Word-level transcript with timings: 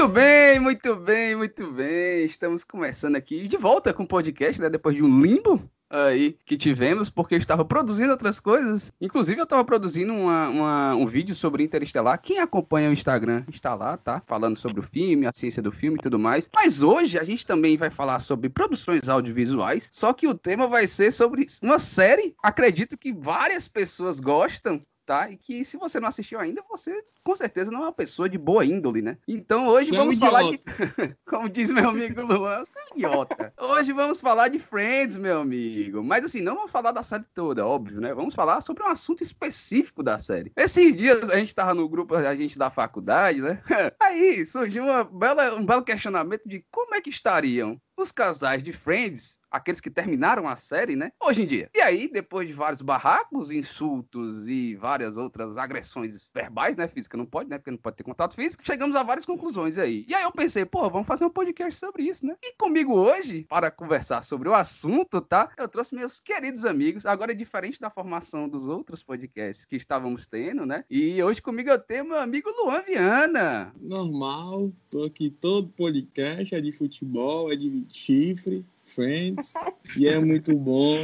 Muito 0.00 0.14
bem, 0.14 0.58
muito 0.58 0.96
bem, 0.96 1.36
muito 1.36 1.72
bem. 1.72 2.24
Estamos 2.24 2.64
começando 2.64 3.16
aqui 3.16 3.46
de 3.46 3.58
volta 3.58 3.92
com 3.92 4.04
o 4.04 4.08
podcast, 4.08 4.58
né? 4.58 4.70
Depois 4.70 4.96
de 4.96 5.02
um 5.02 5.20
limbo 5.20 5.62
aí 5.90 6.38
que 6.46 6.56
tivemos, 6.56 7.10
porque 7.10 7.34
eu 7.34 7.38
estava 7.38 7.66
produzindo 7.66 8.10
outras 8.10 8.40
coisas. 8.40 8.90
Inclusive, 8.98 9.38
eu 9.38 9.44
estava 9.44 9.62
produzindo 9.62 10.14
uma, 10.14 10.48
uma, 10.48 10.94
um 10.94 11.06
vídeo 11.06 11.34
sobre 11.34 11.64
Interestelar. 11.64 12.18
Quem 12.22 12.38
acompanha 12.38 12.88
o 12.88 12.94
Instagram 12.94 13.44
está 13.52 13.74
lá, 13.74 13.98
tá? 13.98 14.22
Falando 14.26 14.56
sobre 14.56 14.80
o 14.80 14.82
filme, 14.82 15.26
a 15.26 15.32
ciência 15.34 15.62
do 15.62 15.70
filme 15.70 15.98
e 15.98 16.02
tudo 16.02 16.18
mais. 16.18 16.48
Mas 16.54 16.82
hoje 16.82 17.18
a 17.18 17.22
gente 17.22 17.46
também 17.46 17.76
vai 17.76 17.90
falar 17.90 18.20
sobre 18.20 18.48
produções 18.48 19.06
audiovisuais. 19.06 19.90
Só 19.92 20.14
que 20.14 20.26
o 20.26 20.32
tema 20.32 20.66
vai 20.66 20.86
ser 20.86 21.12
sobre 21.12 21.44
uma 21.62 21.78
série. 21.78 22.34
Acredito 22.42 22.96
que 22.96 23.12
várias 23.12 23.68
pessoas 23.68 24.18
gostam 24.18 24.80
tá? 25.10 25.28
E 25.28 25.36
que 25.36 25.64
se 25.64 25.76
você 25.76 25.98
não 25.98 26.06
assistiu 26.06 26.38
ainda, 26.38 26.62
você 26.70 27.02
com 27.24 27.34
certeza 27.34 27.72
não 27.72 27.80
é 27.80 27.86
uma 27.86 27.92
pessoa 27.92 28.28
de 28.28 28.38
boa 28.38 28.64
índole, 28.64 29.02
né? 29.02 29.18
Então 29.26 29.66
hoje 29.66 29.88
Você 29.88 29.96
é 29.96 29.98
vamos 29.98 30.16
um 30.16 30.20
falar 30.20 30.42
de. 30.44 30.60
Como 31.26 31.48
diz 31.48 31.68
meu 31.68 31.88
amigo 31.88 32.22
Luan, 32.22 32.64
você 32.64 32.78
é 32.78 32.82
um 32.82 32.96
idiota. 32.96 33.52
Hoje 33.58 33.92
vamos 33.92 34.20
falar 34.20 34.46
de 34.46 34.60
Friends, 34.60 35.16
meu 35.16 35.40
amigo. 35.40 36.04
Mas 36.04 36.26
assim, 36.26 36.42
não 36.42 36.54
vamos 36.54 36.70
falar 36.70 36.92
da 36.92 37.02
série 37.02 37.24
toda, 37.34 37.66
óbvio, 37.66 38.00
né? 38.00 38.14
Vamos 38.14 38.36
falar 38.36 38.60
sobre 38.60 38.84
um 38.84 38.86
assunto 38.86 39.20
específico 39.20 40.00
da 40.00 40.16
série. 40.20 40.52
Esses 40.54 40.96
dias 40.96 41.28
a 41.28 41.36
gente 41.36 41.56
tava 41.56 41.74
no 41.74 41.88
grupo, 41.88 42.14
a 42.14 42.36
gente 42.36 42.56
da 42.56 42.70
faculdade, 42.70 43.42
né? 43.42 43.60
Aí 43.98 44.46
surgiu 44.46 44.84
uma 44.84 45.02
bela, 45.02 45.56
um 45.56 45.66
belo 45.66 45.82
questionamento 45.82 46.48
de 46.48 46.64
como 46.70 46.94
é 46.94 47.00
que 47.00 47.10
estariam 47.10 47.80
os 47.96 48.12
casais 48.12 48.62
de 48.62 48.72
Friends, 48.72 49.39
aqueles 49.50 49.80
que 49.80 49.90
terminaram 49.90 50.48
a 50.48 50.56
série, 50.56 50.96
né? 50.96 51.12
Hoje 51.20 51.42
em 51.42 51.46
dia. 51.46 51.70
E 51.74 51.80
aí, 51.80 52.08
depois 52.08 52.46
de 52.46 52.54
vários 52.54 52.82
barracos, 52.82 53.50
insultos 53.50 54.46
e 54.48 54.74
várias 54.76 55.16
outras 55.16 55.58
agressões 55.58 56.30
verbais, 56.32 56.76
né? 56.76 56.86
Física 56.86 57.16
não 57.16 57.26
pode, 57.26 57.50
né? 57.50 57.58
Porque 57.58 57.70
não 57.70 57.78
pode 57.78 57.96
ter 57.96 58.04
contato 58.04 58.34
físico, 58.34 58.64
chegamos 58.64 58.94
a 58.96 59.02
várias 59.02 59.26
conclusões 59.26 59.78
aí. 59.78 60.04
E 60.08 60.14
aí 60.14 60.22
eu 60.22 60.32
pensei, 60.32 60.64
pô, 60.64 60.88
vamos 60.88 61.06
fazer 61.06 61.24
um 61.24 61.30
podcast 61.30 61.78
sobre 61.78 62.04
isso, 62.04 62.26
né? 62.26 62.36
E 62.42 62.54
comigo 62.56 62.94
hoje, 62.94 63.44
para 63.48 63.70
conversar 63.70 64.22
sobre 64.22 64.48
o 64.48 64.54
assunto, 64.54 65.20
tá? 65.20 65.50
Eu 65.56 65.68
trouxe 65.68 65.94
meus 65.94 66.20
queridos 66.20 66.64
amigos. 66.64 67.06
Agora 67.06 67.32
é 67.32 67.34
diferente 67.34 67.80
da 67.80 67.90
formação 67.90 68.48
dos 68.48 68.66
outros 68.66 69.02
podcasts 69.02 69.64
que 69.64 69.76
estávamos 69.76 70.26
tendo, 70.26 70.64
né? 70.64 70.84
E 70.90 71.22
hoje 71.22 71.42
comigo 71.42 71.70
eu 71.70 71.78
tenho 71.78 72.04
meu 72.04 72.18
amigo 72.18 72.50
Luan 72.50 72.82
Viana. 72.82 73.72
Normal, 73.80 74.70
tô 74.90 75.04
aqui 75.04 75.30
todo 75.30 75.68
podcast, 75.68 76.54
é 76.54 76.60
de 76.60 76.72
futebol, 76.72 77.52
é 77.52 77.56
de 77.56 77.84
chifre, 77.88 78.64
Friends, 78.94 79.54
e 79.96 80.06
é 80.08 80.18
muito 80.18 80.54
bom, 80.56 80.96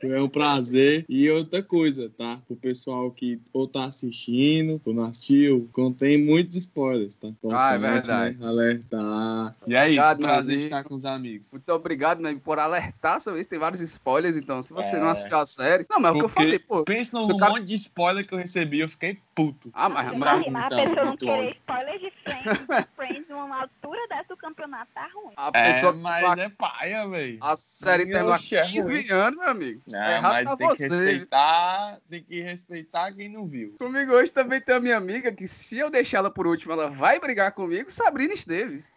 é 0.00 0.20
um 0.20 0.28
prazer. 0.28 1.04
E 1.08 1.28
outra 1.30 1.62
coisa, 1.62 2.10
tá? 2.16 2.40
Pro 2.46 2.56
pessoal 2.56 3.10
que 3.10 3.40
ou 3.52 3.66
tá 3.66 3.84
assistindo, 3.84 4.80
ou 4.84 4.94
não 4.94 5.04
assistiu, 5.04 5.68
contém 5.72 6.16
muitos 6.22 6.56
spoilers, 6.56 7.14
tá? 7.14 7.28
Ah, 7.50 7.74
é 7.74 7.76
Importante, 7.76 7.80
verdade. 8.06 8.38
né? 8.38 8.46
Alertar. 8.46 9.56
E 9.66 9.74
é 9.74 9.88
isso, 9.90 10.00
Obrigado, 10.00 10.18
prazer 10.20 10.46
meu 10.52 10.58
de 10.58 10.64
estar 10.64 10.84
com 10.84 10.94
os 10.94 11.04
amigos. 11.04 11.52
Muito 11.52 11.68
obrigado, 11.70 12.20
né, 12.20 12.38
por 12.42 12.58
alertar 12.58 13.20
sobre 13.20 13.40
isso. 13.40 13.48
Tem 13.50 13.58
vários 13.58 13.80
spoilers, 13.80 14.36
então, 14.36 14.62
se 14.62 14.72
você 14.72 14.96
É. 14.96 15.00
não 15.00 15.08
assistiu 15.08 15.38
a 15.38 15.46
série. 15.46 15.86
Não, 15.90 16.00
mas 16.00 16.12
é 16.12 16.14
o 16.14 16.18
que 16.18 16.24
eu 16.24 16.28
Porque- 16.28 16.42
falei, 16.44 16.58
pô. 16.58 16.84
Pensa 16.84 17.12
cara- 17.38 17.52
monte 17.52 17.64
de 17.66 17.74
spoiler 17.74 18.26
que 18.26 18.32
eu 18.34 18.38
recebi, 18.38 18.80
eu 18.80 18.88
fiquei 18.88 19.18
puto. 19.38 19.70
Ah, 19.72 19.88
mas, 19.88 20.06
Mas, 20.06 20.18
mas, 20.18 20.46
imagina, 20.46 20.60
a 20.62 20.66
Então, 20.66 20.84
pessoa 20.84 21.04
não 21.06 21.16
querer 21.16 21.50
spoiler 21.52 21.98
de 22.00 22.10
Friends, 22.24 22.86
Friends 22.96 23.28
numa 23.28 23.60
altura 23.62 24.08
dessa 24.08 24.24
do 24.28 24.36
campeonato 24.36 24.90
tá 24.92 25.08
ruim. 25.14 25.32
a 25.36 25.50
É, 25.54 25.72
pessoa 25.72 25.92
mas 25.92 26.38
é 26.38 26.48
paia, 26.48 27.08
velho. 27.08 27.38
A 27.40 27.56
série 27.56 28.14
oxe, 28.22 28.56
é 28.56 28.62
15 28.62 29.12
anos, 29.12 29.38
meu 29.38 29.48
amigo. 29.48 29.80
Não, 29.90 30.02
É 30.02 30.20
mas 30.20 30.48
tá 30.48 30.56
tem 30.56 30.68
que 30.70 30.76
você. 30.76 30.88
respeitar, 30.88 31.98
tem 32.10 32.22
que 32.22 32.40
respeitar 32.40 33.12
quem 33.12 33.28
não 33.28 33.46
viu. 33.46 33.76
Comigo 33.78 34.12
hoje 34.12 34.32
também 34.32 34.60
tem 34.60 34.74
a 34.74 34.80
minha 34.80 34.96
amiga, 34.96 35.30
que 35.32 35.46
se 35.46 35.78
eu 35.78 35.88
deixar 35.88 36.18
ela 36.18 36.30
por 36.30 36.46
último, 36.46 36.72
ela 36.72 36.90
vai 36.90 37.20
brigar 37.20 37.52
comigo, 37.52 37.90
Sabrina 37.90 38.34
Esteves. 38.34 38.92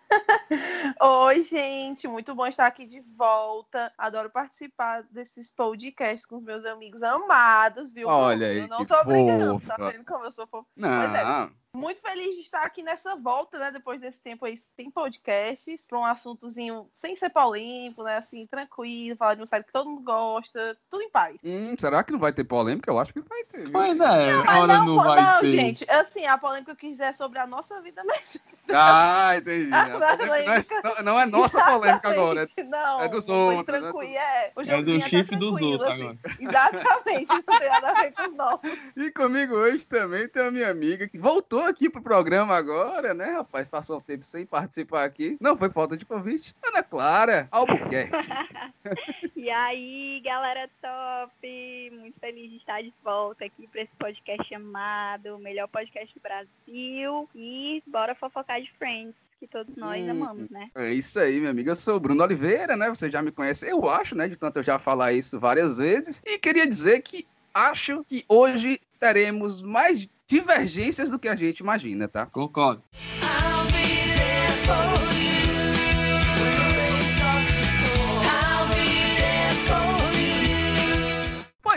Oi, 1.02 1.44
gente, 1.44 2.08
muito 2.08 2.36
bom 2.36 2.46
estar 2.46 2.66
aqui 2.68 2.86
de 2.86 3.02
volta. 3.16 3.92
Adoro 3.98 4.30
participar 4.30 5.04
desses 5.10 5.52
podcasts 5.52 6.26
com 6.26 6.38
os 6.38 6.44
meus 6.44 6.66
amigos 6.66 7.02
amados, 7.02 7.92
viu? 7.92 8.08
Olha 8.08 8.48
aí, 8.48 8.60
Eu 8.60 8.68
não 8.68 8.86
tô 8.86 9.04
brigando, 9.06 9.60
tá 9.62 9.76
fofa. 9.76 9.92
vendo 9.92 10.06
como 10.06 10.26
eu 10.26 10.32
sou 10.32 10.48
fofa? 10.48 10.68
Não, 10.76 11.04
é. 11.04 11.50
Muito 11.76 12.02
feliz 12.02 12.36
de 12.36 12.42
estar 12.42 12.64
aqui 12.64 12.84
nessa 12.84 13.16
volta, 13.16 13.58
né? 13.58 13.72
Depois 13.72 14.02
desse 14.02 14.22
tempo 14.22 14.44
aí 14.46 14.56
sem 14.58 14.92
podcasts, 14.92 15.88
para 15.88 15.98
um 16.00 16.06
assuntozinho 16.06 16.90
sem 16.94 17.16
ser 17.16 17.30
polêmico, 17.30 18.04
né? 18.04 18.18
Assim, 18.18 18.46
tranquilo, 18.46 19.16
falar 19.16 19.36
de 19.36 19.42
uma 19.42 19.46
série 19.46 19.64
que 19.64 19.72
todo 19.72 19.90
mundo 19.90 20.04
gosta, 20.04 20.78
tudo 20.90 21.02
em 21.02 21.10
paz. 21.10 21.38
Hum, 21.44 21.74
será 21.80 22.04
que 22.04 22.12
não 22.12 22.20
vai 22.20 22.34
ter 22.34 22.44
polêmica? 22.44 22.92
Eu 22.92 23.00
acho 23.00 23.14
que 23.14 23.22
vai 23.22 23.44
ter. 23.46 23.64
viu? 23.64 23.72
Pois 23.72 24.02
é, 24.02 24.34
Mas 24.44 24.60
olha, 24.60 24.78
não, 24.80 24.96
vai 24.96 25.22
não, 25.22 25.40
ter. 25.40 25.52
gente, 25.52 25.90
assim, 25.90 26.26
a 26.26 26.38
polêmica 26.38 26.66
que 26.66 26.72
eu 26.72 26.90
quis 26.90 26.92
dizer 26.98 27.06
é 27.06 27.14
sobre 27.14 27.40
a 27.40 27.48
nossa 27.48 27.80
vida 27.82 28.04
mesmo. 28.04 28.42
Ah, 28.70 29.38
entendi. 29.38 29.72
A 29.74 30.14
A 30.14 30.18
polêmica 30.18 30.82
não, 30.84 30.92
é, 30.92 31.04
não 31.04 31.20
é 31.20 31.26
nossa 31.26 31.64
polêmica 31.64 32.10
agora. 32.10 32.42
Exatamente, 32.42 32.64
Não, 32.72 33.02
é 33.02 33.08
dos 33.10 33.30
outros, 33.30 33.58
né? 33.58 33.80
Tranquilo, 33.80 34.14
é. 34.14 34.52
É 34.58 34.82
do 34.82 35.00
tá 35.00 35.08
chifre 35.08 35.36
dos 35.38 35.62
outros 35.62 35.92
assim. 35.92 36.04
agora. 36.04 36.18
Exatamente, 36.40 37.30
não 37.30 37.42
tem 37.44 37.70
nada 37.70 37.90
a 37.90 37.94
ver 37.94 38.12
com 38.14 38.28
os 38.28 38.34
nossos. 38.34 38.72
E 38.96 39.12
comigo 39.12 39.56
hoje 39.56 39.88
também 39.88 40.28
tem 40.28 40.44
a 40.44 40.52
minha 40.52 40.70
amiga 40.70 41.08
que 41.08 41.18
voltou 41.18 41.61
aqui 41.66 41.90
pro 41.90 42.02
programa 42.02 42.56
agora, 42.56 43.14
né, 43.14 43.32
rapaz? 43.32 43.70
Passou 43.70 43.98
um 43.98 44.02
tempo 44.02 44.24
sem 44.24 44.46
participar 44.46 45.04
aqui. 45.04 45.38
Não 45.40 45.56
foi 45.56 45.70
falta 45.70 45.96
de 45.98 46.06
convite. 46.06 46.54
Ana 46.64 46.84
Clara 46.84 47.48
Albuquerque. 47.52 48.12
E 49.36 49.50
aí, 49.50 50.22
galera 50.24 50.70
top! 50.82 51.90
Muito 52.00 52.20
feliz 52.20 52.52
de 52.52 52.58
estar 52.58 52.80
de 52.84 52.94
volta 53.04 53.44
aqui 53.46 53.68
para 53.68 53.82
esse 53.82 53.92
podcast 53.98 54.48
chamado 54.48 55.36
o 55.36 55.40
melhor 55.40 55.68
podcast 55.68 56.14
do 56.14 56.22
Brasil. 56.22 57.28
E 57.34 57.82
bora 57.88 58.14
fofocar 58.14 58.62
de 58.62 58.72
Friends, 58.78 59.16
que 59.40 59.48
todos 59.48 59.76
nós 59.76 60.04
Hum. 60.06 60.12
amamos, 60.12 60.50
né? 60.52 60.70
É 60.76 60.94
isso 60.94 61.20
aí, 61.20 61.40
minha 61.40 61.50
amiga. 61.50 61.72
Eu 61.72 61.76
sou 61.76 61.96
o 61.96 62.00
Bruno 62.00 62.22
Oliveira, 62.24 62.78
né? 62.78 62.88
Você 62.90 63.10
já 63.10 63.20
me 63.22 63.32
conhece, 63.32 63.68
eu 63.68 63.90
acho, 63.90 64.16
né? 64.16 64.28
De 64.28 64.38
tanto 64.38 64.60
eu 64.60 64.64
já 64.64 64.78
falar 64.78 65.12
isso 65.14 65.40
várias 65.40 65.78
vezes. 65.78 66.22
E 66.24 66.38
queria 66.38 66.68
dizer 66.68 67.02
que 67.02 67.26
acho 67.52 68.04
que 68.04 68.24
hoje 68.30 68.80
teremos 69.00 69.62
mais 69.64 70.08
divergências 70.32 71.12
do 71.12 71.20
que 71.20 71.28
a 71.28 71.36
gente 71.36 71.60
imagina, 71.60 72.08
tá? 72.08 72.26
Concordo. 72.26 72.82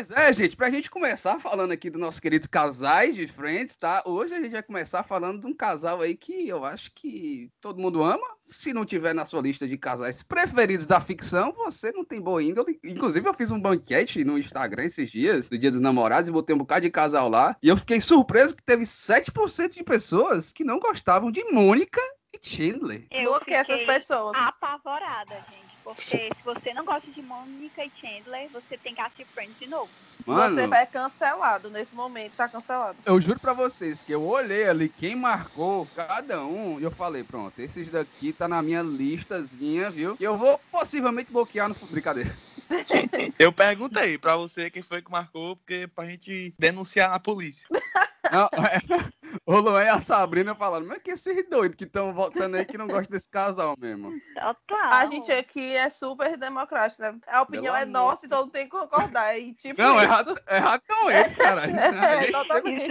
Pois 0.06 0.10
é, 0.10 0.30
gente, 0.34 0.54
pra 0.54 0.68
gente 0.68 0.90
começar 0.90 1.38
falando 1.40 1.72
aqui 1.72 1.88
dos 1.88 1.98
nossos 1.98 2.20
queridos 2.20 2.46
casais 2.46 3.14
de 3.14 3.26
Friends, 3.26 3.74
tá? 3.74 4.02
Hoje 4.04 4.34
a 4.34 4.40
gente 4.40 4.52
vai 4.52 4.62
começar 4.62 5.02
falando 5.02 5.40
de 5.40 5.46
um 5.46 5.54
casal 5.54 6.02
aí 6.02 6.14
que 6.14 6.46
eu 6.46 6.62
acho 6.62 6.92
que 6.94 7.50
todo 7.58 7.80
mundo 7.80 8.02
ama. 8.02 8.22
Se 8.44 8.74
não 8.74 8.84
tiver 8.84 9.14
na 9.14 9.24
sua 9.24 9.40
lista 9.40 9.66
de 9.66 9.78
casais 9.78 10.22
preferidos 10.22 10.84
da 10.84 11.00
ficção, 11.00 11.52
você 11.52 11.90
não 11.90 12.04
tem 12.04 12.20
boa 12.20 12.42
índole. 12.42 12.78
Inclusive, 12.84 13.26
eu 13.26 13.32
fiz 13.32 13.50
um 13.50 13.58
banquete 13.58 14.22
no 14.24 14.38
Instagram 14.38 14.84
esses 14.84 15.10
dias, 15.10 15.48
no 15.48 15.56
Dia 15.56 15.70
dos 15.70 15.80
Namorados, 15.80 16.28
e 16.28 16.32
botei 16.32 16.54
um 16.54 16.58
bocado 16.58 16.82
de 16.82 16.90
casal 16.90 17.30
lá. 17.30 17.56
E 17.62 17.68
eu 17.70 17.76
fiquei 17.76 17.98
surpreso 17.98 18.54
que 18.54 18.62
teve 18.62 18.84
7% 18.84 19.70
de 19.70 19.82
pessoas 19.82 20.52
que 20.52 20.64
não 20.64 20.78
gostavam 20.78 21.30
de 21.30 21.42
Mônica 21.44 22.00
e 22.30 22.38
Chandler. 22.42 23.06
Eu 23.10 23.30
Bloqueei 23.30 23.56
essas 23.56 23.82
pessoas. 23.84 24.36
apavorada, 24.36 25.34
gente. 25.50 25.63
Porque 25.84 26.00
se 26.00 26.42
você 26.42 26.72
não 26.72 26.84
gosta 26.84 27.10
de 27.12 27.20
Mônica 27.22 27.82
e 27.84 27.92
Chandler, 28.00 28.50
você 28.50 28.78
tem 28.78 28.94
que 28.94 29.00
assistir 29.02 29.26
Friends 29.34 29.58
de 29.58 29.68
novo. 29.68 29.92
Mano, 30.26 30.54
Você 30.54 30.66
vai 30.66 30.86
cancelado 30.86 31.70
nesse 31.70 31.94
momento, 31.94 32.34
tá 32.34 32.48
cancelado. 32.48 32.98
Eu 33.04 33.20
juro 33.20 33.38
pra 33.38 33.52
vocês 33.52 34.02
que 34.02 34.14
eu 34.14 34.24
olhei 34.24 34.66
ali 34.66 34.88
quem 34.88 35.14
marcou 35.14 35.86
cada 35.88 36.46
um 36.46 36.80
e 36.80 36.84
eu 36.84 36.90
falei, 36.90 37.22
pronto, 37.22 37.58
esses 37.60 37.90
daqui 37.90 38.32
tá 38.32 38.48
na 38.48 38.62
minha 38.62 38.80
listazinha, 38.80 39.90
viu? 39.90 40.16
Que 40.16 40.24
eu 40.26 40.38
vou 40.38 40.58
possivelmente 40.70 41.30
bloquear 41.30 41.68
no... 41.68 41.74
Brincadeira. 41.86 42.34
Eu 43.38 43.52
perguntei 43.52 44.16
pra 44.16 44.36
você 44.36 44.70
quem 44.70 44.82
foi 44.82 45.02
que 45.02 45.10
marcou, 45.10 45.56
porque 45.56 45.86
pra 45.88 46.06
gente 46.06 46.54
denunciar 46.58 47.12
a 47.12 47.20
polícia. 47.20 47.66
Não, 48.32 48.48
é, 48.62 48.78
o 49.46 49.56
Luan 49.58 49.84
e 49.84 49.88
a 49.88 50.00
Sabrina 50.00 50.54
falaram, 50.54 50.86
mas 50.86 51.02
que 51.02 51.10
esses 51.10 51.48
doidos 51.48 51.76
que 51.76 51.84
estão 51.84 52.12
votando 52.12 52.56
aí 52.56 52.64
que 52.64 52.78
não 52.78 52.86
gostam 52.86 53.10
desse 53.10 53.28
casal 53.28 53.74
mesmo. 53.78 54.12
Total. 54.34 54.92
A 54.92 55.06
gente 55.06 55.30
aqui 55.32 55.74
é 55.74 55.90
super 55.90 56.36
democrático, 56.36 57.02
né? 57.02 57.14
A 57.26 57.42
opinião 57.42 57.74
Pelo 57.74 57.76
é 57.76 57.82
amor. 57.82 57.92
nossa, 57.92 58.26
então 58.26 58.40
não 58.40 58.48
tem 58.48 58.64
que 58.64 58.70
concordar. 58.70 59.38
E, 59.38 59.52
tipo, 59.54 59.80
Não, 59.80 59.96
isso. 59.96 60.04
errado, 60.04 60.34
errado 60.50 60.82
não 60.88 61.10
eles, 61.10 61.36
cara. 61.36 61.64
É. 61.74 62.28
Exatamente, 62.28 62.84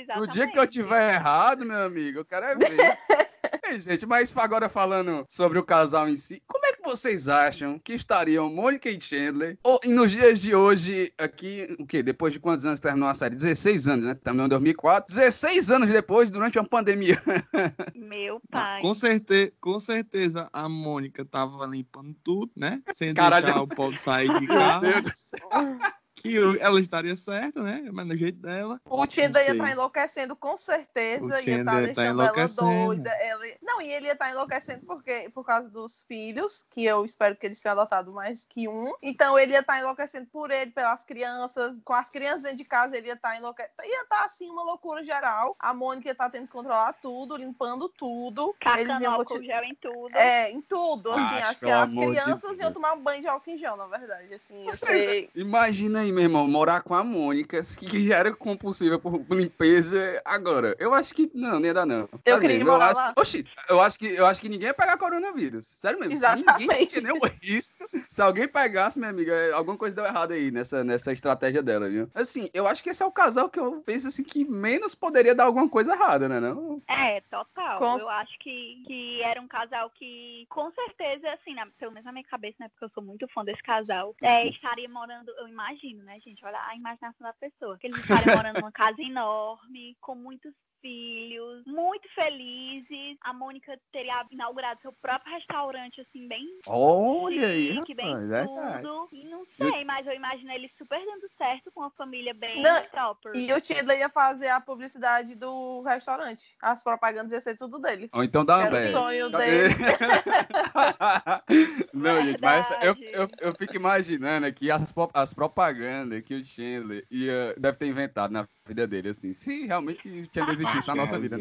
exatamente. 0.00 0.20
No 0.20 0.26
dia 0.26 0.48
que 0.48 0.58
eu 0.58 0.66
tiver 0.66 1.14
errado, 1.14 1.64
meu 1.64 1.84
amigo, 1.84 2.20
eu 2.20 2.24
quero 2.24 2.46
é 2.46 2.54
ver. 2.54 2.98
Ei, 3.70 3.78
gente, 3.78 4.04
mas 4.04 4.36
agora 4.36 4.68
falando 4.68 5.24
sobre 5.28 5.56
o 5.56 5.62
casal 5.62 6.08
em 6.08 6.16
si, 6.16 6.42
como 6.44 6.66
é 6.66 6.72
que 6.72 6.82
vocês 6.82 7.28
acham 7.28 7.78
que 7.78 7.92
estariam 7.92 8.52
Mônica 8.52 8.90
e 8.90 9.00
Chandler? 9.00 9.56
Ou, 9.62 9.78
e 9.84 9.90
nos 9.90 10.10
dias 10.10 10.40
de 10.42 10.52
hoje, 10.56 11.12
aqui, 11.16 11.76
o 11.78 11.86
quê? 11.86 12.02
Depois 12.02 12.32
de 12.32 12.40
quantos 12.40 12.66
anos 12.66 12.80
terminou 12.80 13.08
a 13.08 13.14
série? 13.14 13.36
16 13.36 13.86
anos, 13.86 14.06
né? 14.06 14.16
Terminou 14.16 14.46
em 14.46 14.48
2004. 14.48 15.14
16 15.14 15.70
anos 15.70 15.88
depois, 15.88 16.32
durante 16.32 16.58
uma 16.58 16.68
pandemia. 16.68 17.22
Meu 17.94 18.42
pai. 18.50 18.80
Com 18.80 18.92
certeza, 18.92 19.52
com 19.60 19.78
certeza 19.78 20.50
a 20.52 20.68
Mônica 20.68 21.24
tava 21.24 21.64
limpando 21.64 22.12
tudo, 22.24 22.50
né? 22.56 22.82
Sem 22.92 23.14
Caralho. 23.14 23.44
deixar 23.46 23.62
o 23.62 23.68
povo 23.68 23.96
sair 23.96 24.26
de 24.26 24.48
Meu 24.48 24.58
casa. 24.58 24.80
Deus 24.80 25.02
do 25.02 25.12
céu. 25.14 25.48
que 26.20 26.36
ela 26.60 26.80
estaria 26.80 27.16
certa, 27.16 27.62
né? 27.62 27.88
Mas 27.92 28.06
no 28.06 28.16
jeito 28.16 28.38
dela. 28.38 28.80
O 28.84 29.06
Tinder 29.06 29.42
ia 29.44 29.52
estar 29.52 29.70
enlouquecendo 29.70 30.36
com 30.36 30.56
certeza, 30.56 31.24
O 31.24 31.30
ia 31.30 31.40
Tinder 31.40 31.60
estar 31.60 31.72
tá 31.72 31.80
deixando 31.80 32.06
ela 32.06 32.22
enlouquecendo. 32.22 32.86
doida. 32.86 33.10
Ela... 33.10 33.44
Não, 33.62 33.80
e 33.80 33.90
ele 33.90 34.06
ia 34.06 34.12
estar 34.12 34.30
enlouquecendo 34.30 34.84
porque, 34.86 35.30
por 35.34 35.44
causa 35.44 35.68
dos 35.68 36.04
filhos, 36.04 36.64
que 36.70 36.84
eu 36.84 37.04
espero 37.04 37.36
que 37.36 37.46
eles 37.46 37.60
tenham 37.60 37.78
adotado 37.78 38.12
mais 38.12 38.44
que 38.44 38.68
um. 38.68 38.92
Então 39.02 39.38
ele 39.38 39.52
ia 39.52 39.60
estar 39.60 39.78
enlouquecendo 39.78 40.26
por 40.26 40.50
ele, 40.50 40.70
pelas 40.70 41.04
crianças, 41.04 41.78
com 41.84 41.94
as 41.94 42.10
crianças 42.10 42.42
dentro 42.42 42.58
de 42.58 42.64
casa, 42.64 42.96
ele 42.96 43.08
ia 43.08 43.14
estar 43.14 43.36
enlouquecendo. 43.36 43.72
Ia 43.82 44.02
estar 44.02 44.24
assim 44.24 44.50
uma 44.50 44.62
loucura 44.62 45.02
geral. 45.02 45.56
A 45.58 45.72
Mônica 45.72 46.08
ia 46.08 46.12
estar 46.12 46.28
tendo 46.30 46.46
que 46.46 46.52
controlar 46.52 46.92
tudo, 46.94 47.36
limpando 47.36 47.88
tudo. 47.88 48.54
eles 48.76 48.86
Tacando 48.86 49.02
iam 49.02 49.14
álcool 49.14 49.42
gel 49.42 49.64
em 49.64 49.74
tudo. 49.74 50.16
É, 50.16 50.50
em 50.50 50.60
tudo, 50.60 51.12
assim, 51.12 51.22
Acho, 51.22 51.50
acho, 51.50 51.60
que 51.60 51.70
as 51.70 51.90
de 51.92 52.00
crianças 52.00 52.42
Deus. 52.42 52.60
iam 52.60 52.72
tomar 52.72 52.92
um 52.92 53.00
banho 53.02 53.22
de 53.22 53.28
álcool 53.28 53.50
em 53.50 53.58
gel, 53.58 53.76
na 53.76 53.86
verdade, 53.86 54.34
assim, 54.34 54.60
eu 54.62 54.66
Ou 54.66 54.76
sei. 54.76 55.30
Imagina 55.34 56.00
aí, 56.00 56.09
meu 56.12 56.24
irmão, 56.24 56.46
morar 56.48 56.82
com 56.82 56.94
a 56.94 57.02
Mônica, 57.02 57.60
que 57.78 58.06
já 58.06 58.16
era 58.16 58.32
compulsiva 58.32 58.98
por 58.98 59.24
limpeza. 59.30 60.20
Agora, 60.24 60.74
eu 60.78 60.94
acho 60.94 61.14
que 61.14 61.30
não, 61.34 61.58
nem 61.58 61.66
ia 61.66 61.74
dar 61.74 61.86
não. 61.86 62.00
Eu 62.00 62.20
Sério 62.24 62.40
queria 62.40 62.56
mesmo, 62.56 62.72
morar 62.72 62.90
acho, 62.90 63.00
lá. 63.00 63.12
Oxi, 63.16 63.46
eu 63.68 63.80
acho 63.80 63.98
que 63.98 64.06
eu 64.06 64.26
acho 64.26 64.40
que 64.40 64.48
ninguém 64.48 64.68
ia 64.68 64.74
pegar 64.74 64.96
coronavírus. 64.96 65.66
Sério 65.66 65.98
mesmo. 65.98 66.14
Ninguém 66.14 66.28
Exatamente. 66.28 66.86
tinha 66.86 67.12
nenhum 67.12 67.20
risco. 67.40 67.84
Se 68.10 68.22
alguém 68.22 68.48
pegasse, 68.48 68.98
minha 68.98 69.10
amiga, 69.10 69.54
alguma 69.54 69.76
coisa 69.76 69.94
deu 69.96 70.04
errado 70.04 70.32
aí 70.32 70.50
nessa, 70.50 70.82
nessa 70.84 71.12
estratégia 71.12 71.62
dela, 71.62 71.88
viu? 71.88 72.10
Assim, 72.14 72.48
eu 72.54 72.66
acho 72.66 72.82
que 72.82 72.90
esse 72.90 73.02
é 73.02 73.06
o 73.06 73.12
casal 73.12 73.48
que 73.50 73.58
eu 73.60 73.82
penso 73.82 74.08
assim 74.08 74.22
que 74.24 74.44
menos 74.44 74.94
poderia 74.94 75.34
dar 75.34 75.44
alguma 75.44 75.68
coisa 75.68 75.92
errada, 75.92 76.28
né? 76.28 76.40
Não? 76.40 76.82
É, 76.88 77.20
total. 77.22 77.78
Com- 77.78 77.98
Eu 77.98 78.08
acho 78.10 78.38
que, 78.38 78.82
que 78.86 79.22
era 79.22 79.40
um 79.40 79.48
casal 79.48 79.90
que, 79.90 80.46
com 80.48 80.70
certeza, 80.72 81.30
assim, 81.32 81.54
na- 81.54 81.66
pelo 81.78 81.92
menos 81.92 82.04
na 82.06 82.12
minha 82.12 82.24
cabeça, 82.24 82.56
né? 82.60 82.68
Porque 82.68 82.84
eu 82.84 82.90
sou 82.90 83.02
muito 83.02 83.26
fã 83.28 83.44
desse 83.44 83.62
casal, 83.62 84.14
é, 84.22 84.46
estaria 84.48 84.88
morando, 84.88 85.30
eu 85.38 85.48
imagino, 85.48 86.02
né, 86.04 86.18
gente? 86.20 86.44
Olha 86.44 86.58
a 86.66 86.76
imaginação 86.76 87.26
da 87.26 87.32
pessoa. 87.34 87.76
Que 87.78 87.86
eles 87.86 87.98
estariam 87.98 88.36
morando 88.36 88.56
numa 88.60 88.72
casa 88.72 89.00
enorme, 89.02 89.96
com 90.00 90.14
muitos 90.14 90.52
filhos, 90.80 91.64
muito 91.66 92.08
felizes. 92.14 93.16
A 93.22 93.32
Mônica 93.32 93.78
teria 93.92 94.24
inaugurado 94.30 94.80
seu 94.80 94.92
próprio 94.92 95.32
restaurante, 95.34 96.00
assim, 96.00 96.26
bem 96.28 96.46
Olha 96.66 97.46
aí, 97.46 97.74
chique, 97.74 97.94
bem 97.94 98.06
rapaz, 98.06 98.28
verdade. 98.28 98.82
tudo. 98.82 99.08
E 99.12 99.24
não 99.24 99.44
sei, 99.46 99.84
mas 99.84 100.06
eu 100.06 100.14
imagino 100.14 100.52
eles 100.52 100.70
super 100.76 100.98
dando 101.04 101.28
certo 101.36 101.70
com 101.72 101.80
uma 101.80 101.90
família 101.90 102.34
bem 102.34 102.62
Não, 102.62 102.84
proper. 102.86 103.34
E 103.34 103.52
o 103.52 103.60
Tinder 103.60 103.98
ia 103.98 104.08
fazer 104.08 104.48
a 104.48 104.60
publicidade 104.60 105.34
do 105.34 105.82
restaurante. 105.82 106.54
As 106.60 106.82
propagandas 106.82 107.32
iam 107.32 107.40
ser 107.40 107.56
tudo 107.56 107.78
dele. 107.78 108.08
Ou 108.12 108.24
então 108.24 108.44
dá 108.44 108.58
uma 108.58 108.66
Era 108.66 108.78
o 108.78 108.90
sonho 108.90 109.30
dele. 109.30 109.74
Não, 111.92 112.24
gente, 112.24 112.40
mas 112.40 112.70
eu, 112.82 112.94
Verdade. 112.94 113.10
eu, 113.12 113.28
eu 113.40 113.54
fico 113.54 113.76
imaginando 113.76 114.46
aqui 114.46 114.70
as, 114.70 114.92
as 115.14 115.34
propagandas 115.34 116.22
que 116.22 116.34
o 116.34 116.44
Chandler 116.44 117.04
ia, 117.10 117.54
deve 117.58 117.78
ter 117.78 117.86
inventado 117.86 118.30
na 118.30 118.46
vida 118.66 118.86
dele, 118.86 119.10
assim. 119.10 119.32
Se 119.32 119.66
realmente 119.66 120.08
o 120.08 120.28
Chandler 120.32 120.56
existisse 120.70 120.88
na 120.88 120.94
nossa 120.94 121.18
vida. 121.18 121.36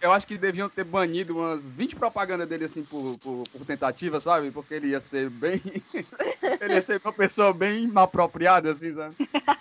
Eu 0.00 0.12
acho 0.12 0.26
que 0.26 0.36
deviam 0.36 0.68
ter 0.68 0.84
banido 0.84 1.36
umas 1.36 1.68
20 1.68 1.96
propagandas 1.96 2.48
dele, 2.48 2.64
assim, 2.64 2.82
por, 2.82 3.18
por, 3.18 3.44
por 3.48 3.64
tentativa, 3.64 4.20
sabe? 4.20 4.50
Porque 4.50 4.74
ele 4.74 4.88
ia 4.88 5.00
ser 5.00 5.30
bem. 5.30 5.60
ele 6.60 6.74
ia 6.74 6.82
ser 6.82 7.00
uma 7.04 7.12
pessoa 7.12 7.52
bem 7.52 7.86
mal 7.86 8.04
apropriada, 8.04 8.70
assim, 8.70 8.92
sabe? 8.92 9.14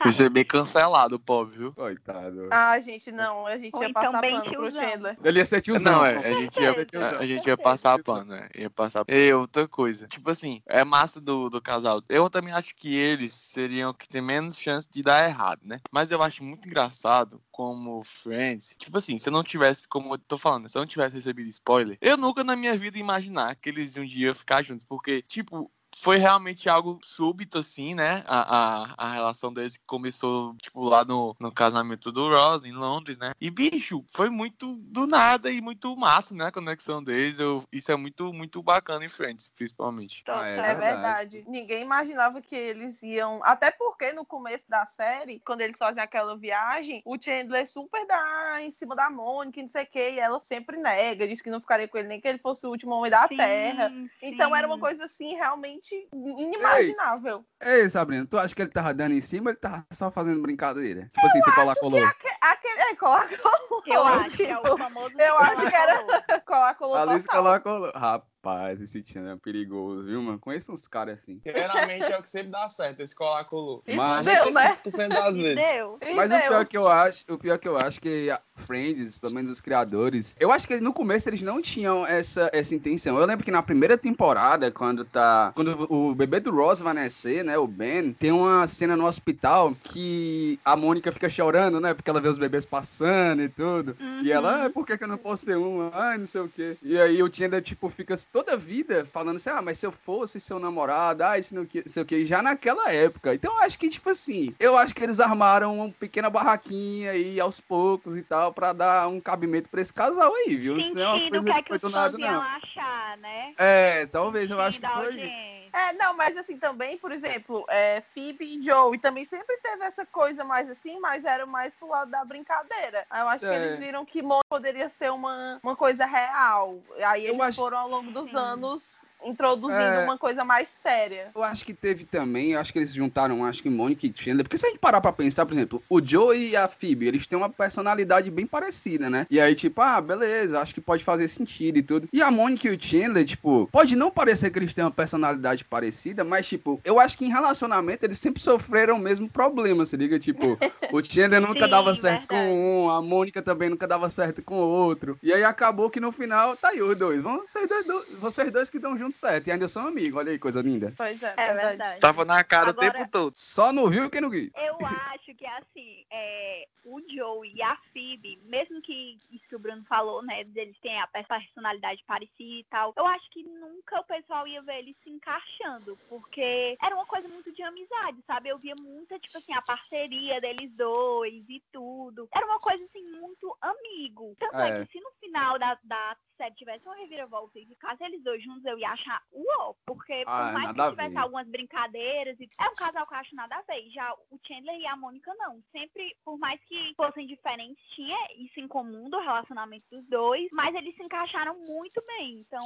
Vai 0.04 0.13
ser 0.13 0.30
bem 0.30 0.44
cancelado, 0.44 1.19
pobre, 1.19 1.58
viu? 1.58 1.72
Coitado. 1.74 2.48
Ah, 2.52 2.80
gente, 2.80 3.12
não. 3.12 3.46
A 3.46 3.58
gente 3.58 3.75
Ou 3.75 3.84
ia 3.84 3.90
então 3.90 4.12
passar 4.12 4.22
pano 4.22 4.42
pro 4.42 4.52
tiozão. 4.52 4.81
Chandler. 4.81 5.18
Ele 5.24 5.40
ia 5.40 5.46
ser 5.46 5.62
tiozão. 5.62 5.92
Não, 5.92 6.06
é, 6.06 6.18
a 6.18 6.31
gente 6.31 6.62
ia, 6.62 6.72
a, 6.72 7.19
a 7.19 7.25
gente 7.25 7.46
ia 7.48 7.58
passar 7.58 8.02
pano, 8.04 8.31
né? 8.31 8.50
Ia 8.56 8.69
passar. 8.69 9.06
E 9.08 9.34
outra 9.34 9.68
coisa, 9.68 10.08
tipo 10.08 10.30
assim, 10.30 10.62
é 10.66 10.84
massa 10.84 11.22
do, 11.22 11.50
do 11.50 11.62
casal. 11.62 12.02
Eu 12.10 12.30
também 12.30 12.54
acho 12.54 12.75
que 12.75 12.96
eles 12.96 13.31
seriam 13.34 13.94
que 13.94 14.10
tem 14.10 14.22
menos 14.22 14.58
chance 14.58 14.88
de 14.92 15.04
dar 15.04 15.28
errado, 15.28 15.62
né? 15.63 15.80
Mas 15.92 16.12
eu 16.12 16.22
acho 16.22 16.44
muito 16.44 16.68
engraçado 16.68 17.42
como 17.62 18.04
Friends. 18.04 18.75
Tipo 18.75 18.98
assim, 18.98 19.19
se 19.19 19.30
eu 19.30 19.34
não 19.34 19.44
tivesse, 19.44 19.88
como 19.88 20.16
eu 20.16 20.18
tô 20.18 20.36
falando, 20.36 20.68
se 20.68 20.75
eu 20.75 20.80
não 20.80 20.88
tivesse 20.88 21.13
recebido 21.13 21.48
spoiler, 21.48 21.96
eu 22.02 22.18
nunca 22.18 22.44
na 22.44 22.56
minha 22.56 22.75
vida 22.75 22.98
imaginar 22.98 23.56
que 23.56 23.69
eles 23.69 23.96
um 23.98 24.06
dia 24.06 24.34
ficar 24.34 24.63
juntos. 24.63 24.84
Porque, 24.84 25.22
tipo, 25.22 25.72
foi 25.95 26.17
realmente 26.17 26.69
algo 26.69 26.99
súbito, 27.03 27.59
assim, 27.59 27.93
né? 27.93 28.23
A, 28.25 28.57
a, 28.57 28.95
a 28.97 29.13
relação 29.13 29.53
deles 29.53 29.77
que 29.77 29.83
começou, 29.85 30.55
tipo, 30.61 30.83
lá 30.83 31.03
no, 31.03 31.35
no 31.39 31.51
casamento 31.51 32.11
do 32.11 32.29
Ross, 32.29 32.63
em 32.63 32.71
Londres, 32.71 33.17
né? 33.17 33.33
E, 33.39 33.49
bicho, 33.51 34.03
foi 34.07 34.29
muito 34.29 34.75
do 34.77 35.05
nada 35.05 35.51
e 35.51 35.61
muito 35.61 35.95
massa, 35.95 36.33
né? 36.33 36.45
A 36.45 36.51
conexão 36.51 37.03
deles. 37.03 37.39
Eu, 37.39 37.63
isso 37.71 37.91
é 37.91 37.95
muito, 37.95 38.31
muito 38.33 38.61
bacana 38.63 39.05
em 39.05 39.09
Friends, 39.09 39.49
principalmente. 39.49 40.23
Ah, 40.27 40.47
É 40.47 40.55
verdade. 40.55 40.79
verdade. 40.79 41.43
Ninguém 41.47 41.81
imaginava 41.81 42.41
que 42.41 42.55
eles 42.55 43.01
iam. 43.03 43.39
Até 43.43 43.71
porque 43.71 44.13
no 44.13 44.25
começo 44.25 44.65
da 44.69 44.85
série, 44.85 45.39
quando 45.45 45.61
eles 45.61 45.77
fazem 45.77 46.01
aquela 46.01 46.38
viagem, 46.38 47.01
o 47.05 47.21
Chandler 47.21 47.67
super 47.67 48.05
dá 48.07 48.57
em 48.61 48.71
cima 48.71 48.95
da 48.95 49.09
Mônica, 49.09 49.59
e 49.59 49.63
não 49.63 49.69
sei 49.69 49.83
o 49.83 49.88
quê, 49.88 50.11
e 50.13 50.19
ela 50.19 50.41
sempre 50.41 50.77
nega, 50.77 51.27
diz 51.27 51.41
que 51.41 51.49
não 51.49 51.59
ficaria 51.59 51.88
com 51.88 51.97
ele 51.97 52.07
nem 52.07 52.21
que 52.21 52.27
ele 52.27 52.38
fosse 52.38 52.65
o 52.65 52.69
último 52.69 52.93
homem 52.93 53.11
da 53.11 53.27
Sim, 53.27 53.38
Terra. 53.38 53.91
Então 54.21 54.55
era 54.55 54.65
uma 54.67 54.75
sim. 54.75 54.81
coisa 54.81 55.05
assim, 55.05 55.35
realmente 55.35 55.81
inimaginável. 56.13 57.45
Ei, 57.62 57.89
Sabrina, 57.89 58.25
tu 58.25 58.38
acha 58.38 58.54
que 58.56 58.62
ele 58.62 58.72
tava 58.72 58.94
dando 58.94 59.13
em 59.13 59.22
cima 59.22 59.45
ou 59.45 59.51
ele 59.51 59.60
tava 59.60 59.86
só 59.92 60.10
fazendo 60.12 60.42
brincadeira? 60.42 61.10
Tipo 61.13 61.25
assim, 61.28 61.42
se 61.42 61.51
colar 61.54 61.75
colou. 61.75 62.04
Aque- 62.04 62.28
Aquele. 62.42 62.81
É, 62.81 62.95
colar 62.95 63.28
colou. 63.38 63.83
Eu 63.86 64.04
acho 64.04 64.36
que 64.38 64.44
é 64.44 64.57
o 64.57 64.78
famoso. 64.78 65.19
Eu 65.19 65.38
acho 65.38 65.68
que 65.69 65.75
era-. 65.75 66.42
Colar 66.45 66.75
colou 66.75 66.95
Alice 66.98 67.28
colar 67.28 67.60
colou. 67.60 67.92
Rapaz, 67.94 68.31
esse 68.73 69.01
Tinder 69.01 69.33
é 69.33 69.35
perigoso, 69.35 70.03
viu, 70.03 70.21
mano? 70.21 70.39
Conheço 70.39 70.71
uns 70.71 70.88
caras 70.88 71.19
assim. 71.19 71.39
Geralmente 71.45 72.11
é 72.11 72.17
o 72.17 72.21
que 72.23 72.29
sempre 72.29 72.49
dá 72.49 72.67
certo, 72.67 73.01
esse 73.01 73.15
colar 73.15 73.45
colou. 73.45 73.83
Mas- 73.95 74.25
fudeu, 74.27 74.53
né? 74.53 74.77
95% 74.83 75.07
das 75.09 75.35
vezes. 75.38 75.55
Deu. 75.55 75.99
Mas 76.15 76.31
o 76.31 76.33
deu. 76.33 76.47
pior 76.47 76.65
que 76.65 76.77
eu 76.77 76.89
acho, 76.89 77.25
o 77.29 77.38
pior 77.38 77.57
que 77.59 77.67
eu 77.67 77.77
acho 77.77 78.01
que 78.01 78.29
a 78.29 78.41
Friends, 78.55 79.17
pelo 79.17 79.33
menos 79.33 79.51
os 79.51 79.61
criadores, 79.61 80.35
eu 80.39 80.51
acho 80.51 80.67
que 80.67 80.79
no 80.79 80.93
começo 80.93 81.29
eles 81.29 81.41
não 81.41 81.61
tinham 81.61 82.05
essa, 82.05 82.49
essa 82.53 82.75
intenção. 82.75 83.17
Eu 83.17 83.25
lembro 83.25 83.43
que 83.43 83.51
na 83.51 83.61
primeira 83.61 83.97
temporada, 83.97 84.71
quando 84.71 85.03
tá. 85.03 85.51
Quando 85.55 85.88
o 85.91 86.13
bebê 86.13 86.39
do 86.39 86.51
Ross 86.51 86.81
vai 86.81 86.93
nascer, 86.93 87.43
né? 87.43 87.57
O 87.57 87.67
Ben, 87.67 88.13
tem 88.13 88.31
uma 88.31 88.65
cena 88.67 88.95
no 88.95 89.05
hospital 89.05 89.75
que 89.83 90.59
a 90.63 90.75
Mônica 90.75 91.11
fica 91.11 91.29
chorando, 91.29 91.79
né? 91.79 91.93
Porque 91.93 92.09
ela 92.09 92.21
vê 92.21 92.27
os 92.27 92.38
bebês 92.38 92.65
passando 92.65 93.41
e 93.41 93.49
tudo. 93.49 93.95
E 94.23 94.31
ela, 94.31 94.65
ah, 94.65 94.69
por 94.69 94.85
que, 94.85 94.97
que 94.97 95.03
eu 95.03 95.07
não 95.07 95.17
posso 95.17 95.45
ter 95.45 95.57
uma? 95.57 95.91
Ai, 95.93 96.17
não 96.17 96.25
sei 96.25 96.41
o 96.41 96.49
quê. 96.49 96.77
E 96.81 96.99
aí 96.99 97.21
o 97.21 97.33
Chandler, 97.33 97.61
tipo, 97.61 97.89
fica 97.89 98.15
toda 98.31 98.53
a 98.53 98.57
vida 98.57 99.05
falando 99.11 99.35
assim, 99.35 99.50
ah, 99.50 99.61
mas 99.61 99.77
se 99.77 99.85
eu 99.85 99.91
fosse 99.91 100.39
seu 100.39 100.59
namorado, 100.59 101.23
ah, 101.23 101.38
isso 101.38 101.53
não 101.53 101.65
que- 101.65 101.88
sei 101.88 102.03
o 102.03 102.05
quê. 102.05 102.25
Já 102.25 102.41
naquela 102.41 102.91
época. 102.91 103.33
Então 103.33 103.53
eu 103.53 103.59
acho 103.63 103.77
que, 103.77 103.89
tipo 103.89 104.09
assim, 104.09 104.55
eu 104.59 104.77
acho 104.77 104.95
que 104.95 105.03
eles 105.03 105.19
armaram 105.19 105.77
uma 105.77 105.89
pequena 105.91 106.29
barraquinha 106.29 107.11
aí 107.11 107.39
aos 107.39 107.59
poucos 107.59 108.15
e 108.17 108.23
tal, 108.23 108.53
pra 108.53 108.73
dar 108.73 109.07
um 109.07 109.19
cabimento 109.19 109.69
pra 109.69 109.81
esse 109.81 109.93
casal 109.93 110.33
aí, 110.33 110.55
viu? 110.55 110.79
Isso 110.79 110.95
não 110.95 111.01
é 111.01 111.07
uma 111.07 111.29
coisa 111.29 111.45
que 111.45 111.51
é 111.51 111.55
que 111.57 111.63
que 111.63 111.69
foi 111.69 111.79
do 111.79 111.89
nada, 111.89 112.17
não. 112.17 112.41
achar, 112.41 113.17
né? 113.17 113.53
É, 113.57 114.05
talvez 114.05 114.50
eu 114.50 114.59
acho 114.61 114.79
que 114.79 114.88
foi 114.88 115.21
isso. 115.21 115.61
É, 115.74 115.94
não, 115.94 116.13
mas 116.16 116.36
assim, 116.38 116.58
também, 116.58 116.98
por 116.98 117.12
exemplo, 117.12 117.66
é, 117.70 118.01
Phoebe 118.13 118.44
e 118.46 118.63
Joey 118.63 119.00
também 119.00 119.24
sempre 119.24 119.56
teve 119.58 119.84
essa 119.84 120.06
coisa 120.06 120.44
mais 120.44 120.70
assim, 120.70 121.00
mas 121.00 121.24
era 121.24 121.46
mais 121.46 121.74
pro 121.75 121.88
lado 121.88 122.12
da 122.12 122.24
brincadeira. 122.25 123.06
Eu 123.10 123.28
acho 123.30 123.46
que 123.46 123.51
É. 123.51 123.56
eles 123.56 123.80
viram 123.80 124.06
que 124.06 124.22
Mon 124.22 124.42
poderia 124.50 124.90
ser 124.90 125.12
uma, 125.12 125.60
uma 125.63 125.75
coisa 125.75 126.06
real. 126.06 126.80
Aí 127.06 127.25
eles 127.25 127.40
acho- 127.42 127.60
foram 127.62 127.78
ao 127.78 127.88
longo 127.88 128.12
dos 128.12 128.36
anos 128.36 129.06
introduzindo 129.25 129.82
É. 129.82 130.04
uma 130.04 130.18
coisa 130.18 130.44
mais 130.44 130.70
séria. 130.70 131.30
Eu 131.36 131.44
acho 131.44 131.66
que 131.66 131.74
teve 131.74 132.04
também, 132.06 132.51
eu 132.51 132.60
acho 132.60 132.72
que 132.74 132.80
eles 132.80 132.94
juntaram, 132.94 133.46
acho 133.46 133.62
que 133.62 133.70
Mônica 133.70 134.06
e 134.06 134.13
Chandler, 134.16 134.44
porque 134.44 134.58
se 134.58 134.66
a 134.66 134.70
gente 134.70 134.80
parar 134.80 135.01
pra 135.01 135.12
pensar, 135.13 135.46
por 135.46 135.54
exemplo, 135.54 135.84
o 135.90 136.04
Joe 136.04 136.38
e 136.38 136.56
a 136.56 136.68
Phoebe, 136.68 137.08
eles 137.08 137.28
têm 137.28 137.38
uma 137.38 137.50
personalidade 137.50 138.30
bem 138.32 138.46
parecida, 138.46 139.10
né? 139.10 139.25
E 139.30 139.40
aí, 139.40 139.56
tipo, 139.56 139.82
ah, 139.82 140.00
beleza, 140.01 140.60
acho 140.60 140.74
que 140.74 140.82
pode 140.82 141.04
fazer 141.04 141.28
sentido 141.28 141.78
e 141.78 141.84
tudo. 141.84 142.08
E 142.12 142.22
a 142.22 142.30
Mônica 142.32 142.68
e 142.68 142.75
o 142.75 142.82
Chandler, 142.82 143.25
tipo, 143.25 143.68
pode 143.72 143.96
não 143.96 144.12
parecer 144.12 144.51
que 144.51 144.60
eles 144.60 144.74
têm 144.74 144.84
uma 144.84 144.92
personalidade 144.92 145.63
parecida, 145.66 146.24
mas, 146.24 146.48
tipo, 146.48 146.80
eu 146.84 147.00
acho 147.00 147.18
que 147.18 147.25
em 147.25 147.30
relacionamento 147.32 148.06
eles 148.06 148.20
sempre 148.20 148.42
sofreram 148.42 148.96
o 148.96 149.00
mesmo 149.00 149.30
problema, 149.30 149.86
se 149.86 149.96
liga? 149.98 150.20
Tipo, 150.20 150.58
o 150.92 151.01
Chandler 151.04 151.42
nunca 151.42 151.66
Sim, 151.66 151.70
dava 151.72 151.94
certo 151.94 152.28
verdade. 152.28 152.28
com 152.28 152.86
um, 152.86 152.90
a 152.90 153.01
Mônica 153.01 153.42
também 153.42 153.70
nunca 153.70 153.88
dava 153.88 154.10
certo 154.10 154.42
com 154.44 154.56
o 154.56 154.68
outro. 154.68 155.18
E 155.22 155.32
aí 155.34 155.44
acabou 155.44 155.90
que 155.90 156.00
no 156.00 156.12
final, 156.12 156.56
tá 156.58 156.70
aí 156.70 156.82
os 156.82 156.98
dois. 156.98 157.22
Vão 157.22 157.36
dois, 157.36 157.86
dois- 157.86 158.20
vocês 158.20 158.51
dois 158.51 158.70
que 158.70 158.78
estão 158.78 158.98
juntos 158.98 159.11
certo, 159.12 159.48
e 159.48 159.51
ainda 159.51 159.68
são 159.68 159.88
amigos, 159.88 160.15
olha 160.18 160.32
aí, 160.32 160.39
coisa 160.39 160.62
linda. 160.62 160.94
Pois 160.98 161.22
é, 161.22 161.34
É 161.38 161.46
verdade. 161.48 161.68
verdade. 161.70 162.00
Tava 162.00 162.25
na 162.25 162.44
cara 162.44 162.70
Agora- 162.70 162.88
o 162.89 162.91
tempo 162.91 163.10
todo. 163.12 163.34
Só 163.36 163.72
não 163.74 163.89
viu 163.89 164.10
quem 164.10 164.22
não 164.22 164.30
quis. 164.30 164.50
Eu 164.56 164.77
acho 164.86 165.34
que 165.36 165.46
assim, 165.46 166.06
é, 166.12 166.68
o 166.83 167.00
Joe 167.09 167.51
e 167.53 167.61
a 167.61 167.75
Phoebe, 167.93 168.38
mesmo 168.43 168.81
que 168.81 169.17
isso 169.31 169.47
que 169.47 169.55
o 169.55 169.59
Bruno 169.59 169.83
falou, 169.85 170.21
né, 170.23 170.41
eles 170.41 170.77
têm 170.79 171.00
a 171.00 171.07
personalidade 171.07 172.03
parecida 172.05 172.59
e 172.59 172.63
tal, 172.69 172.93
eu 172.97 173.05
acho 173.05 173.29
que 173.29 173.43
nunca 173.43 174.00
o 174.00 174.03
pessoal 174.05 174.47
ia 174.47 174.61
ver 174.61 174.79
eles 174.79 174.95
se 175.03 175.09
encaixando, 175.09 175.97
porque 176.09 176.77
era 176.81 176.95
uma 176.95 177.05
coisa 177.05 177.27
muito 177.27 177.51
de 177.51 177.61
amizade, 177.63 178.21
sabe? 178.25 178.50
Eu 178.50 178.57
via 178.57 178.75
muita, 178.79 179.19
tipo 179.19 179.38
assim, 179.38 179.53
a 179.53 179.61
parceria 179.61 180.39
deles 180.41 180.71
dois 180.75 181.43
e 181.50 181.61
tudo. 181.71 182.27
Era 182.33 182.45
uma 182.45 182.59
coisa, 182.59 182.83
assim, 182.85 183.03
muito 183.19 183.55
amigo. 183.61 184.35
Tanto 184.39 184.55
é, 184.57 184.69
É. 184.81 184.85
que 184.85 184.91
se 184.91 185.00
no 185.00 185.11
final 185.19 185.59
da, 185.59 185.77
da 185.83 186.17
série 186.38 186.55
tivesse 186.55 186.85
uma 186.85 186.95
reviravolta 186.95 187.59
e 187.59 187.65
ficasse 187.65 188.03
eles 188.03 188.23
dois 188.23 188.43
juntos, 188.43 188.65
eu 188.65 188.77
ia 188.79 188.89
achar 188.91 189.21
uó, 189.31 189.73
porque 189.85 190.23
Ah, 190.25 190.45
por 190.47 190.53
mais 190.53 190.71
que 190.75 190.89
tivesse 190.89 191.17
algumas 191.17 191.47
brincadeiras, 191.47 192.39
e 192.39 192.47
é 192.59 192.69
um 192.69 192.75
casal 192.75 193.05
que 193.07 193.13
eu 193.13 193.17
acho 193.19 193.35
nada 193.35 193.55
a 193.57 193.61
ver. 193.61 193.89
Já 193.91 194.13
o 194.29 194.39
Chandler 194.47 194.79
e 194.79 194.88
a 194.88 194.95
Mônica 194.95 195.33
não. 195.35 195.61
Sempre, 195.71 196.15
por 196.23 196.38
mais 196.38 196.59
que 196.65 196.71
fossem 196.96 197.28
diferentes, 197.28 197.84
tinha 197.96 198.18
isso 198.38 198.60
em 198.60 198.68
comum 198.68 199.10
do 199.10 199.20
relacionamento 199.20 199.86
dos 199.92 200.06
dois, 200.08 200.48
mas 200.54 200.74
eles 200.75 200.96
se 200.96 201.04
encaixaram 201.04 201.56
muito 201.68 202.04
bem. 202.08 202.46
Então, 202.48 202.62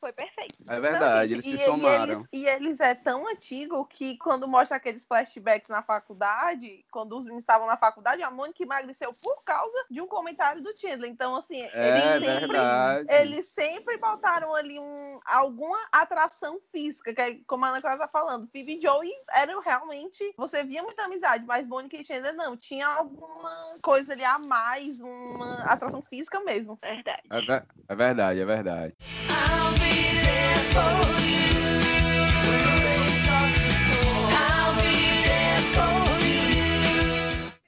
foi 0.00 0.12
perfeito. 0.12 0.56
É 0.68 0.80
verdade, 0.80 1.32
gente, 1.32 1.46
eles 1.46 1.60
se 1.60 1.64
e, 1.64 1.66
somaram. 1.66 2.04
E 2.04 2.12
eles, 2.12 2.28
e 2.32 2.46
eles 2.46 2.80
é 2.80 2.94
tão 2.94 3.28
antigo 3.28 3.84
que 3.86 4.16
quando 4.18 4.48
mostra 4.48 4.76
aqueles 4.76 5.04
flashbacks 5.04 5.68
na 5.68 5.82
faculdade, 5.82 6.84
quando 6.90 7.16
os 7.16 7.24
meninos 7.24 7.42
estavam 7.42 7.66
na 7.66 7.76
faculdade, 7.76 8.22
a 8.22 8.30
Mônica 8.30 8.62
emagreceu 8.62 9.12
por 9.22 9.42
causa 9.44 9.84
de 9.90 10.00
um 10.00 10.06
comentário 10.06 10.62
do 10.62 10.78
Chandler. 10.78 11.10
Então, 11.10 11.36
assim, 11.36 11.62
É 11.72 11.98
eles 11.98 12.26
sempre 12.26 12.46
verdade. 12.46 13.06
eles 13.10 13.46
sempre 13.48 13.98
botaram 13.98 14.54
ali 14.54 14.78
um, 14.78 15.20
alguma 15.24 15.78
atração 15.92 16.60
física, 16.72 17.14
que 17.14 17.20
é 17.20 17.38
como 17.46 17.64
a 17.64 17.68
Ana 17.68 17.80
Clara 17.80 17.98
tá 17.98 18.08
falando. 18.08 18.48
Phoebe 18.48 18.78
e 18.78 18.80
Joey 18.80 19.12
eram 19.34 19.60
realmente. 19.60 20.34
Você 20.36 20.64
via 20.64 20.82
muita 20.82 21.04
amizade, 21.04 21.44
mas 21.44 21.66
Mônica 21.66 21.96
e 21.96 22.04
Chandler 22.04 22.34
não. 22.34 22.56
Tinha 22.56 22.88
alguma 23.34 23.76
coisa 23.82 24.12
ali 24.12 24.24
a 24.24 24.38
mais, 24.38 25.00
uma 25.00 25.62
atração 25.64 26.00
física 26.02 26.40
mesmo. 26.40 26.78
Verdade. 26.80 27.22
É, 27.30 27.40
ver- 27.40 27.66
é 27.88 27.94
verdade, 27.94 28.40
é 28.40 28.44
verdade. 28.44 28.94
I'll 29.28 29.72
be 29.74 30.20
there 30.22 30.58
for 30.72 31.23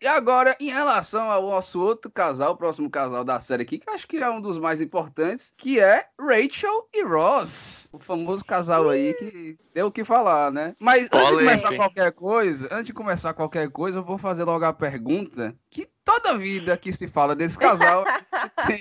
E 0.06 0.08
agora, 0.08 0.56
em 0.60 0.68
relação 0.68 1.28
ao 1.28 1.42
nosso 1.42 1.82
outro 1.82 2.08
casal, 2.08 2.52
o 2.52 2.56
próximo 2.56 2.88
casal 2.88 3.25
da 3.25 3.40
série 3.40 3.64
aqui, 3.64 3.76
que 3.76 3.90
eu 3.90 3.92
acho 3.92 4.06
que 4.06 4.18
é 4.18 4.30
um 4.30 4.40
dos 4.40 4.56
mais 4.56 4.80
importantes, 4.80 5.52
que 5.56 5.80
é 5.80 6.06
Rachel 6.16 6.88
e 6.94 7.02
Ross. 7.02 7.88
O 7.92 7.98
famoso 7.98 8.44
casal 8.44 8.88
aí 8.88 9.14
que 9.14 9.58
deu 9.75 9.88
o 9.88 9.90
que 9.90 10.04
falar, 10.04 10.52
né? 10.52 10.76
Mas 10.78 11.08
antes 11.12 11.30
de 11.30 11.34
começar 11.38 11.75
qualquer 11.75 12.12
coisa, 12.12 12.68
antes 12.70 12.86
de 12.86 12.92
começar 12.92 13.34
qualquer 13.34 13.68
coisa, 13.68 13.98
eu 13.98 14.04
vou 14.04 14.16
fazer 14.16 14.44
logo 14.44 14.64
a 14.64 14.72
pergunta 14.72 15.52
que 15.76 15.90
toda 16.04 16.38
vida 16.38 16.75
que 16.78 16.90
se 16.90 17.06
fala 17.06 17.37
desse 17.37 17.59
casal, 17.59 18.04
a 18.06 18.06
gente 18.71 18.80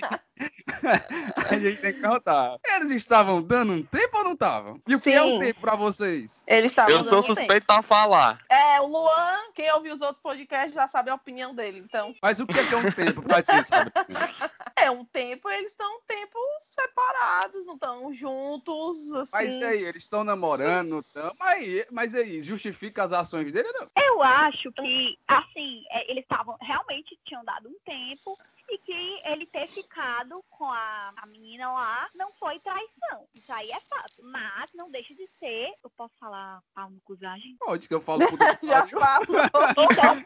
a 1.50 1.58
gente 1.58 1.80
tem 1.80 1.92
que 1.92 2.00
perguntar. 2.00 2.56
Eles 2.64 2.90
estavam 2.90 3.42
dando 3.42 3.72
um 3.72 3.82
tempo 3.82 4.16
ou 4.18 4.24
não 4.24 4.32
estavam? 4.32 4.80
E 4.86 4.94
o 4.94 5.00
que 5.00 5.10
é 5.12 5.22
um 5.22 5.32
Sim. 5.32 5.38
tempo 5.40 5.60
pra 5.60 5.76
vocês? 5.76 6.42
Eles 6.46 6.72
estavam 6.72 6.92
Eu 6.92 7.04
sou 7.04 7.22
tempo. 7.22 7.34
suspeito 7.34 7.66
a 7.70 7.82
falar. 7.82 8.40
É, 8.50 8.80
o 8.80 8.86
Luan, 8.86 9.36
quem 9.54 9.70
ouviu 9.72 9.92
os 9.94 10.00
outros 10.00 10.20
podcasts 10.22 10.72
já 10.72 10.88
sabe 10.88 11.10
a 11.10 11.14
opinião 11.14 11.54
dele. 11.54 11.80
Então, 11.80 12.14
Mas 12.22 12.40
o 12.40 12.46
que 12.46 12.58
é 12.58 12.64
que 12.64 12.72
é 12.72 12.76
um 12.78 12.90
tempo 12.92 13.22
pra 13.22 13.42
vocês, 13.42 13.66
sabe? 13.66 13.90
é 14.76 14.90
um 14.90 15.04
tempo, 15.04 15.50
eles 15.50 15.72
estão 15.72 15.96
um 15.96 16.00
tempo 16.06 16.38
separados, 16.60 17.66
não 17.66 17.74
estão 17.74 18.12
juntos, 18.12 19.12
assim. 19.14 19.30
Mas 19.34 19.54
e 19.56 19.64
aí, 19.64 19.84
eles 19.84 20.02
estão 20.04 20.24
namorando, 20.24 20.88
não 20.90 21.02
tão? 21.02 21.34
Mas, 21.38 21.58
aí- 21.58 21.86
mas 21.90 22.14
aí, 22.14 22.40
justifica 22.42 23.04
as 23.04 23.12
ações 23.12 23.52
dele 23.52 23.68
ou 23.68 23.80
não? 23.80 23.90
Eu 24.02 24.22
acho 24.22 24.72
que, 24.72 25.18
assim, 25.28 25.82
é, 25.90 26.10
eles 26.10 26.22
estavam 26.22 26.56
realmente 26.60 26.85
tinham 27.26 27.44
dado 27.44 27.68
um 27.68 27.78
tempo 27.84 28.38
e 28.68 28.78
que 28.78 29.20
ele 29.24 29.46
ter 29.46 29.68
ficado 29.68 30.42
com 30.50 30.64
a, 30.64 31.12
a 31.16 31.26
menina 31.26 31.70
lá 31.72 32.08
não 32.14 32.32
foi 32.32 32.58
traição. 32.60 33.26
Isso 33.34 33.52
aí 33.52 33.70
é 33.70 33.80
fato. 33.80 34.22
Mas 34.22 34.72
não 34.74 34.90
deixa 34.90 35.12
de 35.14 35.28
ser. 35.38 35.72
Eu 35.84 35.90
posso 35.90 36.14
falar 36.18 36.60
pau 36.74 36.90
no 36.90 37.00
cuzagem? 37.00 37.56
Pode 37.58 37.86
que 37.86 37.94
eu 37.94 38.00
falo 38.00 38.20
Já 38.62 38.86
falou. 38.86 39.26
Então. 39.78 40.16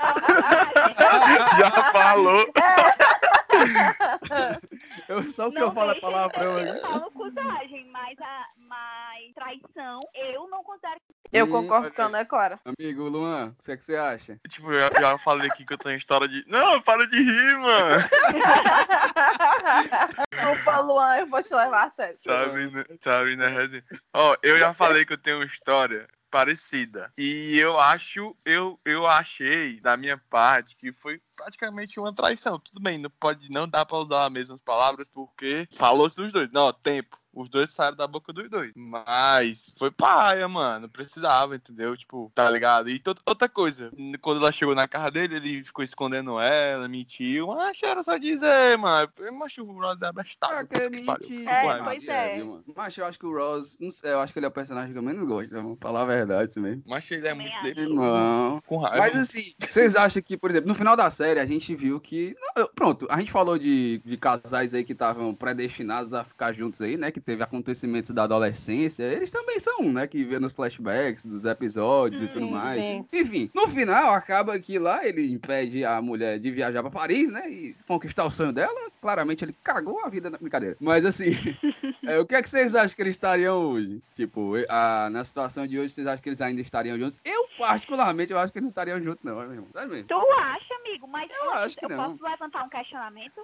Já 1.58 1.92
falou. 1.92 2.46
Eu, 5.08 5.22
só 5.24 5.48
o 5.48 5.52
que 5.52 5.58
Não 5.58 5.68
eu 5.68 5.72
falo 5.72 5.90
é 5.92 6.00
palavrão 6.00 6.56
aqui. 6.56 6.80
pau 6.80 7.00
no 7.00 7.10
cuzagem, 7.10 7.86
mas, 7.90 8.16
a, 8.20 8.46
mas 8.58 9.32
traição 9.34 9.98
eu 10.14 10.48
não 10.48 10.62
considero. 10.62 11.00
Eu 11.32 11.46
Hum, 11.46 11.50
concordo 11.50 11.86
ok. 11.86 11.96
com 11.96 12.02
a 12.02 12.06
Ana 12.06 12.24
Clara. 12.24 12.60
Amigo 12.64 13.08
Luan, 13.08 13.54
o 13.58 13.64
que, 13.64 13.72
é 13.72 13.76
que 13.76 13.84
você 13.84 13.96
acha? 13.96 14.38
Tipo, 14.48 14.72
eu 14.72 14.90
já 15.00 15.18
falei 15.18 15.48
aqui 15.50 15.64
que 15.64 15.72
eu 15.72 15.78
tenho 15.78 15.96
história 15.96 16.28
de. 16.28 16.44
Não, 16.48 16.80
para 16.82 17.06
de 17.06 17.16
rir, 17.22 17.58
mano. 17.58 18.02
Desculpa, 20.32 20.80
Luan, 20.80 21.16
eu 21.18 21.26
vou 21.26 21.42
te 21.42 21.54
levar 21.54 21.86
a 21.86 21.90
sério. 21.90 22.16
Sabe, 22.16 22.70
né? 22.70 22.84
Sabe, 23.00 23.36
né? 23.36 23.82
Ó, 24.14 24.36
eu 24.42 24.58
já 24.58 24.74
falei 24.74 25.04
que 25.04 25.12
eu 25.12 25.18
tenho 25.18 25.38
uma 25.38 25.46
história 25.46 26.06
parecida. 26.30 27.12
E 27.18 27.58
eu 27.58 27.78
acho, 27.78 28.36
eu, 28.44 28.78
eu 28.84 29.06
achei, 29.06 29.80
da 29.80 29.96
minha 29.96 30.16
parte, 30.16 30.76
que 30.76 30.92
foi 30.92 31.20
praticamente 31.36 31.98
uma 31.98 32.14
traição. 32.14 32.58
Tudo 32.58 32.80
bem, 32.80 32.98
não 32.98 33.10
pode, 33.10 33.50
não 33.50 33.68
dá 33.68 33.84
pra 33.84 33.98
usar 33.98 34.26
as 34.26 34.32
mesmas 34.32 34.60
palavras, 34.60 35.08
porque 35.08 35.68
falou-se 35.72 36.20
os 36.20 36.32
dois. 36.32 36.50
Não, 36.50 36.72
tempo. 36.72 37.19
Os 37.32 37.48
dois 37.48 37.72
saíram 37.72 37.96
da 37.96 38.06
boca 38.06 38.32
dos 38.32 38.48
dois. 38.50 38.72
Mas 38.74 39.66
foi 39.78 39.90
paia, 39.90 40.46
mano. 40.48 40.88
Precisava, 40.88 41.54
entendeu? 41.56 41.96
Tipo, 41.96 42.30
tá 42.34 42.50
ligado? 42.50 42.90
E 42.90 43.00
outra 43.26 43.48
coisa, 43.48 43.90
quando 44.20 44.38
ela 44.40 44.52
chegou 44.52 44.74
na 44.74 44.88
casa 44.88 45.10
dele, 45.10 45.36
ele 45.36 45.64
ficou 45.64 45.84
escondendo 45.84 46.40
ela, 46.40 46.88
mentiu. 46.88 47.48
Mas 47.48 47.82
era 47.82 48.02
só 48.02 48.16
dizer, 48.16 48.76
mano. 48.78 49.08
Macho, 49.32 49.62
o 49.64 49.72
Rosa 49.80 50.06
é 50.06 50.08
abestado. 50.08 50.54
Ah, 50.54 50.64
que 50.64 51.04
pariu. 51.04 51.30
mentira. 51.30 51.50
É, 51.50 51.82
pois 51.82 52.08
é. 52.08 52.42
mano? 52.42 52.64
Mas 52.76 52.96
eu 52.98 53.04
acho 53.06 53.18
que 53.18 53.26
o 53.26 53.32
Ross, 53.36 53.78
não 53.80 53.90
sei, 53.90 54.10
eu 54.12 54.20
acho 54.20 54.32
que 54.32 54.38
ele 54.38 54.46
é 54.46 54.48
o 54.48 54.52
personagem 54.52 54.92
que 54.92 54.98
eu 54.98 55.02
menos 55.02 55.24
gosto, 55.24 55.52
né? 55.54 55.60
vamos 55.60 55.78
falar 55.80 56.02
a 56.02 56.06
verdade, 56.06 56.50
isso 56.50 56.60
mesmo. 56.60 56.82
Mas 56.86 57.08
ele 57.10 57.26
é 57.26 57.30
Também 57.30 57.46
muito 57.50 57.62
deprimido, 57.62 57.94
Não. 57.94 58.60
com 58.66 58.78
raiva. 58.78 58.98
Mas 58.98 59.16
assim, 59.16 59.52
vocês 59.60 59.94
acham 59.96 60.22
que, 60.22 60.36
por 60.36 60.50
exemplo, 60.50 60.68
no 60.68 60.74
final 60.74 60.96
da 60.96 61.08
série 61.10 61.38
a 61.40 61.46
gente 61.46 61.74
viu 61.74 62.00
que. 62.00 62.34
não, 62.40 62.64
eu- 62.64 62.70
pronto, 62.74 63.06
a 63.10 63.18
gente 63.18 63.30
falou 63.30 63.58
de, 63.58 64.00
de 64.04 64.16
casais 64.16 64.74
aí 64.74 64.84
que 64.84 64.92
estavam 64.92 65.34
predestinados 65.34 66.12
a 66.12 66.24
ficar 66.24 66.52
juntos 66.52 66.80
aí, 66.80 66.96
né? 66.96 67.10
Que 67.10 67.19
teve 67.20 67.42
acontecimentos 67.42 68.10
da 68.10 68.24
adolescência. 68.24 69.02
Eles 69.04 69.30
também 69.30 69.58
são 69.60 69.80
um, 69.80 69.92
né? 69.92 70.06
Que 70.06 70.24
vê 70.24 70.38
nos 70.38 70.52
flashbacks 70.54 71.24
dos 71.24 71.44
episódios 71.44 72.30
e 72.30 72.32
tudo 72.32 72.46
Sim, 72.46 72.52
mais. 72.52 72.82
sim. 72.82 73.06
Enfim, 73.12 73.50
no 73.54 73.66
final 73.68 74.14
acaba 74.14 74.58
que 74.58 74.78
lá 74.78 75.06
ele 75.06 75.30
impede 75.32 75.84
a 75.84 76.00
mulher 76.00 76.38
de 76.38 76.50
viajar 76.50 76.82
pra 76.82 76.90
Paris, 76.90 77.30
né? 77.30 77.48
E 77.50 77.74
conquistar 77.86 78.24
o 78.24 78.30
sonho 78.30 78.52
dela. 78.52 78.90
Claramente 79.00 79.44
ele 79.44 79.56
cagou 79.62 80.00
a 80.04 80.08
vida 80.08 80.28
na 80.30 80.38
brincadeira. 80.38 80.76
Mas 80.80 81.04
assim, 81.06 81.30
é, 82.04 82.18
o 82.18 82.26
que 82.26 82.34
é 82.34 82.42
que 82.42 82.48
vocês 82.48 82.74
acham 82.74 82.94
que 82.94 83.02
eles 83.02 83.14
estariam 83.14 83.56
hoje? 83.70 84.02
Tipo, 84.14 84.52
a- 84.68 85.08
na 85.10 85.24
situação 85.24 85.66
de 85.66 85.78
hoje, 85.78 85.90
vocês 85.94 86.06
acham 86.06 86.22
que 86.22 86.28
eles 86.28 86.40
ainda 86.40 86.60
estariam 86.60 86.98
juntos? 86.98 87.20
Eu, 87.24 87.46
particularmente, 87.58 88.32
eu 88.32 88.38
acho 88.38 88.52
que 88.52 88.58
eles 88.58 88.64
não 88.64 88.70
estariam 88.70 89.00
juntos, 89.00 89.24
não, 89.24 89.36
meu 89.36 89.52
irmão. 89.52 89.68
Tu 89.72 90.14
acha, 90.38 90.74
amigo? 90.80 91.06
Mas 91.08 91.30
Eu 91.32 91.50
que 91.78 91.84
eu 91.84 91.88
não. 91.88 92.10
posso 92.16 92.24
levantar 92.24 92.64
um 92.64 92.68
questionamento? 92.68 93.40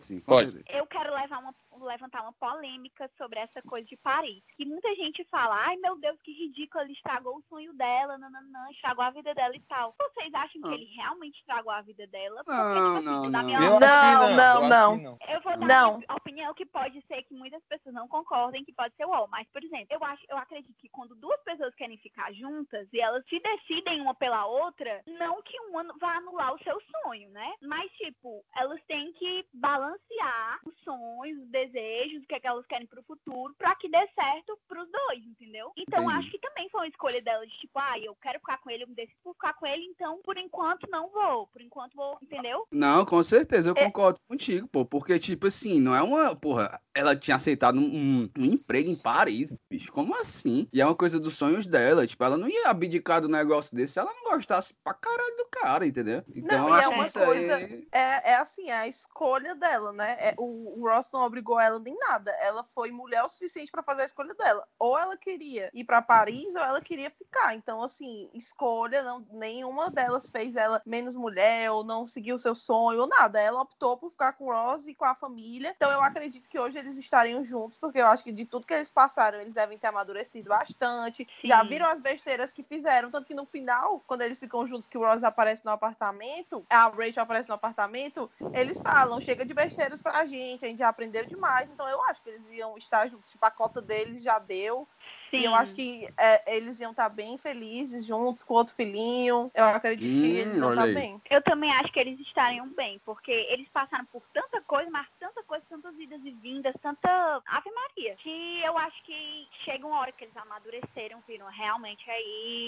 Sim, 0.00 0.20
Pode. 0.20 0.62
eu 0.68 0.86
quero 0.86 1.14
levar 1.14 1.38
uma, 1.38 1.54
levantar 1.86 2.22
uma 2.22 2.32
polêmica 2.32 3.10
sobre 3.16 3.38
essa 3.38 3.60
coisa 3.62 3.86
de 3.88 3.96
Paris. 3.96 4.42
Que 4.56 4.64
muita 4.64 4.94
gente 4.94 5.24
fala, 5.24 5.54
ai 5.66 5.76
meu 5.76 5.98
Deus, 5.98 6.20
que 6.22 6.32
ridículo, 6.32 6.84
ele 6.84 6.92
estragou 6.92 7.36
o 7.36 7.42
sonho 7.48 7.72
dela, 7.74 8.18
nananã, 8.18 8.70
estragou 8.70 9.04
a 9.04 9.10
vida 9.10 9.34
dela 9.34 9.54
e 9.54 9.60
tal. 9.62 9.94
Vocês 9.98 10.32
acham 10.34 10.60
que 10.62 10.68
Ah. 10.68 10.74
ele 10.74 10.84
realmente 10.94 11.38
estragou 11.38 11.72
a 11.72 11.82
vida 11.82 12.06
dela? 12.06 12.42
Porque, 12.44 12.52
Não, 12.60 12.74
tipo 12.74 12.96
assim, 12.96 13.04
não, 13.04 13.30
na 13.30 13.42
não. 13.42 13.44
minha 13.44 13.58
que 13.58 13.64
Não, 13.68 13.80
não, 13.80 14.68
não, 14.68 14.92
eu 14.92 14.98
não. 14.98 15.18
que 15.18 15.32
eu 15.32 15.40
vou 15.42 15.58
dar 15.58 15.66
Não. 15.66 15.96
uma 15.98 16.16
opinião 16.16 16.54
que 16.54 16.66
pode 16.66 17.00
ser 17.06 17.22
que 17.24 17.34
muitas 17.34 17.62
pessoas 17.66 17.94
não 17.94 18.08
concordem, 18.08 18.64
que 18.64 18.72
pode 18.72 18.94
ser 18.96 19.04
o 19.04 19.26
mas, 19.28 19.48
por 19.50 19.62
exemplo, 19.62 19.86
eu 19.90 20.02
acho, 20.04 20.24
eu 20.28 20.36
acredito 20.38 20.74
que 20.78 20.88
quando 20.88 21.14
duas 21.16 21.40
pessoas 21.42 21.74
querem 21.74 21.98
ficar 21.98 22.32
juntas 22.32 22.88
e 22.92 23.00
elas 23.00 23.24
se 23.28 23.38
decidem 23.40 24.00
uma 24.00 24.14
pela 24.14 24.46
outra, 24.46 25.02
não 25.06 25.42
que 25.42 25.58
uma 25.68 25.84
vá 25.98 26.16
anular 26.16 26.54
o 26.54 26.62
seu 26.62 26.80
sonho, 27.02 27.30
né? 27.30 27.54
Mas, 27.62 27.90
tipo, 27.92 28.44
elas 28.56 28.80
têm 28.86 29.12
que 29.14 29.44
balancear 29.88 30.60
os 30.66 30.74
sonhos, 30.84 31.42
os 31.42 31.48
desejos, 31.50 32.22
o 32.22 32.26
que, 32.26 32.34
é 32.34 32.40
que 32.40 32.46
elas 32.46 32.66
querem 32.66 32.86
pro 32.86 33.02
futuro, 33.02 33.54
pra 33.56 33.74
que 33.76 33.88
dê 33.88 34.06
certo 34.14 34.58
pros 34.68 34.88
dois, 34.90 35.24
entendeu? 35.24 35.72
Então, 35.76 36.02
Entendi. 36.04 36.16
acho 36.16 36.30
que 36.30 36.38
também 36.38 36.68
foi 36.70 36.80
uma 36.80 36.88
escolha 36.88 37.22
dela 37.22 37.46
de, 37.46 37.52
tipo, 37.58 37.78
ah, 37.78 37.98
eu 37.98 38.14
quero 38.16 38.38
ficar 38.38 38.58
com 38.58 38.70
ele, 38.70 38.84
eu 38.84 38.88
me 38.88 38.94
decido 38.94 39.18
por 39.22 39.34
ficar 39.34 39.54
com 39.54 39.66
ele, 39.66 39.84
então, 39.84 40.20
por 40.22 40.36
enquanto, 40.36 40.86
não 40.90 41.08
vou. 41.10 41.46
Por 41.48 41.62
enquanto, 41.62 41.94
vou, 41.94 42.18
entendeu? 42.22 42.66
Não, 42.70 43.04
com 43.04 43.22
certeza, 43.22 43.70
eu 43.70 43.74
É. 43.76 43.84
concordo 43.84 44.18
contigo, 44.28 44.68
pô. 44.68 44.84
Porque, 44.84 45.18
tipo 45.18 45.46
assim, 45.46 45.80
não 45.80 45.94
é 45.94 46.02
uma. 46.02 46.34
Porra, 46.36 46.80
ela 46.94 47.16
tinha 47.16 47.36
aceitado 47.36 47.78
um, 47.78 48.28
um- 48.36 48.44
emprego 48.44 48.90
em 48.90 48.96
Paris, 48.96 49.52
bicho. 49.70 49.92
Como 49.92 50.14
assim? 50.14 50.68
E 50.72 50.80
é 50.80 50.84
uma 50.84 50.94
coisa 50.94 51.18
dos 51.20 51.34
sonhos 51.34 51.66
dela. 51.66 52.06
Tipo, 52.06 52.24
ela 52.24 52.36
não 52.36 52.48
ia 52.48 52.68
abdicar 52.68 53.20
do 53.20 53.28
negócio 53.28 53.74
desse 53.76 53.94
se 53.94 53.98
ela 53.98 54.12
não 54.12 54.32
gostaste 54.32 54.74
pra 54.84 54.94
caralho 54.94 55.36
do 55.36 55.46
cara, 55.50 55.86
entendeu? 55.86 56.22
Então, 56.34 56.58
Não, 56.58 56.68
eu 56.68 56.74
e 56.74 56.78
é 56.78 56.80
acho 56.80 56.90
uma 56.90 57.02
que 57.04 57.08
isso 57.08 57.18
coisa- 57.24 57.56
aí. 57.56 57.88
É, 57.92 58.30
é 58.32 58.34
assim, 58.36 58.68
é 58.70 58.78
a 58.78 58.86
escolha 58.88 59.54
dela. 59.54 59.77
Dela, 59.78 59.92
né? 59.92 60.16
É, 60.18 60.34
o, 60.36 60.80
o 60.80 60.88
Ross 60.88 61.10
não 61.12 61.22
obrigou 61.22 61.58
ela 61.60 61.78
nem 61.78 61.96
nada. 61.96 62.30
Ela 62.40 62.64
foi 62.64 62.90
mulher 62.90 63.22
o 63.22 63.28
suficiente 63.28 63.70
pra 63.70 63.82
fazer 63.82 64.02
a 64.02 64.06
escolha 64.06 64.34
dela. 64.34 64.66
Ou 64.78 64.98
ela 64.98 65.16
queria 65.16 65.70
ir 65.72 65.84
pra 65.84 66.02
Paris 66.02 66.54
ou 66.54 66.62
ela 66.62 66.80
queria 66.80 67.10
ficar. 67.10 67.54
Então, 67.54 67.82
assim, 67.82 68.30
escolha, 68.34 69.02
não, 69.02 69.24
nenhuma 69.30 69.90
delas 69.90 70.30
fez 70.30 70.56
ela 70.56 70.82
menos 70.84 71.16
mulher 71.16 71.70
ou 71.70 71.84
não 71.84 72.06
seguiu 72.06 72.34
o 72.34 72.38
seu 72.38 72.54
sonho 72.54 73.00
ou 73.00 73.06
nada. 73.06 73.40
Ela 73.40 73.62
optou 73.62 73.96
por 73.96 74.10
ficar 74.10 74.32
com 74.32 74.46
o 74.46 74.52
Ross 74.52 74.86
e 74.88 74.94
com 74.94 75.04
a 75.04 75.14
família. 75.14 75.72
Então, 75.76 75.90
eu 75.90 76.02
acredito 76.02 76.48
que 76.48 76.58
hoje 76.58 76.78
eles 76.78 76.98
estariam 76.98 77.42
juntos, 77.42 77.78
porque 77.78 77.98
eu 77.98 78.06
acho 78.06 78.24
que 78.24 78.32
de 78.32 78.44
tudo 78.44 78.66
que 78.66 78.74
eles 78.74 78.90
passaram, 78.90 79.40
eles 79.40 79.54
devem 79.54 79.78
ter 79.78 79.86
amadurecido 79.86 80.48
bastante. 80.48 81.26
Já 81.44 81.62
Sim. 81.62 81.68
viram 81.68 81.86
as 81.86 82.00
besteiras 82.00 82.52
que 82.52 82.62
fizeram. 82.62 83.10
Tanto 83.10 83.26
que 83.26 83.34
no 83.34 83.46
final, 83.46 84.02
quando 84.06 84.22
eles 84.22 84.38
ficam 84.38 84.66
juntos, 84.66 84.88
que 84.88 84.98
o 84.98 85.02
Ross 85.02 85.22
aparece 85.22 85.64
no 85.64 85.70
apartamento, 85.70 86.64
a 86.68 86.88
Rachel 86.88 87.22
aparece 87.22 87.48
no 87.48 87.54
apartamento, 87.54 88.30
eles 88.52 88.82
falam: 88.82 89.20
chega 89.20 89.44
de 89.44 89.54
besteiras 89.58 90.00
pra 90.00 90.24
gente, 90.24 90.64
a 90.64 90.68
gente 90.68 90.78
já 90.78 90.88
aprendeu 90.88 91.26
demais. 91.26 91.68
Então, 91.70 91.88
eu 91.88 92.00
acho 92.04 92.22
que 92.22 92.30
eles 92.30 92.46
iam 92.50 92.78
estar 92.78 93.08
juntos. 93.08 93.30
Tipo, 93.30 93.44
a 93.44 93.50
cota 93.50 93.82
deles 93.82 94.22
já 94.22 94.38
deu. 94.38 94.88
Sim. 95.30 95.38
E 95.38 95.44
eu 95.44 95.54
acho 95.54 95.74
que 95.74 96.08
é, 96.16 96.56
eles 96.56 96.80
iam 96.80 96.90
estar 96.92 97.08
bem 97.08 97.36
felizes 97.36 98.04
juntos 98.06 98.42
com 98.42 98.54
outro 98.54 98.74
filhinho. 98.74 99.50
Eu 99.54 99.64
acredito 99.64 100.10
que 100.10 100.18
Hum, 100.18 100.36
eles 100.36 100.56
iam 100.56 100.66
olha 100.68 100.74
estar 100.74 100.84
aí. 100.84 100.94
bem. 100.94 101.22
Eu 101.30 101.42
também 101.42 101.70
acho 101.72 101.92
que 101.92 102.00
eles 102.00 102.18
estariam 102.20 102.68
bem, 102.70 103.00
porque 103.04 103.30
eles 103.30 103.68
passaram 103.72 104.04
por 104.06 104.22
tanta 104.32 104.60
coisa, 104.62 104.90
mas 104.90 105.06
tanta 105.20 105.42
coisa, 105.42 105.64
tantas 105.68 105.98
idas 105.98 106.20
e 106.24 106.30
vindas, 106.30 106.74
tanta 106.82 107.08
Ave 107.46 107.70
Maria, 107.70 108.16
que 108.16 108.60
eu 108.64 108.76
acho 108.78 109.02
que 109.04 109.46
chega 109.64 109.86
uma 109.86 110.00
hora 110.00 110.12
que 110.12 110.24
eles 110.24 110.36
amadureceram, 110.36 111.22
viram, 111.26 111.46
realmente 111.46 112.04
é 112.08 112.20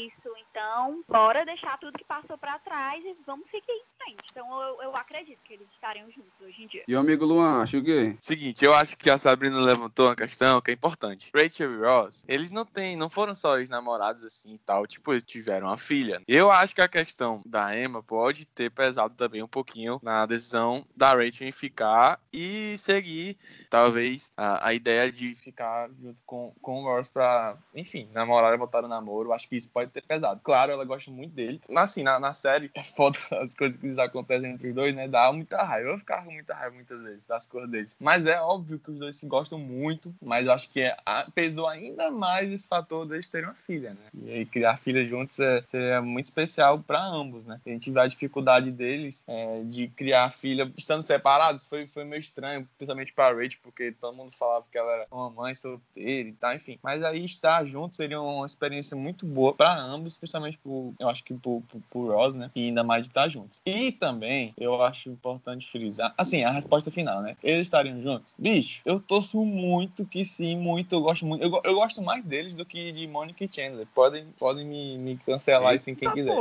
isso, 0.06 0.32
então 0.50 1.02
bora 1.08 1.44
deixar 1.44 1.78
tudo 1.78 1.96
que 1.98 2.04
passou 2.04 2.36
pra 2.38 2.58
trás 2.58 3.02
e 3.04 3.16
vamos 3.26 3.46
seguir 3.50 3.70
em 3.72 3.82
frente. 4.02 4.24
Então 4.30 4.46
eu, 4.62 4.82
eu 4.82 4.96
acredito 4.96 5.38
que 5.44 5.54
eles 5.54 5.66
estariam 5.74 6.06
juntos 6.10 6.32
hoje 6.40 6.62
em 6.62 6.66
dia. 6.66 6.84
E 6.86 6.94
o 6.94 6.98
amigo 7.00 7.24
Luan, 7.24 7.62
acho 7.62 7.78
o 7.78 7.84
quê? 7.84 8.16
Seguinte, 8.20 8.64
eu 8.64 8.74
acho 8.74 8.96
que 8.96 9.10
a 9.10 9.18
Sabrina 9.18 9.58
levantou 9.60 10.06
uma 10.08 10.16
questão 10.16 10.60
que 10.60 10.70
é 10.70 10.74
importante. 10.74 11.30
Rachel 11.34 11.72
e 11.72 11.78
Ross, 11.78 12.24
eles 12.28 12.49
não 12.50 12.64
têm, 12.64 12.96
não 12.96 13.10
foram 13.10 13.34
só 13.34 13.58
ex-namorados 13.58 14.24
assim 14.24 14.54
e 14.54 14.58
tal, 14.58 14.86
tipo, 14.86 15.12
eles 15.12 15.24
tiveram 15.24 15.68
uma 15.68 15.78
filha. 15.78 16.20
Eu 16.26 16.50
acho 16.50 16.74
que 16.74 16.80
a 16.80 16.88
questão 16.88 17.42
da 17.44 17.76
Emma 17.76 18.02
pode 18.02 18.44
ter 18.44 18.70
pesado 18.70 19.14
também 19.14 19.42
um 19.42 19.48
pouquinho 19.48 20.00
na 20.02 20.26
decisão 20.26 20.84
da 20.96 21.14
Rachel 21.14 21.48
em 21.48 21.52
ficar 21.52 22.20
e 22.32 22.76
seguir, 22.78 23.36
talvez, 23.68 24.32
a, 24.36 24.68
a 24.68 24.74
ideia 24.74 25.10
de 25.10 25.34
ficar 25.34 25.88
junto 26.00 26.18
com, 26.26 26.54
com 26.60 26.82
o 26.82 26.84
Ross 26.84 27.08
pra, 27.08 27.56
enfim, 27.74 28.08
namorar 28.12 28.54
e 28.54 28.56
voltar 28.56 28.82
no 28.82 28.88
namoro. 28.88 29.32
Acho 29.32 29.48
que 29.48 29.56
isso 29.56 29.70
pode 29.70 29.90
ter 29.90 30.02
pesado. 30.02 30.40
Claro, 30.42 30.72
ela 30.72 30.84
gosta 30.84 31.10
muito 31.10 31.34
dele. 31.34 31.60
Assim, 31.76 32.02
na, 32.02 32.18
na 32.18 32.32
série, 32.32 32.70
é 32.74 32.82
foda 32.82 33.18
as 33.40 33.54
coisas 33.54 33.80
que 33.80 34.00
acontecem 34.00 34.50
entre 34.50 34.68
os 34.68 34.74
dois, 34.74 34.94
né? 34.94 35.08
Dá 35.08 35.32
muita 35.32 35.62
raiva. 35.62 35.90
Eu 35.90 35.98
ficava 35.98 36.24
com 36.24 36.32
muita 36.32 36.54
raiva 36.54 36.74
muitas 36.74 37.00
vezes 37.02 37.26
das 37.26 37.46
cores 37.46 37.68
deles. 37.68 37.96
Mas 37.98 38.26
é 38.26 38.40
óbvio 38.40 38.78
que 38.78 38.90
os 38.90 38.98
dois 38.98 39.16
se 39.16 39.26
gostam 39.26 39.58
muito, 39.58 40.14
mas 40.22 40.46
eu 40.46 40.52
acho 40.52 40.70
que 40.70 40.80
é, 40.80 40.96
pesou 41.34 41.66
ainda 41.66 42.10
mais 42.10 42.39
esse 42.48 42.68
fator 42.68 43.06
deles 43.06 43.28
terem 43.28 43.48
uma 43.48 43.54
filha, 43.54 43.90
né? 43.90 44.06
E 44.14 44.30
aí 44.30 44.46
criar 44.46 44.76
filha 44.76 45.04
juntos 45.06 45.38
é, 45.38 45.62
seria 45.66 46.02
muito 46.02 46.26
especial 46.26 46.78
para 46.78 47.02
ambos, 47.04 47.44
né? 47.44 47.60
A 47.64 47.70
gente 47.70 47.90
vê 47.90 48.00
a 48.00 48.06
dificuldade 48.06 48.70
deles 48.70 49.24
é, 49.26 49.62
de 49.64 49.88
criar 49.88 50.30
filha 50.30 50.70
estando 50.76 51.02
separados, 51.02 51.66
foi, 51.66 51.86
foi 51.86 52.04
meio 52.04 52.20
estranho, 52.20 52.68
principalmente 52.76 53.12
para 53.12 53.34
Rachel, 53.34 53.58
porque 53.62 53.92
todo 53.92 54.16
mundo 54.16 54.32
falava 54.32 54.64
que 54.70 54.78
ela 54.78 54.92
era 54.92 55.06
uma 55.10 55.30
mãe 55.30 55.54
solteira 55.54 56.28
e 56.28 56.32
tal, 56.32 56.54
enfim. 56.54 56.78
Mas 56.82 57.02
aí 57.02 57.24
estar 57.24 57.64
junto 57.64 57.96
seria 57.96 58.20
uma 58.20 58.46
experiência 58.46 58.96
muito 58.96 59.26
boa 59.26 59.54
para 59.54 59.74
ambos, 59.74 60.16
principalmente 60.16 60.58
por, 60.58 60.94
eu 60.98 61.08
acho 61.08 61.24
que 61.24 61.34
por, 61.34 61.62
por, 61.68 61.80
por 61.90 62.14
Ross, 62.14 62.34
né? 62.34 62.50
E 62.54 62.66
ainda 62.66 62.82
mais 62.82 63.06
de 63.06 63.10
estar 63.10 63.28
juntos. 63.28 63.60
E 63.64 63.92
também, 63.92 64.54
eu 64.58 64.82
acho 64.82 65.08
importante 65.08 65.70
frisar, 65.70 66.14
assim, 66.16 66.44
a 66.44 66.50
resposta 66.50 66.90
final, 66.90 67.22
né? 67.22 67.36
Eles 67.42 67.66
estariam 67.66 68.00
juntos? 68.02 68.34
Bicho, 68.38 68.82
eu 68.84 69.00
torço 69.00 69.44
muito 69.44 70.04
que 70.04 70.24
sim, 70.24 70.56
muito, 70.56 70.94
eu 70.94 71.00
gosto 71.00 71.24
muito. 71.26 71.42
Eu, 71.42 71.60
eu 71.64 71.74
gosto 71.74 72.02
mais 72.02 72.24
deles 72.30 72.54
do 72.54 72.64
que 72.64 72.92
de 72.92 73.06
Monica 73.06 73.44
e 73.44 73.48
Chandler. 73.52 73.86
Podem, 73.94 74.26
podem 74.38 74.64
me, 74.66 74.96
me 74.98 75.16
cancelar 75.18 75.74
assim 75.74 75.94
quem 75.94 76.10
quiser. 76.12 76.32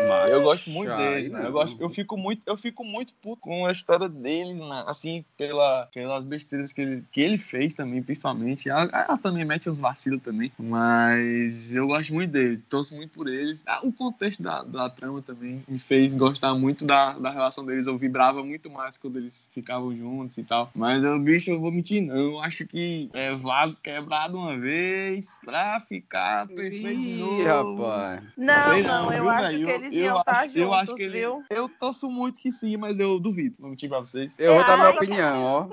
mas- 0.00 0.30
Eu 0.30 0.42
gosto 0.42 0.68
muito 0.70 0.88
deles, 0.98 1.30
né? 1.30 1.46
Eu, 1.46 1.52
gosto, 1.52 1.80
eu 1.80 1.88
fico 1.88 2.16
muito, 2.16 2.42
eu 2.46 2.56
fico 2.56 2.84
muito 2.84 3.12
puto 3.22 3.40
com 3.40 3.66
a 3.66 3.72
história 3.72 4.08
deles, 4.08 4.58
né? 4.58 4.84
assim, 4.86 5.24
pela, 5.38 5.86
pelas 5.94 6.24
besteiras 6.24 6.72
que 6.72 6.80
ele, 6.80 7.04
que 7.12 7.20
ele 7.20 7.38
fez 7.38 7.72
também, 7.74 8.02
principalmente. 8.02 8.68
Ela, 8.68 8.82
ela 8.92 9.16
também 9.18 9.44
mete 9.44 9.70
uns 9.70 9.78
vacilos 9.78 10.20
também, 10.22 10.50
mas 10.58 11.74
eu 11.74 11.86
gosto 11.86 12.12
muito 12.12 12.30
deles, 12.30 12.60
torço 12.68 12.94
muito 12.94 13.10
por 13.12 13.28
eles. 13.28 13.62
Ah, 13.66 13.80
o 13.82 13.92
contexto 13.92 14.42
da, 14.42 14.62
da 14.62 14.88
trama 14.90 15.22
também 15.22 15.62
me 15.68 15.78
fez 15.78 16.14
gostar 16.14 16.54
muito 16.54 16.84
da, 16.84 17.12
da 17.18 17.30
relação 17.30 17.64
deles. 17.64 17.86
Eu 17.86 17.96
vibrava 17.96 18.42
muito 18.42 18.70
mais 18.70 18.96
quando 18.96 19.18
eles 19.18 19.50
ficavam 19.52 19.94
juntos 19.96 20.36
e 20.38 20.42
tal. 20.44 20.70
Mas 20.74 21.04
eu, 21.04 21.18
bicho, 21.18 21.50
eu 21.50 21.60
vou 21.60 21.70
mentir, 21.70 22.02
não. 22.02 22.16
Eu 22.16 22.40
acho 22.40 22.66
que 22.66 23.08
é 23.12 23.34
vaso 23.34 23.78
quebrado 23.82 24.36
uma 24.36 24.58
vez 24.58 25.19
pra 25.44 25.78
ficar 25.80 26.46
perfeito 26.48 26.98
de 27.00 27.08
Ih, 27.08 27.44
novo. 27.44 27.82
rapaz. 27.86 28.22
Não, 28.36 28.64
Sei 28.70 28.82
não, 28.82 29.12
eu 29.12 29.22
viu, 29.22 29.30
acho 29.30 29.42
velho? 29.50 29.66
que 29.66 29.72
eles 29.72 29.94
Eu 29.94 30.04
iam 30.04 30.18
estar 30.20 30.32
acho- 30.32 30.42
juntos, 30.48 30.60
eu 30.62 30.74
acho 30.74 30.94
que 30.94 31.02
ele- 31.02 31.18
viu? 31.18 31.44
Eu 31.50 31.68
torço 31.68 32.08
muito 32.08 32.38
que 32.40 32.50
sim, 32.52 32.76
mas 32.76 32.98
eu 32.98 33.18
duvido. 33.18 33.56
Vou 33.58 33.70
mentir 33.70 33.88
pra 33.88 34.00
vocês. 34.00 34.34
Eu 34.38 34.54
vou 34.54 34.64
dar 34.64 34.76
minha 34.76 34.90
opinião, 34.90 35.42
ó. 35.42 35.68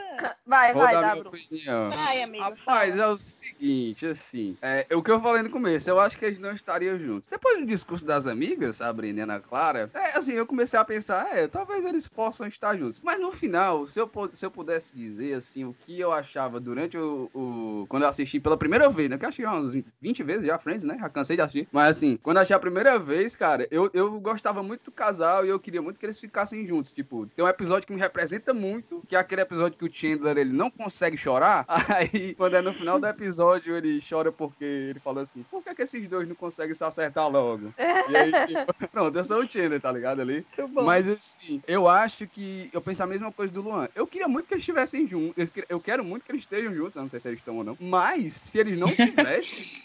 Vai, 0.46 0.74
Vou 0.74 0.82
vai, 0.82 0.94
dar 0.94 1.00
minha 1.02 1.16
Dabro. 1.16 1.30
opinião. 1.30 1.90
Ai, 1.94 2.24
amigo. 2.24 2.44
Rapaz, 2.44 2.90
fala. 2.96 3.04
é 3.04 3.08
o 3.08 3.18
seguinte, 3.18 4.06
assim, 4.06 4.58
é, 4.62 4.88
o 4.96 5.04
que 5.04 5.12
eu 5.12 5.22
falei 5.22 5.44
no 5.44 5.50
começo, 5.50 5.90
eu 5.90 6.00
acho 6.00 6.18
que 6.18 6.26
eles 6.26 6.40
não 6.40 6.52
estariam 6.54 6.98
juntos. 6.98 7.28
Depois 7.30 7.60
do 7.60 7.66
discurso 7.66 8.06
das 8.06 8.26
amigas, 8.28 8.78
Sabrina 8.78 9.20
e 9.20 9.24
Ana 9.24 9.40
Clara, 9.40 9.90
é, 9.94 10.18
assim, 10.18 10.34
eu 10.34 10.46
comecei 10.46 10.80
a 10.80 10.86
pensar, 10.86 11.36
é, 11.38 11.48
talvez 11.48 11.84
eles 11.86 12.08
possam 12.08 12.48
estar 12.48 12.76
juntos. 12.78 13.02
Mas 13.02 13.20
no 13.20 13.32
final, 13.32 13.86
se 13.86 14.00
eu, 14.00 14.10
se 14.32 14.46
eu 14.46 14.52
pudesse 14.52 14.96
dizer, 14.96 15.36
assim, 15.36 15.66
o 15.66 15.74
que 15.74 16.00
eu 16.00 16.12
achava 16.12 16.60
durante 16.60 16.98
o, 16.98 17.30
o- 17.34 17.86
quando 17.90 18.04
eu 18.04 18.10
assisti 18.10 18.40
pela 18.40 18.58
primeira 18.58 18.90
vez, 18.90 19.10
né, 19.10 19.18
que 19.18 19.26
eu 19.26 19.30
assisti 19.38 19.44
umas 19.46 19.86
20 20.02 20.24
vezes 20.24 20.46
já, 20.46 20.58
Friends, 20.58 20.84
né, 20.84 20.98
já 21.00 21.10
cansei 21.10 21.36
de 21.36 21.42
assistir. 21.42 21.68
Mas 21.72 21.98
assim, 21.98 22.18
quando 22.18 22.38
achei 22.38 22.56
a 22.56 22.60
primeira 22.60 22.98
vez, 22.98 23.36
cara, 23.36 23.68
eu, 23.70 23.90
eu 23.94 24.20
gostava 24.20 24.64
muito 24.64 24.86
do 24.86 24.92
casal 24.92 25.46
e 25.46 25.50
eu 25.50 25.60
queria 25.60 25.82
muito 25.82 26.00
que 26.00 26.06
eles 26.06 26.20
ficassem 26.20 26.66
juntos. 26.66 26.94
Tipo, 26.94 27.28
tem 27.28 27.44
um 27.44 27.48
episódio 27.48 27.88
que 27.88 27.94
me 27.94 28.00
representa 28.00 28.54
muito, 28.54 29.04
que 29.08 29.16
é 29.16 29.20
aquele 29.20 29.42
episódio 29.42 29.78
que 29.78 29.86
o 29.86 29.94
Chandler, 29.94 30.38
ele 30.38 30.54
não 30.54 30.70
consegue 30.70 31.18
chorar. 31.18 31.66
Aí, 31.90 32.34
quando 32.36 32.56
é 32.56 32.62
no 32.62 32.74
final 32.74 33.00
do 33.00 33.08
episódio, 33.08 33.76
ele 33.76 34.00
chora 34.08 34.32
porque 34.32 34.64
ele 34.64 35.00
fala 35.00 35.22
assim, 35.22 35.44
por 35.44 35.64
que, 35.64 35.76
que 35.76 35.82
esses 35.82 36.08
dois 36.08 36.28
não 36.28 36.36
conseguem 36.36 36.74
se 36.74 36.84
acertar 36.84 37.30
logo? 37.30 37.74
E 37.78 38.16
aí, 38.16 38.32
tipo, 38.48 38.88
pronto, 38.92 39.18
eu 39.18 39.24
sou 39.24 39.44
o 39.44 39.50
Chandler, 39.50 39.82
tá 39.82 39.92
ligado 39.92 40.22
ali? 40.22 40.46
Mas 40.72 41.08
assim, 41.08 41.62
eu 41.68 41.88
acho 41.88 42.28
que 42.28 42.70
eu 42.72 42.82
penso 42.82 43.04
a 43.04 43.08
mesma 43.08 43.32
coisa 43.32 43.54
do 43.54 43.62
Luan. 43.62 43.88
Eu 43.96 44.08
queria 44.08 44.28
muito 44.28 44.48
que 44.48 44.54
eles 44.54 44.62
estivessem 44.62 45.08
juntos. 45.08 45.50
Eu 45.68 45.80
quero 45.80 46.04
muito 46.04 46.26
que 46.26 46.32
eles 46.32 46.42
estejam 46.42 46.74
juntos. 46.74 46.96
Eu 46.96 47.04
não 47.04 47.10
sei 47.10 47.20
se 47.20 47.28
eles 47.28 47.40
estão 47.40 47.58
ou 47.58 47.64
não. 47.64 47.78
Mas 47.80 48.34
se 48.34 48.60
eles 48.60 48.78
não 48.78 48.88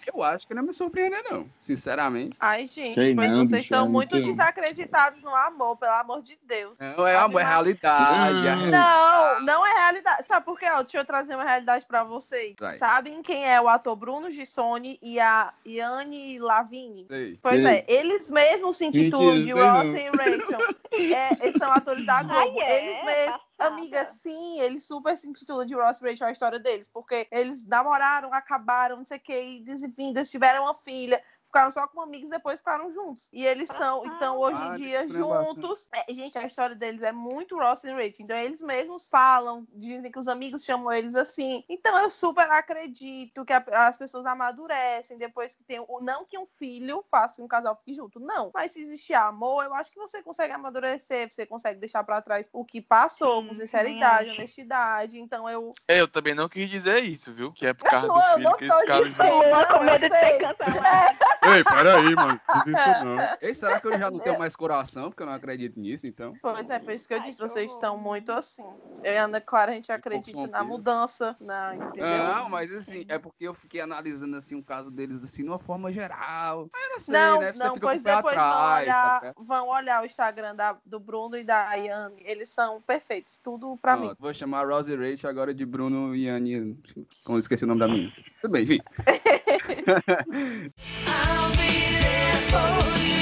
eu 0.07 0.23
acho 0.23 0.47
que 0.47 0.55
não 0.55 0.63
me 0.63 0.73
surpreender, 0.73 1.23
não. 1.31 1.47
Sinceramente. 1.61 2.37
Ai, 2.41 2.67
gente, 2.67 2.95
Sei 2.95 3.15
pois 3.15 3.31
não, 3.31 3.39
vocês 3.39 3.51
bicho, 3.51 3.63
estão 3.63 3.87
é 3.87 3.89
muito 3.89 4.21
desacreditados 4.21 5.23
no 5.23 5.35
amor, 5.35 5.77
pelo 5.77 5.93
amor 5.93 6.23
de 6.23 6.39
Deus. 6.47 6.77
Não 6.79 7.07
é 7.07 7.17
amor, 7.17 7.41
é 7.41 7.45
realidade. 7.45 8.47
é 8.47 8.71
Não. 8.71 9.41
Não, 9.43 9.67
é 9.67 9.75
realidade. 9.75 10.27
Sabe 10.27 10.45
por 10.45 10.59
quê? 10.59 10.67
Ó, 10.73 10.83
deixa 10.83 10.99
eu 10.99 11.05
trazer 11.05 11.35
uma 11.35 11.45
realidade 11.45 11.87
pra 11.87 12.05
vocês. 12.05 12.55
Vai. 12.59 12.77
Sabem 12.77 13.23
quem 13.23 13.45
é 13.49 13.61
o 13.61 13.69
ator 13.69 13.97
Bruno 13.97 14.31
Gissoni 14.31 14.99
e 15.03 15.19
a 15.19 15.53
Iane 15.67 16.39
Lavigne? 16.39 17.07
Sei. 17.07 17.39
Pois 17.43 17.63
Sei. 17.63 17.79
é, 17.79 17.85
eles 17.89 18.31
mesmos 18.31 18.77
se 18.77 18.87
intitulam 18.87 19.35
Mentira, 19.35 19.45
de 19.45 19.53
Ross 19.53 19.87
não. 19.87 19.97
e 19.97 20.09
Rachel. 20.09 20.61
É, 20.93 21.47
eles 21.47 21.57
são 21.57 21.73
atores 21.73 22.05
da 22.05 22.23
Globo. 22.23 22.39
Ai, 22.39 22.59
é? 22.59 22.85
Eles 22.85 23.05
mesmos. 23.05 23.41
Amiga, 23.59 24.07
sim, 24.09 24.61
eles 24.61 24.87
super 24.87 25.17
se 25.17 25.29
intitulam 25.29 25.65
de 25.65 25.75
Ross 25.75 26.01
Rachel, 26.01 26.27
a 26.27 26.33
história 26.33 26.59
deles. 26.59 26.89
Porque 26.89 27.29
eles 27.31 27.65
namoraram, 27.65 28.33
acabaram, 28.33 28.97
não 28.97 29.05
sei 29.05 29.19
o 29.19 29.21
que, 29.21 29.41
idas 29.41 29.83
e 29.83 29.89
vindas, 29.89 30.31
tiveram 30.31 30.65
uma 30.65 30.75
filha. 30.75 31.23
Ficaram 31.53 31.71
só 31.71 31.87
como 31.87 32.01
amigos 32.01 32.31
depois 32.31 32.61
ficaram 32.61 32.91
juntos. 32.91 33.29
E 33.31 33.45
eles 33.45 33.69
são, 33.69 34.07
então, 34.07 34.39
hoje 34.39 34.59
em 34.59 34.69
Ah, 34.71 34.75
dia, 34.75 35.07
caramba. 35.07 35.45
juntos. 35.45 35.87
É, 35.95 36.11
gente, 36.11 36.39
a 36.39 36.47
história 36.47 36.75
deles 36.75 37.03
é 37.03 37.13
muito 37.13 37.59
Ross 37.59 37.85
e 37.85 37.91
Rachel. 37.91 38.13
Então, 38.21 38.39
eles 38.39 38.63
mesmos 38.63 39.07
falam, 39.11 39.67
dizem 39.75 40.11
que 40.11 40.19
os 40.19 40.29
amigos 40.29 40.65
chamam 40.65 40.91
eles 40.91 41.15
assim. 41.15 41.63
Então, 41.69 41.95
eu 41.99 42.09
super 42.09 42.51
acredito 42.51 43.45
que 43.45 43.53
a- 43.53 43.63
as 43.87 43.99
pessoas 43.99 44.25
amadurecem 44.25 45.19
depois 45.19 45.55
que 45.55 45.63
tem. 45.63 45.79
o- 45.87 46.01
Não 46.01 46.25
que 46.25 46.39
um 46.39 46.47
filho 46.47 47.05
faça 47.11 47.37
que 47.37 47.43
um 47.43 47.49
casal 47.49 47.77
fique 47.77 47.93
junto, 47.93 48.19
não. 48.19 48.51
Mas 48.55 48.73
se 48.73 48.81
existir 48.81 49.13
amor, 49.13 49.63
eu 49.63 49.75
acho 49.75 49.91
que 49.91 49.99
você 49.99 50.23
consegue 50.23 50.55
amadurecer, 50.55 51.31
você 51.31 51.45
consegue 51.45 51.79
deixar 51.79 52.03
pra 52.03 52.23
trás 52.23 52.49
o 52.51 52.65
que 52.65 52.81
passou, 52.81 53.43
Sim, 53.43 53.49
com 53.49 53.55
sinceridade, 53.55 54.31
honestidade. 54.31 55.21
Então, 55.21 55.47
eu. 55.51 55.71
Eu 55.87 56.09
também 56.09 56.35
não 56.35 56.49
quis 56.49 56.71
dizer 56.71 57.01
isso, 57.01 57.31
viu? 57.35 57.53
Que 57.53 57.67
é 57.67 57.75
por 57.75 57.85
causa 57.91 58.07
Não, 58.07 58.15
do 58.15 58.21
eu 58.23 58.33
filho 58.37 58.45
não 58.45 58.53
que 58.55 58.65
eles 58.65 58.75
tô 58.75 58.81
ficaram 58.81 59.05
dizendo. 59.05 59.27
juntos. 59.27 59.49
Lua 59.49 59.59
Não, 59.59 59.69
com 59.69 59.75
eu 59.77 59.83
medo 59.85 60.09
de 60.09 60.19
ser 60.19 60.39
cancelada. 60.39 61.19
Ei, 61.45 61.65
peraí, 61.65 62.15
mano. 62.15 62.41
Não 62.49 62.63
fiz 62.63 62.67
isso 62.67 63.05
não. 63.05 63.19
Ei, 63.41 63.55
será 63.55 63.81
que 63.81 63.87
eu 63.87 63.99
já 63.99 64.11
não 64.11 64.19
tenho 64.21 64.39
mais 64.39 64.55
coração? 64.55 65.11
Porque 65.11 65.23
eu 65.23 65.27
não 65.27 65.35
acredito 65.35 65.79
nisso, 65.79 66.07
então. 66.07 66.37
Pois 66.41 66.71
é, 66.71 66.79
por 66.79 66.93
isso 66.93 67.09
que 67.09 67.15
eu 67.15 67.19
Ai, 67.19 67.25
disse, 67.25 67.39
que 67.43 67.49
vocês 67.49 67.71
horror. 67.71 67.77
estão 67.83 67.99
muito 67.99 68.33
assim. 68.33 68.65
Eu 69.03 69.13
e 69.13 69.19
a 69.19 69.25
Ana 69.25 69.41
Clara, 69.41 69.73
a 69.73 69.75
gente 69.75 69.91
acredita 69.91 70.47
na 70.47 70.63
mudança, 70.63 71.37
na, 71.41 71.75
entendeu? 71.75 72.25
Não, 72.25 72.49
mas 72.49 72.73
assim, 72.73 73.05
é 73.09 73.19
porque 73.19 73.47
eu 73.49 73.55
fiquei 73.55 73.81
analisando 73.81 74.37
assim 74.37 74.55
o 74.55 74.63
caso 74.63 74.91
deles 74.91 75.25
assim, 75.25 75.43
de 75.43 75.49
uma 75.49 75.59
forma 75.59 75.93
geral. 75.93 76.71
Eu 76.73 76.91
não 76.93 76.99
sei, 76.99 77.15
Não, 77.19 77.41
né? 77.41 77.53
Você 77.53 77.65
não, 77.65 77.75
fica 77.75 77.87
pois 77.87 78.03
depois 78.03 78.35
vão 78.37 78.45
atrás, 78.45 78.83
olhar, 78.83 79.21
tá? 79.21 79.35
vão 79.37 79.69
olhar 79.69 80.03
o 80.03 80.07
Instagram 80.07 80.55
da- 80.55 80.79
do 80.85 81.01
Bruno 81.01 81.37
e 81.37 81.45
da 81.45 81.69
Ayane. 81.69 82.23
Eles 82.25 82.49
são 82.51 82.81
perfeitos, 82.83 83.39
tudo 83.39 83.77
pra 83.77 83.97
mim. 83.97 84.07
Pronto, 84.07 84.19
Vou 84.21 84.33
chamar 84.35 84.61
a 84.65 84.69
Rosie 84.69 84.95
Rachel 84.97 85.31
agora 85.31 85.53
de 85.53 85.67
Bruno 85.67 86.15
e 86.15 86.29
Anne. 86.29 86.79
Como 87.25 87.37
eu 87.37 87.41
esqueci 87.41 87.65
o 87.65 87.67
nome 87.67 87.81
da 87.81 87.89
minha. 87.89 88.13
Tudo 88.41 88.53
bem, 88.53 88.63
enfim. 88.63 88.79
I'll 89.69 91.51
be 91.53 91.73
there 92.01 92.35
for 92.51 92.99
you. 93.01 93.22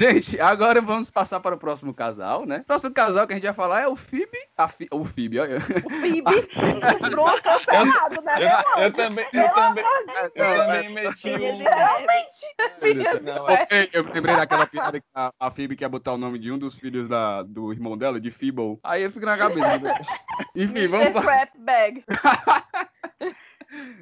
Gente, 0.00 0.40
agora 0.40 0.80
vamos 0.80 1.10
passar 1.10 1.40
para 1.40 1.54
o 1.54 1.58
próximo 1.58 1.92
casal, 1.92 2.46
né? 2.46 2.60
O 2.60 2.64
próximo 2.64 2.90
casal 2.94 3.26
que 3.26 3.34
a 3.34 3.36
gente 3.36 3.44
vai 3.44 3.52
falar 3.52 3.82
é 3.82 3.86
o 3.86 3.94
Phoebe. 3.94 4.38
A 4.56 4.66
Fi- 4.66 4.88
o 4.90 5.04
Phoebe, 5.04 5.38
olha. 5.38 5.58
O 5.58 5.90
Phoebe, 5.90 6.48
Bruno 7.10 7.42
cancelado, 7.42 8.22
né, 8.24 8.34
meu 8.38 8.48
Eu, 8.48 8.84
eu 8.84 8.92
também, 8.94 9.26
eu 9.30 9.52
também, 9.52 9.84
eu 10.34 10.56
também 10.56 10.88
meti 10.94 11.28
um. 11.28 11.62
Ei, 13.70 13.90
Eu 13.92 14.04
lembrei 14.04 14.36
daquela 14.36 14.66
piada 14.66 14.98
que 15.00 15.06
a, 15.14 15.30
a 15.38 15.50
Phoebe 15.50 15.76
quer 15.76 15.90
botar 15.90 16.14
o 16.14 16.18
nome 16.18 16.38
de 16.38 16.50
um 16.50 16.58
dos 16.58 16.78
filhos 16.78 17.06
da, 17.06 17.42
do 17.42 17.70
irmão 17.70 17.94
dela, 17.98 18.18
de 18.18 18.30
Feeble. 18.30 18.78
Aí 18.82 19.02
eu 19.02 19.10
fico 19.10 19.26
na 19.26 19.36
cabeça. 19.36 19.78
né? 19.80 19.92
Enfim, 20.56 20.88
vamos 20.88 21.08
Mr. 21.08 21.20
Crap 21.20 21.50
Bag. 21.58 22.04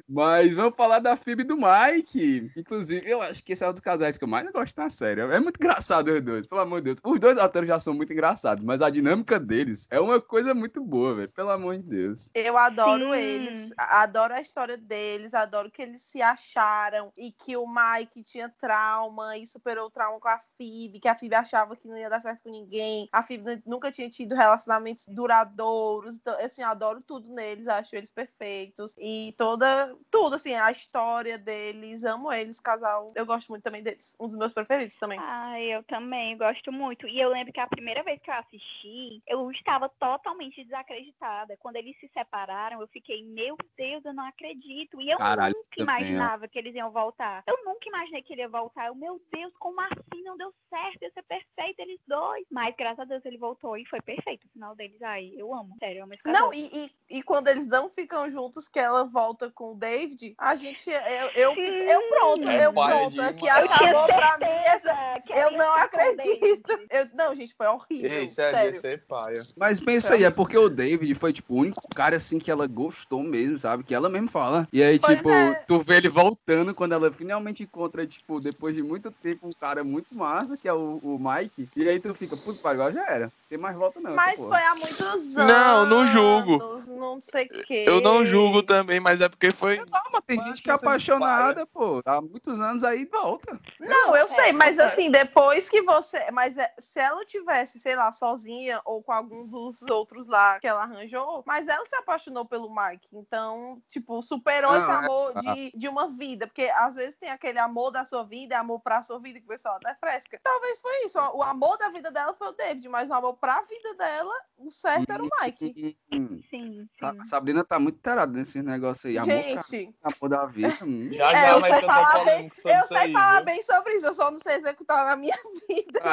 Mas 0.07 0.53
vamos 0.53 0.75
falar 0.75 0.99
da 0.99 1.15
Phoebe 1.15 1.43
e 1.43 1.45
do 1.45 1.57
Mike. 1.57 2.51
Inclusive, 2.55 3.09
eu 3.09 3.21
acho 3.21 3.43
que 3.43 3.53
esse 3.53 3.63
é 3.63 3.69
um 3.69 3.71
dos 3.71 3.79
casais 3.81 4.17
que 4.17 4.23
eu 4.23 4.27
mais 4.27 4.49
gosto 4.51 4.77
na 4.77 4.89
série. 4.89 5.21
É 5.21 5.39
muito 5.39 5.57
engraçado 5.57 6.07
os 6.11 6.21
dois, 6.21 6.47
pelo 6.47 6.61
amor 6.61 6.81
de 6.81 6.85
Deus. 6.85 6.99
Os 7.03 7.19
dois 7.19 7.37
atores 7.37 7.67
já 7.69 7.79
são 7.79 7.93
muito 7.93 8.11
engraçados, 8.11 8.63
mas 8.63 8.81
a 8.81 8.89
dinâmica 8.89 9.39
deles 9.39 9.87
é 9.91 9.99
uma 9.99 10.19
coisa 10.19 10.53
muito 10.53 10.81
boa, 10.83 11.15
velho. 11.15 11.29
Pelo 11.29 11.51
amor 11.51 11.77
de 11.77 11.83
Deus. 11.83 12.31
Eu 12.33 12.57
adoro 12.57 13.13
Sim. 13.13 13.19
eles, 13.19 13.73
adoro 13.77 14.33
a 14.33 14.41
história 14.41 14.77
deles, 14.77 15.33
adoro 15.33 15.69
que 15.69 15.81
eles 15.81 16.01
se 16.01 16.21
acharam 16.21 17.11
e 17.17 17.31
que 17.31 17.55
o 17.55 17.65
Mike 17.67 18.23
tinha 18.23 18.49
trauma 18.49 19.37
e 19.37 19.45
superou 19.45 19.87
o 19.87 19.91
trauma 19.91 20.19
com 20.19 20.27
a 20.27 20.39
Phoebe, 20.57 20.99
que 20.99 21.07
a 21.07 21.15
Phoebe 21.15 21.35
achava 21.35 21.75
que 21.75 21.87
não 21.87 21.97
ia 21.97 22.09
dar 22.09 22.19
certo 22.19 22.43
com 22.43 22.49
ninguém. 22.49 23.07
A 23.11 23.21
Phoebe 23.21 23.43
nu- 23.43 23.61
nunca 23.65 23.91
tinha 23.91 24.09
tido 24.09 24.33
relacionamentos 24.35 25.05
duradouros. 25.07 26.15
Então, 26.15 26.35
assim, 26.43 26.61
eu 26.61 26.67
adoro 26.67 27.01
tudo 27.01 27.33
neles, 27.33 27.67
acho 27.67 27.95
eles 27.95 28.11
perfeitos. 28.11 28.95
E 28.97 29.33
toda, 29.59 29.95
tudo, 30.09 30.35
assim, 30.35 30.53
a 30.53 30.71
história 30.71 31.37
deles, 31.37 32.03
amo 32.03 32.31
eles, 32.31 32.59
casal. 32.59 33.11
Eu 33.15 33.25
gosto 33.25 33.49
muito 33.49 33.63
também 33.63 33.83
deles. 33.83 34.15
Um 34.19 34.27
dos 34.27 34.37
meus 34.37 34.53
preferidos 34.53 34.95
também. 34.95 35.19
Ai, 35.19 35.63
eu 35.65 35.83
também 35.83 36.37
gosto 36.37 36.71
muito. 36.71 37.07
E 37.07 37.19
eu 37.19 37.29
lembro 37.29 37.51
que 37.51 37.59
a 37.59 37.67
primeira 37.67 38.01
vez 38.03 38.21
que 38.21 38.29
eu 38.29 38.35
assisti, 38.35 39.21
eu 39.27 39.51
estava 39.51 39.89
totalmente 39.89 40.63
desacreditada. 40.63 41.57
Quando 41.59 41.75
eles 41.75 41.99
se 41.99 42.09
separaram, 42.13 42.81
eu 42.81 42.87
fiquei, 42.87 43.23
meu 43.23 43.57
Deus, 43.77 44.03
eu 44.05 44.13
não 44.13 44.25
acredito. 44.25 45.01
E 45.01 45.11
eu 45.11 45.17
Caralho, 45.17 45.53
nunca 45.53 45.69
também, 45.77 45.95
ó. 45.95 45.99
imaginava 45.99 46.47
que 46.47 46.57
eles 46.57 46.73
iam 46.75 46.91
voltar. 46.91 47.43
Eu 47.45 47.59
nunca 47.65 47.87
imaginei 47.87 48.23
que 48.23 48.33
ele 48.33 48.41
ia 48.41 48.49
voltar. 48.49 48.87
Eu, 48.87 48.95
meu 48.95 49.21
Deus, 49.31 49.53
como 49.59 49.81
assim? 49.81 50.23
Não 50.23 50.37
deu 50.37 50.53
certo, 50.69 51.01
ia 51.01 51.11
ser 51.11 51.23
perfeito 51.23 51.79
eles 51.79 51.99
dois. 52.07 52.45
Mas 52.49 52.75
graças 52.77 52.99
a 52.99 53.05
Deus 53.05 53.25
ele 53.25 53.37
voltou 53.37 53.77
e 53.77 53.85
foi 53.85 54.01
perfeito 54.01 54.45
o 54.45 54.49
final 54.49 54.75
deles. 54.75 55.01
Ai, 55.01 55.33
eu 55.35 55.53
amo. 55.53 55.75
Sério, 55.79 55.99
eu 55.99 56.03
amo 56.03 56.13
esse 56.13 56.23
casal. 56.23 56.41
Não, 56.43 56.53
e, 56.53 56.69
e, 57.09 57.17
e 57.17 57.23
quando 57.23 57.47
eles 57.47 57.67
não 57.67 57.89
ficam 57.89 58.29
juntos, 58.29 58.67
que 58.67 58.79
ela 58.79 59.03
volta 59.03 59.48
com 59.51 59.71
o 59.71 59.75
David, 59.75 60.33
a 60.37 60.55
gente. 60.55 60.89
Eu, 60.89 61.29
eu, 61.35 61.55
eu 61.55 62.01
pronto, 62.09 62.49
É 62.49 62.65
eu 62.65 62.73
pronto. 62.73 63.21
É 63.21 63.29
eu 63.29 63.33
tinha 63.35 63.53
acabou 63.55 64.05
pra 64.05 64.37
mim 64.39 64.61
essa. 64.65 65.21
Eu 65.29 65.51
não 65.51 65.73
acredito. 65.75 66.79
Eu, 66.89 67.07
não, 67.13 67.35
gente, 67.35 67.53
foi 67.55 67.67
horrível. 67.67 68.11
Ei, 68.11 68.29
sério, 68.29 68.55
ia 68.57 68.73
sério. 68.73 68.79
ser 68.79 69.03
paia. 69.07 69.41
Mas 69.57 69.79
pensa 69.79 70.13
aí, 70.13 70.23
é 70.23 70.31
porque 70.31 70.57
o 70.57 70.69
David 70.69 71.13
foi, 71.15 71.33
tipo, 71.33 71.53
o 71.53 71.57
único 71.57 71.81
cara, 71.95 72.15
assim, 72.17 72.39
que 72.39 72.51
ela 72.51 72.67
gostou 72.67 73.23
mesmo, 73.23 73.57
sabe? 73.57 73.83
Que 73.83 73.93
ela 73.93 74.09
mesmo 74.09 74.29
fala. 74.29 74.67
E 74.71 74.81
aí, 74.81 74.99
Pois 74.99 75.17
tipo, 75.17 75.29
é. 75.29 75.55
tu 75.67 75.79
vê 75.79 75.97
ele 75.97 76.09
voltando 76.09 76.73
quando 76.73 76.93
ela 76.93 77.11
finalmente 77.11 77.63
encontra, 77.63 78.05
tipo, 78.05 78.39
depois 78.39 78.75
de 78.75 78.83
muito 78.83 79.11
tempo, 79.11 79.47
um 79.47 79.59
cara 79.59 79.83
muito 79.83 80.15
massa, 80.15 80.57
que 80.57 80.67
é 80.67 80.73
o, 80.73 80.99
o 81.03 81.19
Mike. 81.19 81.69
E 81.75 81.87
aí 81.87 81.99
tu 81.99 82.13
fica, 82.13 82.35
puto, 82.37 82.61
pai, 82.61 82.73
agora 82.73 82.91
já 82.91 83.05
era. 83.05 83.31
Tem 83.49 83.57
mais 83.57 83.75
volta 83.75 83.99
não. 83.99 84.13
Mas 84.13 84.39
foi 84.45 84.61
há 84.61 84.75
muitos 84.75 85.35
anos. 85.35 85.51
Não, 85.51 85.85
não 85.87 86.05
julgo. 86.05 86.59
Não 86.87 87.19
sei 87.19 87.45
o 87.47 87.63
quê. 87.65 87.83
Eu 87.87 87.99
não 87.99 88.23
julgo 88.23 88.61
também, 88.61 88.99
mas 88.99 89.19
é 89.21 89.27
porque 89.27 89.51
foi. 89.51 89.77
Calma, 89.77 90.21
tem 90.21 90.37
Mas 90.37 90.45
gente 90.45 90.61
que 90.61 90.69
é 90.69 90.73
apaixonada, 90.75 91.65
pô. 91.65 91.99
Há 92.05 92.21
muitos 92.21 92.61
anos 92.61 92.83
aí 92.83 93.05
volta. 93.05 93.59
Não, 93.79 94.15
eu 94.15 94.25
É, 94.25 94.27
sei, 94.27 94.51
mas 94.51 94.77
acontece. 94.77 95.01
assim, 95.01 95.11
depois 95.11 95.67
que 95.67 95.81
você. 95.81 96.29
Mas 96.31 96.59
é, 96.59 96.71
se 96.77 96.99
ela 96.99 97.25
tivesse, 97.25 97.79
sei 97.79 97.95
lá, 97.95 98.11
sozinha 98.11 98.81
ou 98.85 99.01
com 99.01 99.11
algum 99.11 99.47
dos 99.47 99.81
outros 99.81 100.27
lá 100.27 100.59
que 100.59 100.67
ela 100.67 100.83
arranjou, 100.83 101.43
mas 101.47 101.67
ela 101.67 101.83
se 101.87 101.95
apaixonou 101.95 102.45
pelo 102.45 102.69
Mike. 102.69 103.09
Então, 103.13 103.81
tipo, 103.87 104.21
superou 104.21 104.73
Não, 104.73 104.79
esse 104.79 104.91
é- 104.91 104.93
amor 104.93 105.33
de, 105.39 105.71
de 105.75 105.87
uma 105.87 106.07
vida. 106.09 106.45
Porque 106.45 106.71
às 106.75 106.93
vezes 106.93 107.15
tem 107.15 107.31
aquele 107.31 107.57
amor 107.57 107.89
da 107.89 108.05
sua 108.05 108.23
vida, 108.23 108.59
amor 108.59 108.79
pra 108.79 109.01
sua 109.01 109.17
vida, 109.17 109.39
que 109.39 109.45
o 109.45 109.49
pessoal 109.49 109.77
até 109.77 109.95
fresca. 109.95 110.39
Talvez 110.43 110.79
foi 110.79 111.05
isso. 111.05 111.17
O 111.33 111.41
amor 111.41 111.77
da 111.79 111.89
vida 111.89 112.11
dela 112.11 112.35
foi 112.35 112.49
o 112.49 112.53
David, 112.53 112.87
mas 112.89 113.09
o 113.09 113.13
amor 113.15 113.38
pra 113.39 113.61
vida 113.61 113.93
dela, 113.95 114.33
o 114.57 114.69
certo 114.69 115.11
era 115.11 115.23
o 115.23 115.29
Mike. 115.41 115.97
Hum, 116.11 116.41
Sim, 116.49 116.87
a 117.01 117.13
sim. 117.13 117.25
Sabrina 117.25 117.63
tá 117.63 117.79
muito 117.79 117.99
tarada 117.99 118.31
nesses 118.31 118.63
negócios 118.63 119.05
aí. 119.05 119.17
Amor, 119.17 119.27
cara, 119.27 119.61
Gente, 119.61 119.95
amor 120.03 120.29
da 120.29 120.45
vida. 120.45 120.77
hum. 120.83 121.09
Já 121.11 121.31
é, 121.31 121.35
já 121.35 121.49
eu 121.51 121.59
vai 121.61 121.71
sei 121.71 121.81
falar 121.81 122.25
bem, 122.25 122.43
eu 122.43 122.51
isso 122.51 122.87
sei 122.87 122.97
aí, 122.97 123.13
falar 123.13 123.35
viu? 123.37 123.45
bem 123.45 123.61
sobre 123.61 123.95
isso, 123.95 124.05
eu 124.05 124.13
só 124.13 124.31
não 124.31 124.39
sei 124.39 124.55
executar 124.55 125.05
na 125.05 125.15
minha 125.15 125.37
vida. 125.69 126.01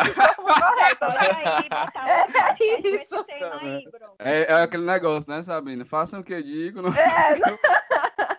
É 0.86 0.94
com 2.54 2.86
isso. 2.88 3.24
É, 4.18 4.42
é 4.42 4.62
aquele 4.62 4.84
negócio, 4.84 5.30
né, 5.30 5.42
Sabrina? 5.42 5.84
Façam 5.84 6.20
o 6.20 6.24
que 6.24 6.34
eu 6.34 6.42
digo. 6.42 6.82
Não... 6.82 6.90
É, 6.90 8.35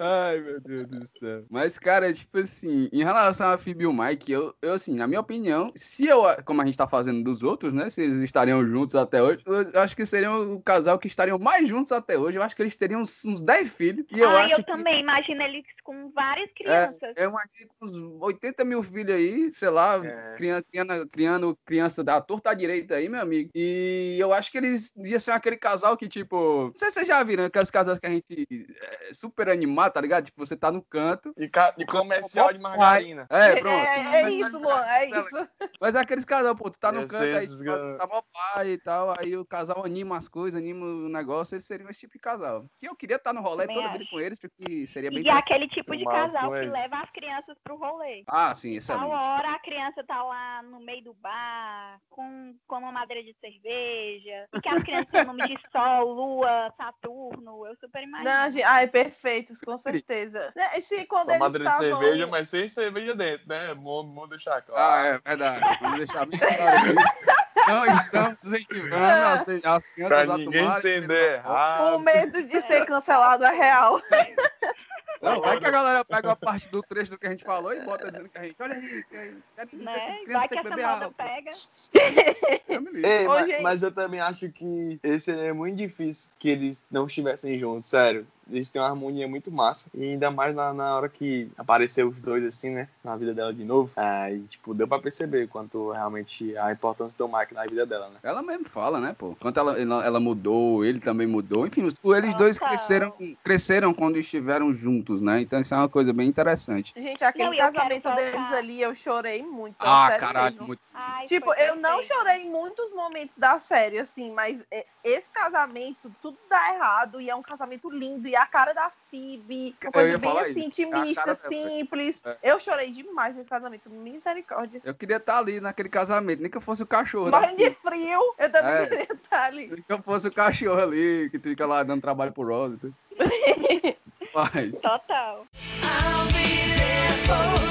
Ai, 0.00 0.40
meu 0.40 0.60
Deus 0.60 0.88
do 0.88 1.06
céu. 1.18 1.44
Mas, 1.50 1.78
cara, 1.78 2.12
tipo 2.12 2.38
assim, 2.38 2.88
em 2.92 3.02
relação 3.02 3.50
a 3.50 3.58
Phoebe 3.58 3.84
e 3.84 3.86
o 3.86 3.92
Mike, 3.92 4.30
eu, 4.30 4.54
eu, 4.62 4.74
assim, 4.74 4.94
na 4.94 5.06
minha 5.06 5.20
opinião, 5.20 5.72
se 5.74 6.06
eu, 6.06 6.22
como 6.44 6.62
a 6.62 6.64
gente 6.64 6.78
tá 6.78 6.86
fazendo 6.86 7.22
dos 7.22 7.42
outros, 7.42 7.74
né, 7.74 7.90
se 7.90 8.02
eles 8.02 8.18
estariam 8.18 8.64
juntos 8.66 8.94
até 8.94 9.22
hoje, 9.22 9.42
eu, 9.46 9.80
acho 9.80 9.96
que 9.96 10.06
seriam 10.06 10.54
o 10.54 10.62
casal 10.62 10.98
que 10.98 11.06
estariam 11.06 11.38
mais 11.38 11.68
juntos 11.68 11.92
até 11.92 12.18
hoje. 12.18 12.38
Eu 12.38 12.42
acho 12.42 12.54
que 12.54 12.62
eles 12.62 12.76
teriam 12.76 13.00
uns, 13.00 13.24
uns 13.24 13.42
10 13.42 13.72
filhos. 13.72 14.06
E 14.10 14.20
eu 14.20 14.30
ah, 14.30 14.40
acho 14.40 14.54
eu 14.54 14.56
que 14.58 14.66
também 14.66 15.00
imagino 15.00 15.42
eles 15.42 15.64
com 15.82 16.10
várias 16.10 16.50
crianças. 16.52 17.14
eu 17.16 17.30
imagino 17.30 17.70
com 17.78 17.86
uns 17.86 17.94
80 18.22 18.64
mil 18.64 18.82
filhos 18.82 19.14
aí, 19.14 19.52
sei 19.52 19.70
lá, 19.70 20.04
É. 20.04 20.34
criando, 20.36 20.64
criando, 20.64 21.08
criando 21.08 21.58
criança 21.64 22.04
da 22.04 22.20
torta 22.20 22.50
à 22.50 22.54
direita 22.54 22.94
aí, 22.94 23.08
meu 23.08 23.20
amigo. 23.20 23.50
E 23.54 24.16
eu 24.18 24.32
acho 24.32 24.50
que 24.50 24.58
eles 24.58 24.94
iam 24.96 25.18
ser 25.18 25.32
aquele 25.32 25.56
casal 25.56 25.96
que, 25.96 26.08
tipo. 26.08 26.66
Não 26.68 26.72
sei 26.76 26.90
se 26.90 26.94
vocês 26.94 27.08
já 27.08 27.22
viram, 27.22 27.44
aqueles 27.44 27.70
casais 27.70 27.98
que 27.98 28.06
a 28.06 28.10
gente 28.10 28.46
é 28.80 29.12
super 29.28 29.48
animado, 29.50 29.92
tá 29.92 30.00
ligado? 30.00 30.24
Tipo, 30.24 30.44
você 30.44 30.56
tá 30.56 30.72
no 30.72 30.82
canto. 30.82 31.32
E, 31.36 31.48
ca- 31.48 31.74
e 31.78 31.84
comercial 31.84 32.52
de 32.52 32.58
margarina. 32.58 33.26
É, 33.30 33.50
é, 33.52 33.56
pronto. 33.56 33.76
é 33.76 34.22
Mas- 34.22 34.32
isso, 34.34 34.58
Luan, 34.58 34.84
é 34.86 35.10
isso. 35.10 35.48
Mas 35.80 35.94
é 35.94 36.00
aqueles 36.00 36.24
casal, 36.24 36.56
pô, 36.56 36.70
tu 36.70 36.78
tá 36.78 36.90
no 36.90 37.06
canto 37.06 37.22
aí, 37.36 37.46
tu 37.46 37.98
tá 37.98 38.06
mó 38.06 38.22
pai 38.54 38.68
e 38.70 38.78
tal, 38.78 39.14
aí 39.18 39.36
o 39.36 39.44
casal 39.44 39.84
anima 39.84 40.16
as 40.16 40.28
coisas, 40.28 40.58
anima 40.60 40.84
o 40.84 41.08
negócio, 41.08 41.54
eles 41.54 41.64
seriam 41.66 41.88
esse 41.90 42.00
tipo 42.00 42.14
de 42.14 42.18
casal. 42.18 42.64
Que 42.80 42.88
eu 42.88 42.96
queria 42.96 43.16
estar 43.16 43.32
no 43.32 43.40
rolê 43.42 43.62
Também 43.66 43.76
toda 43.76 43.88
vida 43.92 44.04
acho. 44.04 44.10
com 44.10 44.20
eles, 44.20 44.38
porque 44.38 44.86
seria 44.86 45.10
bem 45.10 45.22
E 45.22 45.28
é 45.28 45.32
aquele 45.32 45.68
tipo 45.68 45.96
de 45.96 46.04
casal 46.04 46.50
que 46.52 46.58
ele. 46.58 46.70
leva 46.70 46.96
as 47.00 47.10
crianças 47.10 47.56
pro 47.62 47.76
rolê. 47.76 48.24
Ah, 48.26 48.54
sim, 48.54 48.70
Tal 48.70 48.76
excelente. 48.78 49.10
hora 49.12 49.50
a 49.54 49.58
criança 49.60 50.04
tá 50.04 50.22
lá 50.22 50.62
no 50.62 50.80
meio 50.80 51.04
do 51.04 51.14
bar, 51.14 51.98
com, 52.10 52.54
com 52.66 52.78
uma 52.78 52.92
madeira 52.92 53.22
de 53.22 53.34
cerveja, 53.40 54.46
e 54.54 54.60
que 54.60 54.68
as 54.68 54.82
crianças 54.82 55.10
têm 55.10 55.24
nome 55.24 55.46
de 55.46 55.58
Sol, 55.70 56.12
Lua, 56.12 56.72
Saturno, 56.76 57.66
eu 57.66 57.76
super 57.80 58.02
imagino. 58.02 58.30
Não, 58.30 58.50
gente, 58.50 58.62
ai, 58.64 58.86
perfeitos, 59.22 59.60
com 59.60 59.76
certeza. 59.76 60.52
Né, 60.54 60.70
E 60.76 60.80
se 60.80 61.04
quando 61.06 61.30
eles 61.30 61.40
madeira 61.40 61.64
de 61.64 61.70
estavam... 61.76 62.00
cerveja, 62.00 62.26
mas 62.26 62.48
sem 62.48 62.68
cerveja 62.68 63.14
dentro, 63.14 63.48
né? 63.48 63.68
Vamos 63.74 64.14
vamos 64.14 64.28
deixar 64.30 64.56
Ah, 64.56 64.62
claro. 64.62 65.06
é 65.24 65.28
verdade. 65.28 65.78
Vamos 65.80 65.98
deixar 65.98 66.26
bem 66.26 66.38
claro. 66.38 66.94
Não 67.68 67.84
estamos 67.86 68.38
incentivando 68.44 68.94
as, 69.04 69.40
as 69.64 69.84
crianças 69.86 70.26
pra 70.26 70.34
a 70.34 70.38
ninguém 70.38 70.62
tomarem. 70.62 70.96
entender 70.96 71.34
errado. 71.34 71.96
O 71.96 71.98
medo 71.98 72.42
de 72.44 72.60
ser 72.62 72.86
cancelado 72.86 73.44
é 73.44 73.52
real. 73.54 74.00
Não, 75.20 75.40
vai 75.40 75.58
que 75.58 75.66
a 75.66 75.70
galera 75.72 76.04
pega 76.04 76.30
a 76.30 76.36
parte 76.36 76.68
do 76.70 76.80
trecho 76.80 77.10
do 77.10 77.18
que 77.18 77.26
a 77.26 77.30
gente 77.30 77.42
falou 77.42 77.74
e 77.74 77.80
bota 77.80 78.08
dizendo 78.08 78.28
que 78.28 78.38
a 78.38 78.44
gente, 78.44 78.54
olha 78.62 78.76
aí, 78.76 79.02
que, 79.02 79.16
é, 79.16 79.66
que 79.66 79.76
Né? 79.76 80.18
criança 80.24 80.38
Vai 80.38 80.48
que 80.48 80.54
que 80.54 80.58
essa 80.60 80.68
beber 80.70 80.86
moda 80.86 81.06
água. 81.06 81.14
pega. 81.16 81.50
Eu 82.68 82.80
me 82.80 82.90
livro. 82.92 83.06
Ei, 83.10 83.26
Ô, 83.26 83.30
mas, 83.30 83.46
gente. 83.46 83.62
mas 83.62 83.82
eu 83.82 83.90
também 83.90 84.20
acho 84.20 84.48
que 84.52 85.00
esse 85.02 85.24
seria 85.24 85.52
muito 85.52 85.76
difícil 85.76 86.32
que 86.38 86.48
eles 86.48 86.80
não 86.88 87.06
estivessem 87.06 87.58
juntos, 87.58 87.90
sério. 87.90 88.24
Eles 88.50 88.70
têm 88.70 88.80
uma 88.80 88.88
harmonia 88.88 89.28
muito 89.28 89.50
massa. 89.50 89.88
E 89.94 90.02
ainda 90.02 90.30
mais 90.30 90.54
na, 90.54 90.72
na 90.72 90.96
hora 90.96 91.08
que 91.08 91.50
apareceu 91.56 92.08
os 92.08 92.18
dois, 92.20 92.44
assim, 92.44 92.70
né? 92.70 92.88
Na 93.04 93.16
vida 93.16 93.34
dela 93.34 93.52
de 93.52 93.64
novo. 93.64 93.90
Aí, 93.96 94.40
tipo, 94.48 94.74
deu 94.74 94.88
pra 94.88 94.98
perceber 94.98 95.48
quanto 95.48 95.90
realmente 95.92 96.56
a 96.56 96.72
importância 96.72 97.16
do 97.18 97.28
Mike 97.28 97.54
na 97.54 97.64
vida 97.64 97.84
dela, 97.86 98.08
né? 98.08 98.16
Ela 98.22 98.42
mesmo 98.42 98.68
fala, 98.68 99.00
né, 99.00 99.14
pô? 99.18 99.36
Quanto 99.40 99.58
ela, 99.58 99.80
ela, 99.80 100.04
ela 100.04 100.20
mudou, 100.20 100.84
ele 100.84 101.00
também 101.00 101.26
mudou. 101.26 101.66
Enfim, 101.66 101.84
os, 101.84 101.94
eles 102.16 102.34
dois 102.34 102.58
cresceram, 102.58 103.12
cresceram 103.42 103.92
quando 103.94 104.18
estiveram 104.18 104.72
juntos, 104.72 105.20
né? 105.20 105.40
Então 105.40 105.60
isso 105.60 105.74
é 105.74 105.76
uma 105.78 105.88
coisa 105.88 106.12
bem 106.12 106.28
interessante. 106.28 106.92
Gente, 106.96 107.24
aquele 107.24 107.50
Não, 107.50 107.56
casamento 107.56 108.14
deles 108.14 108.52
ali, 108.52 108.80
eu 108.80 108.94
chorei 108.94 109.42
muito. 109.42 109.76
é 109.84 109.88
Ah, 109.88 110.06
sério 110.08 110.20
caralho, 110.20 110.46
mesmo. 110.46 110.66
muito. 110.66 110.80
Ai, 110.94 111.26
Tipo, 111.26 111.54
eu 111.54 111.76
não 111.76 112.02
chorei 112.02 112.42
em 112.42 112.50
muitos 112.50 112.92
momentos 112.92 113.36
da 113.36 113.60
série, 113.60 113.98
assim, 113.98 114.32
mas 114.32 114.64
é, 114.70 114.84
esse 115.04 115.30
casamento, 115.30 116.12
tudo 116.20 116.38
dá 116.48 116.74
errado, 116.74 117.20
e 117.20 117.30
é 117.30 117.34
um 117.36 117.42
casamento 117.42 117.88
lindo, 117.90 118.26
e 118.26 118.34
a 118.38 118.46
cara 118.46 118.72
da 118.72 118.90
Phoebe, 119.10 119.74
uma 119.82 119.92
coisa 119.92 120.18
bem 120.18 120.38
assim, 120.40 120.64
intimista, 120.66 121.24
dela, 121.24 121.34
simples. 121.36 122.24
é. 122.24 122.36
Eu 122.42 122.60
chorei 122.60 122.90
demais 122.90 123.34
nesse 123.34 123.48
casamento, 123.48 123.88
misericórdia. 123.90 124.80
Eu 124.84 124.94
queria 124.94 125.16
estar 125.16 125.38
ali 125.38 125.60
naquele 125.60 125.88
casamento, 125.88 126.40
nem 126.42 126.50
que 126.50 126.56
eu 126.56 126.60
fosse 126.60 126.82
o 126.82 126.86
cachorro. 126.86 127.30
da 127.30 127.40
Morrendo 127.40 127.56
de 127.56 127.70
frio, 127.70 128.34
eu 128.38 128.50
também 128.52 128.74
É. 128.74 128.86
queria 128.86 129.02
estar 129.12 129.44
ali. 129.44 129.66
Nem 129.68 129.82
que 129.82 129.92
eu 129.92 130.02
fosse 130.02 130.28
o 130.28 130.32
cachorro 130.32 130.80
ali, 130.80 131.28
que 131.30 131.38
fica 131.38 131.66
lá 131.66 131.82
dando 131.82 132.00
trabalho 132.02 132.32
pro 132.32 132.46
Rosa. 132.46 132.74
e 132.74 132.78
tudo. 132.78 132.94
Mas, 134.34 134.80
Total. 134.82 135.46
I'll 135.82 136.26
be 136.26 136.76
there 136.76 137.26
for 137.26 137.67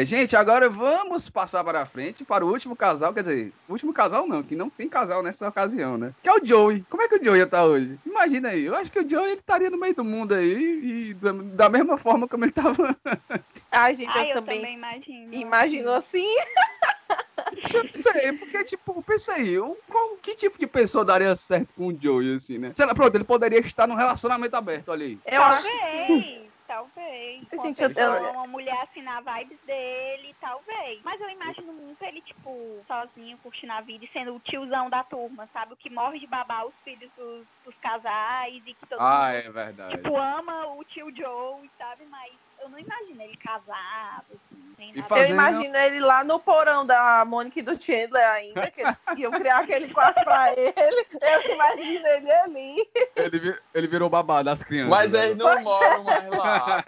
é, 0.00 0.04
gente, 0.04 0.34
agora 0.36 0.68
vamos 0.68 1.28
passar 1.28 1.62
para 1.64 1.84
frente 1.86 2.24
para 2.24 2.44
o 2.44 2.50
último 2.50 2.74
casal. 2.74 3.12
Quer 3.14 3.20
dizer, 3.22 3.52
o 3.68 3.72
último 3.72 3.92
casal 3.92 4.26
não, 4.26 4.42
que 4.42 4.56
não 4.56 4.68
tem 4.70 4.88
casal 4.88 5.22
nessa 5.22 5.48
ocasião, 5.48 5.96
né? 5.96 6.12
Que 6.22 6.28
é 6.28 6.32
o 6.32 6.44
Joey. 6.44 6.84
Como 6.88 7.02
é 7.02 7.08
que 7.08 7.16
o 7.16 7.24
Joey 7.24 7.38
ia 7.38 7.44
estar 7.44 7.64
hoje? 7.64 7.98
Imagina 8.04 8.48
aí. 8.50 8.64
Eu 8.64 8.74
acho 8.74 8.90
que 8.90 8.98
o 9.00 9.08
Joey 9.08 9.32
ele 9.32 9.40
estaria 9.40 9.70
no 9.70 9.78
meio 9.78 9.94
do 9.94 10.04
mundo 10.04 10.34
aí 10.34 11.10
e 11.10 11.14
da, 11.14 11.32
da 11.32 11.68
mesma 11.68 11.96
forma 11.96 12.26
como 12.28 12.44
ele 12.44 12.50
estava. 12.50 12.96
Ai, 13.72 13.94
gente, 13.96 14.16
Ai, 14.16 14.24
eu 14.24 14.28
eu 14.28 14.34
também 14.34 14.60
também 14.60 14.74
imagino. 14.76 15.34
imagino 15.34 15.90
assim. 15.92 16.26
Eu 17.74 17.84
não 17.84 17.90
sei, 17.94 18.32
porque, 18.32 18.64
tipo, 18.64 19.02
pensa 19.02 19.34
aí, 19.34 19.58
o- 19.58 19.76
qual, 19.88 20.16
que 20.16 20.34
tipo 20.34 20.58
de 20.58 20.66
pessoa 20.66 21.04
daria 21.04 21.34
certo 21.36 21.74
com 21.74 21.88
o 21.88 21.96
Joey, 22.00 22.36
assim, 22.36 22.58
né? 22.58 22.72
Sei 22.74 22.86
lá, 22.86 22.94
pronto, 22.94 23.14
ele 23.14 23.24
poderia 23.24 23.58
estar 23.60 23.86
num 23.86 23.94
relacionamento 23.94 24.56
aberto 24.56 24.90
ali. 24.92 25.20
Eu 25.26 25.42
acho 25.42 25.68
que 26.06 26.43
Talvez, 26.74 27.46
Gente, 27.62 27.84
uma 27.84 28.00
eu- 28.02 28.14
eu- 28.24 28.32
uma 28.32 28.46
mulher 28.48 28.76
assim 28.82 29.00
na 29.02 29.20
vibes 29.20 29.60
dele, 29.64 30.34
talvez. 30.40 31.00
Mas 31.04 31.20
eu 31.20 31.30
imagino 31.30 31.72
muito 31.72 32.02
ele, 32.02 32.20
tipo, 32.22 32.82
sozinho, 32.88 33.38
curtindo 33.38 33.72
a 33.74 33.80
vida 33.80 34.04
e 34.04 34.08
sendo 34.08 34.34
o 34.34 34.40
tiozão 34.40 34.90
da 34.90 35.04
turma, 35.04 35.48
sabe? 35.52 35.74
O 35.74 35.76
que 35.76 35.88
morre 35.88 36.18
de 36.18 36.26
babar 36.26 36.66
os 36.66 36.74
filhos 36.82 37.08
dos, 37.16 37.46
dos 37.64 37.76
casais 37.78 38.56
e 38.66 38.74
que 38.74 38.86
todo 38.88 38.98
Ah, 39.00 39.28
mundo, 39.28 39.36
é 39.46 39.50
verdade. 39.52 39.96
tipo, 39.96 40.16
ama 40.16 40.66
o 40.74 40.82
tio 40.84 41.14
Joe, 41.14 41.70
sabe? 41.78 42.04
Mas 42.06 42.32
eu 42.64 42.68
não 42.70 42.78
imagino 42.78 43.22
ele 43.22 43.36
casado, 43.36 44.24
assim, 44.72 45.02
fazendo- 45.02 45.26
Eu 45.26 45.30
imagino 45.34 45.76
ele 45.76 46.00
lá 46.00 46.24
no 46.24 46.38
porão 46.40 46.84
da 46.86 47.24
Mônica 47.26 47.58
e 47.58 47.62
do 47.62 47.80
Chandler 47.80 48.26
ainda, 48.30 48.70
que 48.70 48.80
eles 48.80 49.02
iam 49.18 49.30
criar 49.32 49.58
aquele 49.58 49.92
quarto 49.92 50.24
pra 50.24 50.50
ele. 50.56 51.06
Eu 51.20 51.54
imagino 51.54 52.06
ele 52.06 52.32
ali. 52.32 52.90
Ele, 53.16 53.58
ele 53.74 53.86
virou 53.86 54.08
babá 54.08 54.42
das 54.42 54.62
crianças. 54.62 54.90
Mas 54.90 55.10
né? 55.12 55.24
eles 55.26 55.36
não 55.36 55.60
moram 55.62 56.04
mais 56.04 56.30
lá. 56.30 56.84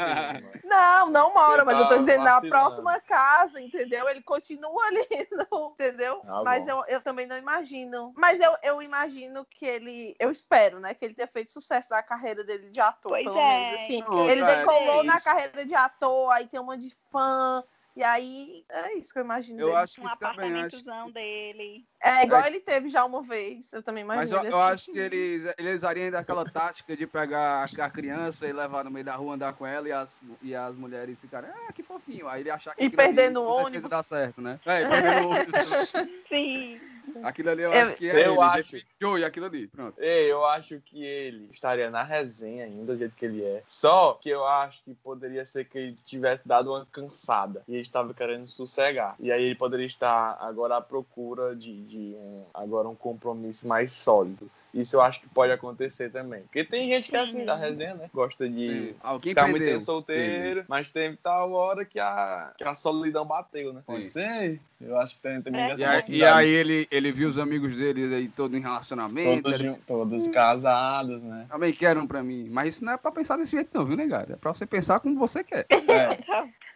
Não, 0.64 1.10
não 1.10 1.34
mora, 1.34 1.64
mas 1.64 1.76
eu 1.78 1.82
tô 1.88 1.96
Tá 1.96 2.00
dizendo 2.00 2.24
na 2.24 2.40
próxima 2.40 3.00
casa, 3.00 3.60
entendeu? 3.60 4.08
Ele 4.08 4.20
continua 4.22 4.84
ali, 4.86 5.06
entendeu? 5.72 6.20
Tá 6.20 6.42
mas 6.44 6.66
eu, 6.66 6.82
eu 6.88 7.00
também 7.00 7.26
não 7.26 7.36
imagino. 7.38 8.12
Mas 8.16 8.40
eu, 8.40 8.54
eu 8.62 8.82
imagino 8.82 9.44
que 9.48 9.64
ele. 9.66 10.14
Eu 10.18 10.30
espero, 10.30 10.80
né? 10.80 10.92
Que 10.94 11.04
ele 11.04 11.14
tenha 11.14 11.28
feito 11.28 11.50
sucesso 11.50 11.88
na 11.90 12.02
carreira 12.02 12.42
dele 12.44 12.70
de 12.70 12.80
ator, 12.80 13.12
Pois 13.12 13.24
pelo 13.24 13.38
é. 13.38 13.60
menos. 13.60 13.82
Assim, 13.82 14.02
Não, 14.02 14.28
ele 14.28 14.42
decolou 14.44 15.00
é 15.00 15.04
na 15.04 15.20
carreira 15.20 15.64
de 15.66 15.74
ator, 15.74 16.30
aí 16.32 16.46
tem 16.46 16.60
um 16.60 16.64
monte 16.64 16.88
de 16.88 16.96
fã. 17.10 17.62
E 17.96 18.04
aí, 18.04 18.64
é 18.68 18.94
isso 18.98 19.12
que 19.12 19.18
eu 19.18 19.24
imagino. 19.24 19.60
Eu 19.60 19.66
dele. 19.68 19.78
acho 19.78 20.00
Um 20.02 20.04
que 20.04 20.18
também 20.18 20.52
acho. 20.62 20.76
apartamentozão 20.76 21.10
dele. 21.10 21.86
É 22.02 22.22
igual 22.24 22.42
É. 22.42 22.46
ele 22.48 22.60
teve 22.60 22.88
já 22.88 23.04
uma 23.04 23.22
vez. 23.22 23.72
Eu 23.72 23.82
também 23.82 24.02
imagino. 24.04 24.22
Mas 24.22 24.32
eu, 24.32 24.50
eu 24.50 24.60
assim. 24.60 24.72
acho 24.74 24.92
que 24.92 24.98
eles, 24.98 25.54
eles 25.58 25.76
usariam 25.76 26.10
daquela 26.10 26.44
tática 26.48 26.96
de 26.96 27.06
pegar 27.06 27.64
a, 27.64 27.90
criança 27.90 28.46
e 28.46 28.52
levar 28.52 28.84
no 28.84 28.90
meio 28.90 29.04
da 29.04 29.16
rua, 29.16 29.34
andar 29.34 29.52
com 29.54 29.66
ela 29.66 29.88
e 29.88 29.92
as, 29.92 30.22
e 30.42 30.54
as 30.54 30.74
mulheres 30.76 31.20
ficarem, 31.20 31.50
ah, 31.50 31.72
que 31.72 31.82
fofinho. 31.82 32.28
Aí 32.28 32.42
ele 32.42 32.50
achar 32.50 32.74
que 32.74 32.82
E 32.82 32.86
aquilo 32.86 33.02
ali 33.02 33.14
perdendo 33.14 33.42
o 33.42 33.46
ônibus. 33.46 33.90
dá 33.90 34.02
certo, 34.02 34.40
né? 34.40 34.60
É, 34.66 34.82
e 34.82 34.88
perdendo 34.88 35.26
o 35.26 35.30
ônibus. 35.30 35.92
Sim. 36.28 36.80
Aquilo 37.22 37.50
ali 37.50 37.62
eu, 37.62 37.72
Eu- 37.72 37.82
acho 37.82 37.96
que 37.96 38.10
é 38.10 38.26
Eu 38.26 38.32
ele. 38.32 38.40
acho-. 38.40 38.76
Joey, 39.00 39.24
aquilo 39.24 39.46
ali, 39.46 39.66
pronto. 39.68 39.94
Ei, 39.98 40.30
eu 40.30 40.44
acho 40.44 40.80
que 40.84 41.02
ele 41.04 41.48
estaria 41.52 41.88
na 41.90 42.02
resenha 42.02 42.64
ainda, 42.64 42.92
do 42.92 42.96
jeito 42.98 43.14
que 43.14 43.24
ele 43.24 43.42
é. 43.42 43.62
Só 43.64 44.14
que 44.20 44.28
eu 44.28 44.44
acho 44.44 44.82
que 44.82 44.92
poderia 44.94 45.44
ser 45.46 45.64
que 45.64 45.78
ele 45.78 45.96
tivesse 46.04 46.46
dado 46.46 46.70
uma 46.70 46.84
cansada 46.92 47.62
e 47.66 47.72
ele 47.74 47.82
estava 47.82 48.12
querendo 48.12 48.46
sossegar. 48.48 49.14
E 49.20 49.30
aí 49.32 49.44
ele 49.44 49.54
poderia 49.54 49.86
estar 49.86 50.36
agora 50.40 50.76
à 50.76 50.80
procura 50.82 51.54
de, 51.54 51.85
de 51.86 52.14
um, 52.16 52.44
agora 52.52 52.88
um 52.88 52.94
compromisso 52.94 53.66
mais 53.66 53.92
sólido. 53.92 54.50
Isso 54.74 54.96
eu 54.96 55.00
acho 55.00 55.20
que 55.20 55.28
pode 55.28 55.50
acontecer 55.52 56.10
também. 56.10 56.42
Porque 56.42 56.62
tem 56.64 56.88
gente 56.90 57.08
que 57.08 57.16
é 57.16 57.20
assim 57.20 57.38
Sim. 57.40 57.44
da 57.46 57.56
resenha, 57.56 57.94
né? 57.94 58.10
Gosta 58.12 58.46
de 58.48 58.88
Sim. 58.90 58.94
Alguém 59.02 59.30
ficar 59.30 59.48
muito 59.48 59.64
tempo 59.64 59.80
solteiro, 59.80 60.64
mas 60.68 60.90
teve 60.92 61.16
tal 61.16 61.52
hora 61.52 61.84
que 61.84 61.98
a, 61.98 62.52
que 62.58 62.64
a 62.64 62.74
solidão 62.74 63.24
bateu, 63.24 63.72
né? 63.72 63.80
Pode 63.86 64.10
ser. 64.10 64.60
Eu 64.78 64.98
acho 64.98 65.14
que 65.14 65.22
tem 65.22 65.40
também 65.40 65.62
É. 65.62 65.70
essa 65.72 66.12
E 66.12 66.22
aí, 66.22 66.48
e 66.50 66.54
ele, 66.54 66.88
ele 66.90 67.10
viu 67.10 67.30
os 67.30 67.38
amigos 67.38 67.74
deles 67.78 68.12
aí 68.12 68.28
todos 68.28 68.54
em 68.58 68.60
relacionamento. 68.60 69.42
Todos, 69.44 69.58
jun- 69.58 69.78
todos 69.86 70.28
casados, 70.28 71.22
né? 71.22 71.46
Também 71.48 71.72
querem 71.72 72.06
pra 72.06 72.22
mim. 72.22 72.46
Mas 72.50 72.74
isso 72.74 72.84
não 72.84 72.92
é 72.92 72.96
pra 72.98 73.10
pensar 73.10 73.38
desse 73.38 73.52
jeito, 73.52 73.70
não, 73.72 73.86
viu, 73.86 73.96
negado? 73.96 74.34
É 74.34 74.36
pra 74.36 74.52
você 74.52 74.66
pensar 74.66 75.00
como 75.00 75.18
você 75.18 75.42
quer. 75.42 75.64
É. 75.70 76.08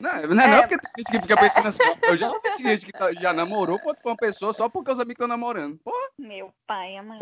Não, 0.00 0.11
não 0.35 0.42
é, 0.42 0.46
não 0.48 0.55
É. 0.55 0.61
porque 0.62 0.79
tem 0.79 0.90
gente 0.96 1.11
que 1.12 1.20
fica 1.20 1.37
pensando 1.37 1.68
assim. 1.68 1.83
Eu 2.05 2.16
já 2.16 2.31
vi 2.57 2.62
gente 2.62 2.87
que 2.87 2.92
tá- 2.92 3.12
já 3.12 3.35
namorou 3.35 3.79
com 3.79 3.88
outra 3.90 4.16
pessoa 4.16 4.55
só 4.55 4.66
porque 4.66 4.90
os 4.90 4.98
amigos 4.98 5.16
estão 5.16 5.29
namorando. 5.29 5.76
Porra, 5.85 6.09
Meu 6.18 6.50
pai, 6.66 6.96
é 6.96 7.03
mãe. 7.03 7.18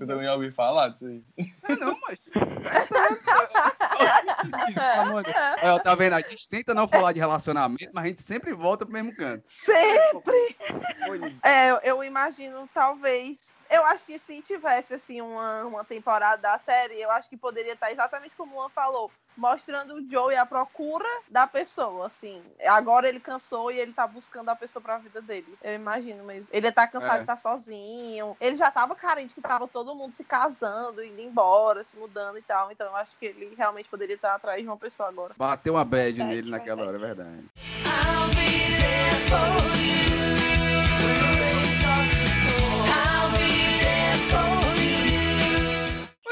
Eu 0.00 0.06
também 0.06 0.28
ouvi 0.28 0.50
falar 0.50 0.88
disso 0.88 1.06
aí. 1.06 1.22
não, 1.68 1.76
não, 1.76 2.00
mas. 2.08 2.30
É 2.72 2.80
sério. 2.80 3.20
Tá 5.82 5.94
vendo? 5.94 6.14
A 6.14 6.20
gente 6.20 6.48
tenta 6.48 6.74
não 6.74 6.88
falar 6.88 7.12
de 7.12 7.20
relacionamento, 7.20 7.90
mas 7.92 8.04
a 8.04 8.08
gente 8.08 8.22
sempre 8.22 8.52
volta 8.52 8.84
pro 8.84 8.92
mesmo 8.92 9.14
canto. 9.14 9.44
Sempre. 9.46 10.56
É, 11.42 11.70
eu- 11.70 11.80
eu 11.82 12.04
imagino, 12.04 12.68
talvez. 12.72 13.52
Eu 13.70 13.84
acho 13.86 14.04
que 14.04 14.18
se 14.18 14.40
tivesse 14.42 14.94
assim 14.94 15.20
uma, 15.20 15.64
uma 15.64 15.84
temporada 15.84 16.40
da 16.40 16.58
série, 16.58 17.00
eu 17.00 17.10
acho 17.10 17.28
que 17.28 17.36
poderia 17.36 17.72
estar 17.72 17.90
exatamente 17.90 18.36
como 18.36 18.54
o 18.54 18.58
Luan 18.60 18.68
falou, 18.68 19.10
mostrando 19.36 19.94
o 19.94 20.08
Joey 20.08 20.36
à 20.36 20.46
procura 20.46 21.08
da 21.28 21.46
pessoa, 21.46 22.06
assim. 22.06 22.42
Agora 22.66 23.08
ele 23.08 23.20
cansou 23.20 23.70
e 23.70 23.78
ele 23.78 23.92
tá 23.92 24.06
buscando 24.06 24.48
a 24.48 24.56
pessoa 24.56 24.82
pra 24.82 24.98
vida 24.98 25.20
dele. 25.20 25.58
Eu 25.62 25.74
imagino 25.74 26.24
mesmo. 26.24 26.48
Ele 26.52 26.70
tá 26.72 26.86
cansado 26.86 27.14
É. 27.14 27.16
de 27.18 27.22
estar 27.22 27.36
sozinho. 27.36 28.36
Ele 28.40 28.56
já 28.56 28.70
tava 28.70 28.94
carente 28.94 29.34
que 29.34 29.40
tava 29.40 29.66
todo 29.66 29.94
mundo 29.94 30.12
se 30.12 30.24
casando, 30.24 31.04
indo 31.04 31.20
embora, 31.20 31.82
se 31.84 31.96
mudando 31.96 32.38
e 32.38 32.42
tal. 32.42 32.70
Então 32.70 32.86
eu 32.86 32.96
acho 32.96 33.18
que 33.18 33.26
ele 33.26 33.54
realmente 33.56 33.88
poderia 33.88 34.14
estar 34.16 34.34
atrás 34.34 34.60
de 34.60 34.66
uma 34.68 34.76
pessoa 34.76 35.08
agora. 35.08 35.34
Bateu 35.36 35.74
uma 35.74 35.84
bad 35.84 36.22
nele 36.22 36.50
naquela 36.50 36.84
hora, 36.86 36.96
é 36.96 37.00
verdade. 37.00 37.44
I'll 37.56 38.28
be 38.30 38.76
there 38.76 39.14
for 39.28 39.78
you 39.78 39.83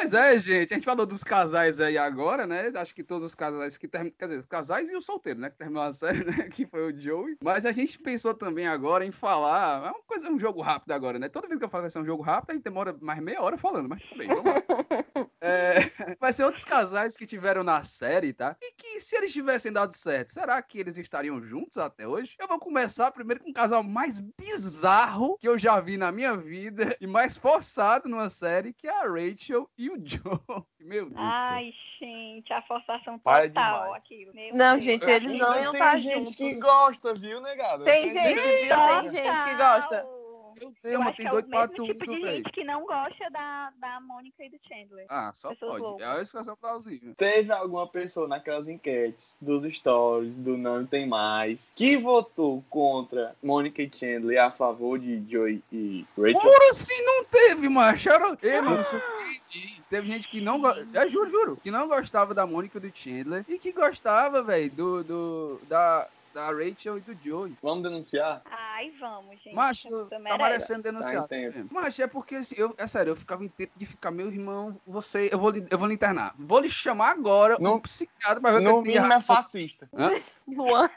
Pois 0.02 0.14
é, 0.14 0.36
gente. 0.36 0.74
A 0.74 0.76
gente 0.76 0.84
falou 0.84 1.06
dos 1.06 1.22
casais 1.22 1.80
aí 1.80 1.96
agora, 1.96 2.44
né? 2.44 2.72
Acho 2.74 2.92
que 2.92 3.04
todos 3.04 3.22
os 3.22 3.36
casais 3.36 3.78
que 3.78 3.86
terminam. 3.86 4.16
Quer 4.18 4.24
dizer, 4.24 4.40
os 4.40 4.46
casais 4.46 4.90
e 4.90 4.96
o 4.96 5.00
solteiro, 5.00 5.38
né? 5.38 5.48
Que 5.48 5.58
terminou 5.58 5.80
a 5.80 5.92
série, 5.94 6.24
né? 6.24 6.48
Que 6.50 6.66
foi 6.66 6.92
o 6.92 7.00
Joey. 7.00 7.36
Mas 7.40 7.64
a 7.64 7.70
gente 7.70 8.00
pensou 8.00 8.34
também 8.34 8.66
agora 8.66 9.06
em 9.06 9.12
falar. 9.12 9.86
É 9.86 9.90
uma 9.90 10.02
coisa, 10.02 10.28
um 10.28 10.40
jogo 10.40 10.60
rápido 10.60 10.90
agora, 10.90 11.20
né? 11.20 11.28
Toda 11.28 11.46
vez 11.46 11.56
que 11.56 11.64
eu 11.64 11.68
vai 11.68 11.88
ser 11.88 12.00
um 12.00 12.04
jogo 12.04 12.20
rápido, 12.20 12.50
a 12.50 12.54
gente 12.54 12.64
demora 12.64 12.96
mais 13.00 13.20
meia 13.20 13.40
hora 13.40 13.56
falando, 13.56 13.88
mas 13.88 14.02
tudo 14.02 14.18
bem, 14.18 14.26
vamos 14.26 14.44
lá. 14.44 14.54
É, 15.42 15.74
vai 16.20 16.32
ser 16.32 16.44
outros 16.44 16.64
casais 16.64 17.16
que 17.16 17.26
tiveram 17.26 17.64
na 17.64 17.82
série, 17.82 18.32
tá? 18.32 18.56
E 18.62 18.72
que 18.72 19.00
se 19.00 19.16
eles 19.16 19.32
tivessem 19.32 19.72
dado 19.72 19.92
certo, 19.92 20.32
será 20.32 20.62
que 20.62 20.78
eles 20.78 20.96
estariam 20.96 21.42
juntos 21.42 21.78
até 21.78 22.06
hoje? 22.06 22.36
Eu 22.38 22.46
vou 22.46 22.60
começar 22.60 23.10
primeiro 23.10 23.42
com 23.42 23.50
o 23.50 23.52
casal 23.52 23.82
mais 23.82 24.20
bizarro 24.20 25.36
que 25.38 25.48
eu 25.48 25.58
já 25.58 25.80
vi 25.80 25.96
na 25.96 26.12
minha 26.12 26.36
vida 26.36 26.96
e 27.00 27.08
mais 27.08 27.36
forçado 27.36 28.08
numa 28.08 28.28
série, 28.28 28.72
que 28.72 28.86
é 28.86 29.02
a 29.02 29.08
Rachel 29.08 29.68
e 29.76 29.90
o 29.92 29.98
Joe. 30.04 30.64
Meu 30.80 31.04
Deus. 31.10 31.14
Ai, 31.16 31.72
gente, 31.98 32.52
a 32.52 32.62
forçação 32.62 33.18
total 33.18 33.94
aquilo. 33.94 34.32
Meu 34.34 34.54
Não, 34.54 34.72
Deus. 34.72 34.84
gente, 34.84 35.08
eles 35.08 35.38
não 35.38 35.54
iam 35.62 35.72
tem 35.72 35.80
estar 35.80 35.96
gente 35.98 36.34
que 36.34 36.50
juntos. 36.52 36.60
gosta, 36.60 37.14
viu, 37.14 37.40
negado? 37.40 37.84
Tem 37.84 38.08
gente, 38.08 38.40
viu? 38.40 38.76
Tem 39.00 39.08
gente 39.08 39.44
que 39.44 39.54
gosta. 39.54 40.06
Meu 40.58 40.68
Eu 40.68 40.74
Deus, 40.82 41.04
mas 41.04 41.16
tem 41.16 41.26
é 41.26 41.30
doido 41.30 41.46
o 41.46 41.50
pra 41.50 41.60
mesmo 41.60 41.74
tudo, 41.74 41.86
tipo 41.92 42.06
de 42.06 42.20
gente 42.20 42.50
que 42.52 42.64
não 42.64 42.84
gosta 42.86 43.30
da, 43.30 43.72
da 43.78 44.00
Mônica 44.00 44.44
e 44.44 44.50
do 44.50 44.58
Chandler. 44.66 45.06
Ah, 45.08 45.32
só 45.32 45.50
Pessoas 45.50 45.72
pode. 45.72 45.82
loucas. 45.82 46.06
É 46.06 46.10
uma 46.10 46.22
explicação 46.22 46.56
plausível. 46.56 47.14
Teve 47.14 47.52
alguma 47.52 47.86
pessoa 47.86 48.28
naquelas 48.28 48.68
enquetes 48.68 49.36
dos 49.40 49.64
stories 49.74 50.34
do 50.36 50.56
Não 50.56 50.86
Tem 50.86 51.06
Mais 51.06 51.72
que 51.74 51.96
votou 51.96 52.64
contra 52.70 53.34
Mônica 53.42 53.82
e 53.82 53.90
Chandler 53.92 54.42
a 54.42 54.50
favor 54.50 54.98
de 54.98 55.24
Joey 55.30 55.62
e 55.72 56.06
Rachel? 56.16 56.40
Por 56.40 56.62
assim 56.70 57.04
não 57.04 57.24
teve, 57.24 57.68
macho. 57.68 58.08
Era... 58.08 58.28
Mano, 58.28 58.78
me 58.78 58.84
surpreendi. 58.84 59.82
Teve 59.88 60.06
gente 60.06 60.28
que 60.28 60.40
não 60.40 60.60
go... 60.60 60.68
Eu 60.68 61.08
juro, 61.08 61.30
juro, 61.30 61.56
que 61.62 61.70
não 61.70 61.88
gostava 61.88 62.34
da 62.34 62.46
Mônica 62.46 62.78
e 62.78 62.80
do 62.80 62.96
Chandler 62.96 63.44
e 63.48 63.58
que 63.58 63.72
gostava, 63.72 64.42
velho, 64.42 64.70
do, 64.70 65.04
do, 65.04 65.60
da, 65.68 66.08
da 66.32 66.46
Rachel 66.50 66.98
e 66.98 67.00
do 67.00 67.14
Joey. 67.22 67.56
Vamos 67.62 67.82
denunciar? 67.82 68.42
Ai, 68.50 68.90
vamos, 68.98 69.36
gente. 69.42 69.54
Macho, 69.54 70.06
tá 70.06 70.18
parecendo 70.38 70.82
denunciado. 70.82 71.28
Tá. 71.28 71.36
Macho, 71.70 72.02
é 72.02 72.06
porque, 72.06 72.36
assim, 72.36 72.54
eu, 72.58 72.74
é 72.78 72.86
sério, 72.86 73.10
eu 73.10 73.16
ficava 73.16 73.44
em 73.44 73.48
tempo 73.48 73.72
de 73.76 73.84
ficar, 73.86 74.10
meu 74.10 74.28
irmão, 74.28 74.80
você, 74.86 75.28
eu 75.32 75.38
vou, 75.38 75.50
lhe- 75.50 75.66
eu 75.70 75.78
vou 75.78 75.86
lhe 75.88 75.94
internar. 75.94 76.34
Vou 76.38 76.60
lhe 76.60 76.68
chamar 76.68 77.10
agora 77.10 77.56
No- 77.60 77.74
um 77.74 77.80
psiquiatra 77.80 78.40
pra 78.40 78.50
ver 78.52 78.56
o 78.56 78.60
que 78.60 78.64
No 78.64 78.78
eu 78.78 78.82
tenho 78.82 78.96
mínimo 79.02 79.12
é 79.12 79.20
fascista. 79.20 79.88
Luan, 80.48 80.88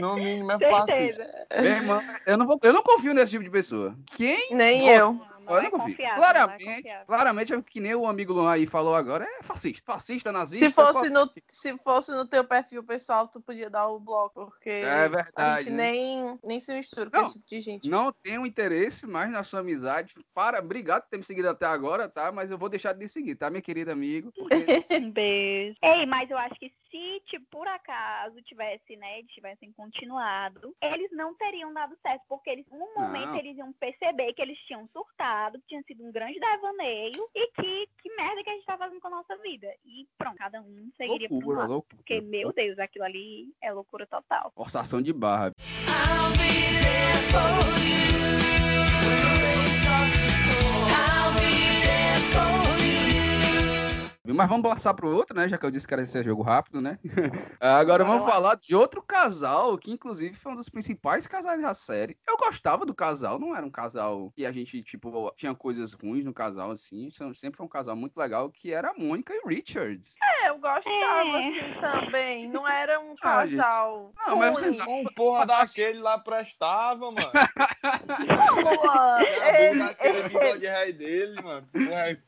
no 0.00 0.14
mínimo 0.16 0.52
é 0.52 0.58
Certeza. 0.58 0.86
fascista. 0.86 1.46
Meu 1.60 1.72
irmão, 1.72 2.02
eu 2.26 2.36
não, 2.38 2.46
vou, 2.46 2.58
eu 2.62 2.72
não 2.72 2.82
confio 2.82 3.14
nesse 3.14 3.32
tipo 3.32 3.44
de 3.44 3.50
pessoa. 3.50 3.96
Quem? 4.16 4.54
nem 4.54 4.88
eu. 4.88 5.20
Não, 5.44 5.54
eu 5.54 5.62
é 5.62 5.70
confio. 5.70 5.88
confiável, 5.88 6.20
não 6.20 6.28
é 6.28 6.32
Claramente, 6.32 6.88
claramente, 7.06 7.52
é 7.52 7.56
o 7.56 7.62
que 7.62 7.80
nem 7.80 7.94
o 7.94 8.06
amigo 8.06 8.32
Luan 8.32 8.50
aí 8.52 8.66
falou 8.66 8.94
agora, 8.94 9.24
é 9.24 9.42
fascista. 9.42 9.92
Fascista, 9.92 10.32
nazista. 10.32 10.66
Se 10.66 10.72
fosse, 10.72 11.10
no, 11.10 11.30
se 11.46 11.78
fosse 11.78 12.12
no 12.12 12.26
teu 12.26 12.44
perfil 12.44 12.82
pessoal, 12.84 13.28
tu 13.28 13.40
podia 13.40 13.68
dar 13.70 13.88
o 13.88 14.00
bloco, 14.00 14.46
porque 14.46 14.70
É 14.70 15.04
a 15.04 15.08
verdade, 15.08 15.64
gente 15.64 15.72
né? 15.72 15.92
nem, 15.92 16.38
nem 16.44 16.60
se 16.60 16.74
mistura 16.74 17.10
com 17.10 17.16
Não. 17.16 17.24
esse 17.24 17.34
tipo 17.34 17.46
de 17.48 17.60
gente. 17.60 17.90
Não 17.90 18.12
tenho 18.12 18.46
interesse 18.46 19.06
mais 19.06 19.30
na 19.30 19.42
sua 19.42 19.60
amizade. 19.60 20.14
Para, 20.34 20.58
obrigado 20.60 21.02
por 21.02 21.10
ter 21.10 21.16
me 21.18 21.22
seguido 21.24 21.48
até 21.48 21.66
agora, 21.66 22.08
tá? 22.08 22.30
Mas 22.32 22.50
eu 22.50 22.58
vou 22.58 22.68
deixar 22.68 22.92
de 22.92 23.08
seguir, 23.08 23.34
tá, 23.36 23.50
meu 23.50 23.62
querido 23.62 23.90
amigo? 23.90 24.32
Porque 24.32 24.54
Um 25.02 25.10
beijo. 25.10 25.76
Ei, 25.82 26.06
mas 26.06 26.30
eu 26.30 26.38
acho 26.38 26.54
que 26.56 26.72
se, 26.92 27.22
tipo, 27.26 27.46
por 27.50 27.66
acaso 27.66 28.36
tivesse, 28.42 28.94
né, 28.96 29.18
eles 29.20 29.30
tivessem 29.32 29.72
continuado, 29.72 30.76
eles 30.82 31.10
não 31.12 31.34
teriam 31.34 31.72
dado 31.72 31.96
certo, 32.02 32.22
porque 32.28 32.50
eles, 32.50 32.66
num 32.70 32.94
momento, 32.94 33.28
Não. 33.30 33.38
eles 33.38 33.56
iam 33.56 33.72
perceber 33.72 34.34
que 34.34 34.42
eles 34.42 34.58
tinham 34.66 34.86
surtado, 34.92 35.58
que 35.60 35.68
tinha 35.68 35.82
sido 35.84 36.04
um 36.04 36.12
grande 36.12 36.38
devaneio 36.38 37.26
e 37.34 37.46
que, 37.52 37.88
que 38.02 38.14
merda 38.14 38.44
que 38.44 38.50
a 38.50 38.52
gente 38.52 38.66
tá 38.66 38.76
fazendo 38.76 39.00
com 39.00 39.08
a 39.08 39.12
nossa 39.12 39.34
vida. 39.38 39.74
E 39.86 40.06
pronto, 40.18 40.36
cada 40.36 40.60
um 40.60 40.90
seguiria 40.96 41.28
por 41.28 41.36
um 41.36 41.38
loucura, 41.38 41.58
lado. 41.60 41.72
loucura. 41.72 41.96
Porque, 41.96 42.20
meu 42.20 42.52
Deus, 42.52 42.78
aquilo 42.78 43.06
ali 43.06 43.54
é 43.62 43.72
loucura 43.72 44.06
total. 44.06 44.52
Forçação 44.54 45.00
de 45.00 45.12
barra. 45.14 45.50
I'll 45.88 46.30
be 46.32 46.82
there 46.82 47.16
for 47.32 47.40
you 47.86 48.02
Mas 54.24 54.48
vamos 54.48 54.62
passar 54.70 54.94
pro 54.94 55.08
outro, 55.12 55.36
né? 55.36 55.48
Já 55.48 55.58
que 55.58 55.66
eu 55.66 55.70
disse 55.70 55.86
que 55.86 55.92
era 55.92 56.02
esse 56.04 56.22
jogo 56.22 56.42
rápido, 56.42 56.80
né? 56.80 56.96
Agora 57.60 58.04
Bora 58.04 58.18
vamos 58.18 58.24
falar 58.32 58.54
de 58.54 58.72
outro 58.72 59.02
casal, 59.02 59.76
que 59.76 59.90
inclusive 59.90 60.32
foi 60.36 60.52
um 60.52 60.56
dos 60.56 60.68
principais 60.68 61.26
casais 61.26 61.60
da 61.60 61.74
série. 61.74 62.16
Eu 62.28 62.36
gostava 62.36 62.86
do 62.86 62.94
casal, 62.94 63.40
não 63.40 63.54
era 63.56 63.66
um 63.66 63.70
casal 63.70 64.30
que 64.36 64.46
a 64.46 64.52
gente, 64.52 64.80
tipo, 64.84 65.32
tinha 65.36 65.52
coisas 65.56 65.92
ruins 65.92 66.24
no 66.24 66.32
casal, 66.32 66.70
assim. 66.70 67.08
Sempre 67.34 67.56
foi 67.56 67.66
um 67.66 67.68
casal 67.68 67.96
muito 67.96 68.16
legal, 68.16 68.48
que 68.48 68.72
era 68.72 68.90
a 68.90 68.94
Mônica 68.94 69.34
e 69.34 69.40
Richards. 69.44 70.14
É, 70.22 70.50
eu 70.50 70.58
gostava 70.58 70.92
É. 70.92 71.38
assim 71.40 71.80
também. 71.80 72.48
Não 72.48 72.66
era 72.68 73.00
um 73.00 73.14
Ah, 73.22 73.42
casal. 73.42 74.12
Não, 74.24 74.36
mas 74.36 74.62
ruim. 74.62 74.72
você- 74.76 74.82
Um 74.88 75.04
porra 75.16 75.46
daquele 75.46 75.98
lá 75.98 76.16
prestava, 76.20 77.10
mano. 77.10 77.16
Não, 78.28 78.62
Luan, 78.62 79.20
ele, 79.58 79.82
Aquele 79.82 80.18
ele, 80.18 80.28
bigode 80.28 80.66
rei 80.66 80.92
dele, 80.92 81.42
mano. 81.42 81.66
Porra, 81.72 82.10
Ei, 82.10 82.18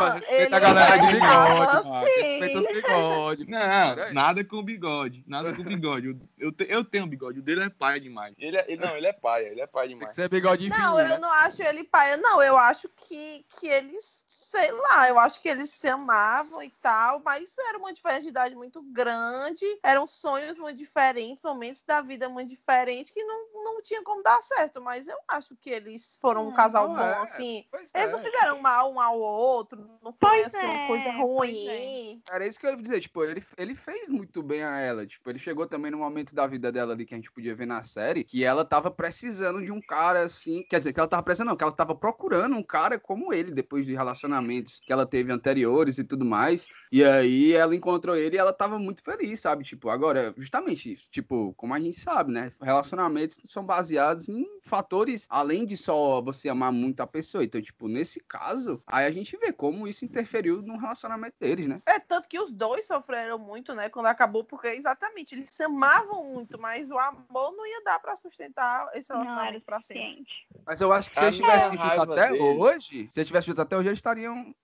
mas 0.00 0.14
respeita 0.14 0.42
ele 0.42 0.54
a 0.54 0.58
galera 0.60 0.96
de 0.98 1.27
bigode, 1.28 1.88
mano. 1.88 2.08
sim. 2.10 2.16
Respeita 2.22 2.58
os 2.58 2.66
bigodes. 2.66 3.46
Não, 3.46 3.94
Peraí. 3.94 4.14
nada 4.14 4.44
com 4.44 4.62
bigode. 4.62 5.24
Nada 5.26 5.54
com 5.54 5.62
bigode. 5.62 6.06
Eu, 6.08 6.18
eu, 6.38 6.52
te- 6.52 6.66
eu 6.68 6.84
tenho 6.84 7.06
bigode, 7.06 7.38
o 7.40 7.42
dele 7.42 7.62
é 7.64 7.68
pai 7.68 8.00
demais. 8.00 8.34
Ele, 8.38 8.56
é- 8.56 8.64
ele- 8.68 8.84
não, 8.84 8.96
ele 8.96 9.06
é 9.06 9.12
pai, 9.12 9.46
ele 9.46 9.60
é 9.60 9.66
pai 9.66 9.88
Tem 9.88 9.96
que 9.96 10.00
demais. 10.00 10.14
ser 10.14 10.28
bigode 10.28 10.68
Não, 10.68 10.76
fininho, 10.76 11.00
eu 11.00 11.08
né? 11.08 11.18
não 11.18 11.32
acho 11.32 11.62
ele 11.62 11.84
pai. 11.84 12.16
Não, 12.16 12.42
eu 12.42 12.56
acho 12.56 12.88
que, 12.88 13.44
que 13.58 13.66
eles, 13.68 14.24
sei 14.26 14.70
lá, 14.72 15.08
eu 15.08 15.18
acho 15.18 15.40
que 15.40 15.48
eles 15.48 15.70
se 15.70 15.88
amavam 15.88 16.62
e 16.62 16.70
tal, 16.82 17.20
mas 17.24 17.56
era 17.58 17.78
uma 17.78 17.92
diferença 17.92 18.22
de 18.22 18.28
idade 18.28 18.54
muito 18.54 18.82
grande, 18.82 19.66
eram 19.82 20.06
sonhos 20.06 20.56
muito 20.56 20.76
diferentes, 20.78 21.42
momentos 21.42 21.82
da 21.82 22.00
vida 22.00 22.28
muito 22.28 22.48
diferentes, 22.50 23.10
que 23.10 23.22
não, 23.24 23.64
não 23.64 23.82
tinha 23.82 24.02
como 24.02 24.22
dar 24.22 24.40
certo. 24.42 24.80
Mas 24.80 25.08
eu 25.08 25.16
acho 25.28 25.56
que 25.56 25.70
eles 25.70 26.16
foram 26.20 26.46
um 26.46 26.48
Hum, 26.48 26.52
casal 26.52 26.88
não 26.88 26.96
bom, 26.96 27.02
é. 27.02 27.22
assim. 27.22 27.64
Pois 27.70 27.90
Eles 27.94 28.12
é. 28.12 28.16
não 28.16 28.22
fizeram 28.22 28.60
mal 28.60 28.92
um 28.92 29.00
ao 29.00 29.18
outro, 29.18 29.78
não 30.02 30.12
foi 30.12 30.28
Pois 30.42 30.46
assim 30.54 30.66
uma 30.66 30.86
coisa 30.86 31.08
é, 31.08 31.12
ruim. 31.18 32.22
Era 32.30 32.46
isso 32.46 32.58
que 32.58 32.66
eu 32.66 32.70
ia 32.70 32.76
dizer, 32.76 33.00
tipo, 33.00 33.22
ele, 33.24 33.42
ele 33.56 33.74
fez 33.74 34.08
muito 34.08 34.42
bem 34.42 34.62
a 34.62 34.78
ela, 34.78 35.06
tipo, 35.06 35.28
ele 35.28 35.38
chegou 35.38 35.66
também 35.66 35.90
no 35.90 35.98
momento 35.98 36.34
da 36.34 36.46
vida 36.46 36.70
dela 36.70 36.92
ali 36.92 37.04
que 37.04 37.14
a 37.14 37.16
gente 37.16 37.32
podia 37.32 37.54
ver 37.54 37.66
na 37.66 37.82
série, 37.82 38.24
que 38.24 38.44
ela 38.44 38.64
tava 38.64 38.90
precisando 38.90 39.64
de 39.64 39.72
um 39.72 39.80
cara 39.80 40.22
assim, 40.22 40.64
quer 40.68 40.78
dizer, 40.78 40.92
que 40.92 41.00
ela 41.00 41.08
tava 41.08 41.22
precisando 41.22 41.48
não, 41.48 41.56
que 41.56 41.64
ela 41.64 41.72
tava 41.72 41.94
procurando 41.94 42.56
um 42.56 42.62
cara 42.62 42.98
como 42.98 43.32
ele, 43.32 43.50
depois 43.50 43.86
de 43.86 43.94
relacionamentos 43.94 44.80
que 44.84 44.92
ela 44.92 45.06
teve 45.06 45.32
anteriores 45.32 45.98
e 45.98 46.04
tudo 46.04 46.24
mais, 46.24 46.68
e 46.92 47.02
aí 47.04 47.52
ela 47.52 47.74
encontrou 47.74 48.16
ele 48.16 48.36
e 48.36 48.38
ela 48.38 48.52
tava 48.52 48.78
muito 48.78 49.02
feliz, 49.02 49.40
sabe, 49.40 49.64
tipo, 49.64 49.88
agora, 49.88 50.34
justamente 50.36 50.92
isso, 50.92 51.08
tipo, 51.10 51.54
como 51.54 51.74
a 51.74 51.80
gente 51.80 51.98
sabe, 51.98 52.32
né, 52.32 52.50
relacionamentos 52.60 53.40
são 53.44 53.64
baseados 53.64 54.28
em 54.28 54.46
fatores, 54.68 55.26
além 55.30 55.64
de 55.64 55.76
só 55.76 56.20
você 56.20 56.48
amar 56.48 56.70
muito 56.72 57.00
a 57.00 57.06
pessoa, 57.06 57.42
então, 57.44 57.60
tipo, 57.60 57.88
nesse 57.88 58.20
caso, 58.24 58.82
aí 58.86 59.06
a 59.06 59.10
gente 59.10 59.36
vê 59.36 59.52
como 59.52 59.88
isso 59.88 60.04
interferiu 60.04 60.62
no 60.62 60.76
relacionamento 60.78 61.34
deles, 61.40 61.66
né? 61.66 61.82
É 61.86 61.98
tanto 61.98 62.28
que 62.28 62.38
os 62.38 62.52
dois 62.52 62.86
sofreram 62.86 63.38
muito, 63.38 63.74
né, 63.74 63.88
quando 63.88 64.06
acabou, 64.06 64.44
porque 64.44 64.68
exatamente 64.68 65.34
eles 65.34 65.50
se 65.50 65.62
amavam 65.64 66.32
muito, 66.32 66.60
mas 66.60 66.90
o 66.90 66.98
amor 66.98 67.52
não 67.56 67.66
ia 67.66 67.82
dar 67.82 67.98
pra 67.98 68.14
sustentar 68.14 68.88
esse 68.94 69.12
relacionamento 69.12 69.64
pra 69.64 69.80
sempre. 69.80 70.24
Mas 70.66 70.80
eu 70.80 70.92
acho 70.92 71.10
que 71.10 71.16
se 71.16 71.24
eles 71.24 71.36
tivessem 71.36 71.76
junto 71.78 71.88
raiva 71.88 72.02
até 72.04 72.28
dele- 72.28 72.42
hoje, 72.42 73.08
se 73.10 73.20
eles 73.20 73.26
tivessem 73.26 73.48
junto 73.52 73.62
até 73.62 73.76
hoje, 73.76 73.88
eles 73.88 73.98
estariam? 73.98 74.54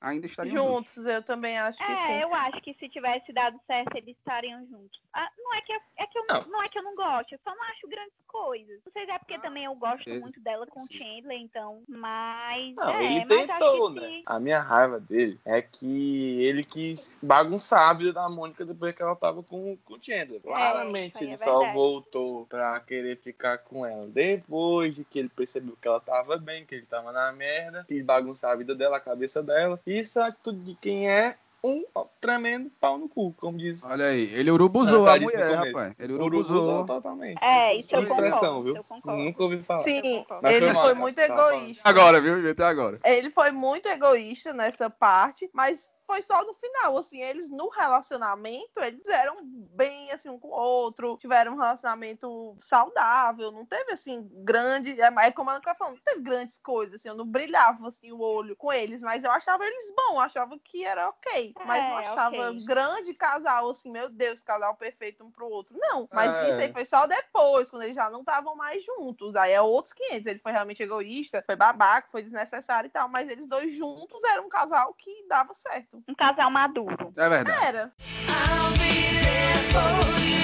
Ainda 0.00 0.24
estariam 0.26 0.56
juntos. 0.56 0.94
Juntos, 0.94 1.06
eu 1.14 1.22
também 1.22 1.58
acho 1.58 1.76
que 1.78 1.92
É, 1.92 1.96
sim. 1.96 2.12
eu 2.22 2.34
acho 2.34 2.60
que 2.62 2.72
se 2.74 2.88
tivesse 2.88 3.32
dado 3.34 3.60
certo, 3.66 3.94
eles 3.96 4.16
estariam 4.16 4.60
juntos. 4.66 4.98
Ah, 5.12 5.28
não 5.38 5.54
é 5.54 5.60
que, 5.60 5.72
eu- 5.74 5.80
é 5.98 6.06
que 6.06 6.18
eu 6.18 6.24
não. 6.26 6.46
Não. 6.48 6.62
é 6.62 6.68
que 6.68 6.78
eu 6.78 6.82
não 6.82 6.94
gosto, 6.94 7.32
eu 7.32 7.38
só 7.44 7.54
não 7.54 7.62
acho 7.64 7.86
grandes 7.86 8.14
coisas. 8.26 8.80
Não 8.86 8.92
sei 8.92 9.04
se 9.04 9.10
é 9.10 9.18
porque 9.18 9.38
também 9.40 9.64
eu 9.64 9.74
gosto 9.74 9.96
certeza. 10.04 10.20
muito 10.20 10.40
dela 10.40 10.66
com 10.68 10.80
o 10.80 10.86
Sim. 10.86 10.96
Chandler, 10.98 11.38
então. 11.38 11.82
Mas. 11.86 12.74
Não, 12.76 12.94
é, 12.94 13.04
ele 13.04 13.24
mas 13.26 13.46
tentou, 13.46 13.90
né? 13.90 14.00
se- 14.08 14.22
A 14.24 14.40
minha 14.40 14.60
raiva 14.60 14.98
dele 15.00 15.38
é 15.44 15.60
que 15.60 16.42
ele 16.44 16.64
quis 16.64 17.18
bagunçar 17.22 17.90
a 17.90 17.92
vida 17.92 18.12
da 18.14 18.28
Mônica 18.28 18.64
depois 18.64 18.94
que 18.94 19.02
ela 19.02 19.16
tava 19.16 19.42
com, 19.42 19.76
com 19.84 19.94
o 19.94 20.02
Chandler. 20.02 20.40
Claramente 20.40 21.14
isso 21.16 21.18
aí 21.18 21.24
ele 21.26 21.34
é 21.34 21.36
só 21.36 21.72
voltou 21.72 22.46
pra 22.46 22.78
querer 22.80 23.16
ficar 23.16 23.58
com 23.58 23.84
ela 23.84 24.06
depois 24.06 24.94
de 24.94 25.04
que 25.04 25.18
ele 25.18 25.28
percebeu 25.28 25.76
que 25.76 25.86
ela 25.86 26.00
tava 26.00 26.38
bem, 26.38 26.64
que 26.64 26.74
ele 26.74 26.86
tava 26.86 27.12
na 27.12 27.32
merda, 27.32 27.84
quis 27.86 28.02
bagunçar 28.02 28.52
a 28.52 28.56
vida 28.56 28.74
dela, 28.74 28.96
a 28.96 29.00
cabeça 29.00 29.42
dela. 29.42 29.78
Isso 29.92 30.20
é 30.20 30.28
atitude 30.28 30.60
de 30.60 30.74
quem 30.76 31.10
é 31.10 31.36
um 31.62 31.84
tremendo 32.20 32.70
pau 32.80 32.96
no 32.96 33.08
cu, 33.08 33.34
como 33.34 33.58
diz. 33.58 33.84
Olha 33.84 34.06
aí, 34.06 34.32
ele 34.32 34.50
urubuzou 34.50 35.04
tá 35.04 35.14
a 35.14 35.20
mulher, 35.20 35.54
rapaz. 35.54 35.94
Ele 35.98 36.14
Urubuzou 36.14 36.56
urubuzou. 36.56 36.84
totalmente. 36.86 37.44
É, 37.44 37.76
isso 37.76 37.94
eu 37.94 38.02
expressão, 38.02 38.40
concordo. 38.40 38.64
viu? 38.64 38.76
Eu 38.76 38.84
concordo. 38.84 39.22
Nunca 39.22 39.42
ouvi 39.42 39.62
falar. 39.62 39.80
Sim. 39.80 40.24
Mas 40.42 40.54
ele 40.54 40.66
foi 40.66 40.72
mal, 40.74 40.82
foi 40.82 40.92
cara. 40.92 41.00
muito 41.00 41.20
falando. 41.20 41.52
egoísta. 41.54 41.88
Agora, 41.88 42.20
viu? 42.20 42.50
Até 42.50 42.64
agora. 42.64 43.00
Ele 43.04 43.30
foi 43.30 43.50
muito 43.50 43.88
egoísta 43.88 44.52
nessa 44.54 44.88
parte, 44.88 45.50
mas 45.52 45.86
foi 46.10 46.22
só 46.22 46.44
no 46.44 46.52
final, 46.54 46.96
assim, 46.98 47.20
eles 47.22 47.48
no 47.48 47.68
relacionamento, 47.68 48.80
eles 48.80 49.06
eram 49.06 49.36
bem 49.44 50.10
assim 50.10 50.28
um 50.28 50.38
com 50.40 50.48
o 50.48 50.50
outro, 50.50 51.16
tiveram 51.16 51.52
um 51.52 51.56
relacionamento 51.56 52.56
saudável, 52.58 53.52
não 53.52 53.64
teve 53.64 53.92
assim 53.92 54.28
grande, 54.44 55.00
é 55.00 55.06
é 55.20 55.30
como 55.30 55.50
a 55.50 55.52
Ana 55.54 55.62
tá 55.62 55.74
falando, 55.74 55.94
não 55.96 56.02
teve 56.02 56.20
grandes 56.22 56.58
coisas, 56.58 56.96
assim, 56.96 57.08
eu 57.08 57.14
não 57.14 57.24
brilhava 57.26 57.86
assim 57.86 58.10
o 58.10 58.18
olho 58.20 58.56
com 58.56 58.72
eles, 58.72 59.02
mas 59.02 59.22
eu 59.22 59.30
achava 59.30 59.64
eles 59.64 59.92
bons, 59.94 60.14
eu 60.14 60.20
achava 60.20 60.58
que 60.58 60.84
era 60.84 61.08
ok, 61.10 61.56
mas 61.62 61.86
não 61.86 61.94
É, 61.94 62.10
achava 62.10 62.52
ok. 62.52 62.60
grande 62.64 63.14
casal, 63.14 63.70
assim, 63.70 63.90
meu 63.90 64.08
Deus, 64.10 64.42
casal 64.42 64.74
perfeito 64.76 65.24
um 65.24 65.30
pro 65.30 65.48
outro, 65.48 65.76
não, 65.78 66.08
mas 66.12 66.40
É. 66.40 66.40
isso 66.40 66.60
aí 66.60 66.70
foi 66.72 66.84
só 66.84 67.06
depois, 67.06 67.70
quando 67.70 67.82
eles 67.84 67.94
já 67.94 68.10
não 68.10 68.20
estavam 68.20 68.56
mais 68.56 68.84
juntos, 68.84 69.36
aí 69.36 69.52
é 69.52 69.60
outros 69.60 69.92
500, 69.92 70.26
ele 70.26 70.40
foi 70.40 70.52
realmente 70.52 70.82
egoísta, 70.82 71.42
foi 71.46 71.54
babaca, 71.56 72.08
foi 72.10 72.22
desnecessário 72.22 72.88
e 72.88 72.90
tal, 72.90 73.08
mas 73.08 73.30
eles 73.30 73.46
dois 73.46 73.72
juntos 73.72 74.22
eram 74.24 74.46
um 74.46 74.48
casal 74.48 74.92
que 74.94 75.26
dava 75.28 75.54
certo. 75.54 75.99
Um 76.08 76.14
casal 76.14 76.50
maduro. 76.50 77.12
É 77.16 77.28
verdade. 77.28 77.66
Era. 77.66 77.92
I'll 78.28 78.72
be 78.72 79.20
there 79.22 79.56
for 79.72 80.24
you. 80.24 80.40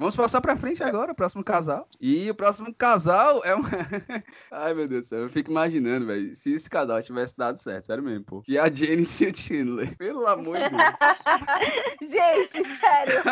Vamos 0.00 0.16
passar 0.16 0.40
pra 0.40 0.56
frente 0.56 0.82
agora, 0.82 1.12
o 1.12 1.14
próximo 1.14 1.44
casal. 1.44 1.86
E 2.00 2.30
o 2.30 2.34
próximo 2.34 2.74
casal 2.74 3.42
é 3.44 3.54
um. 3.54 3.60
Ai, 4.50 4.72
meu 4.72 4.88
Deus 4.88 5.04
do 5.04 5.08
céu, 5.08 5.18
eu 5.20 5.28
fico 5.28 5.50
imaginando, 5.50 6.06
velho, 6.06 6.34
se 6.34 6.54
esse 6.54 6.70
casal 6.70 7.02
tivesse 7.02 7.36
dado 7.36 7.58
certo, 7.58 7.84
sério 7.84 8.02
mesmo, 8.02 8.24
pô. 8.24 8.40
Que 8.40 8.56
é 8.56 8.62
a 8.62 8.72
Janice 8.72 9.26
e 9.26 9.30
o 9.30 9.36
Chandler. 9.36 9.94
Pelo 9.98 10.26
amor 10.26 10.56
de 10.56 10.70
Deus. 10.70 10.82
Gente, 12.10 12.64
sério, 12.78 13.22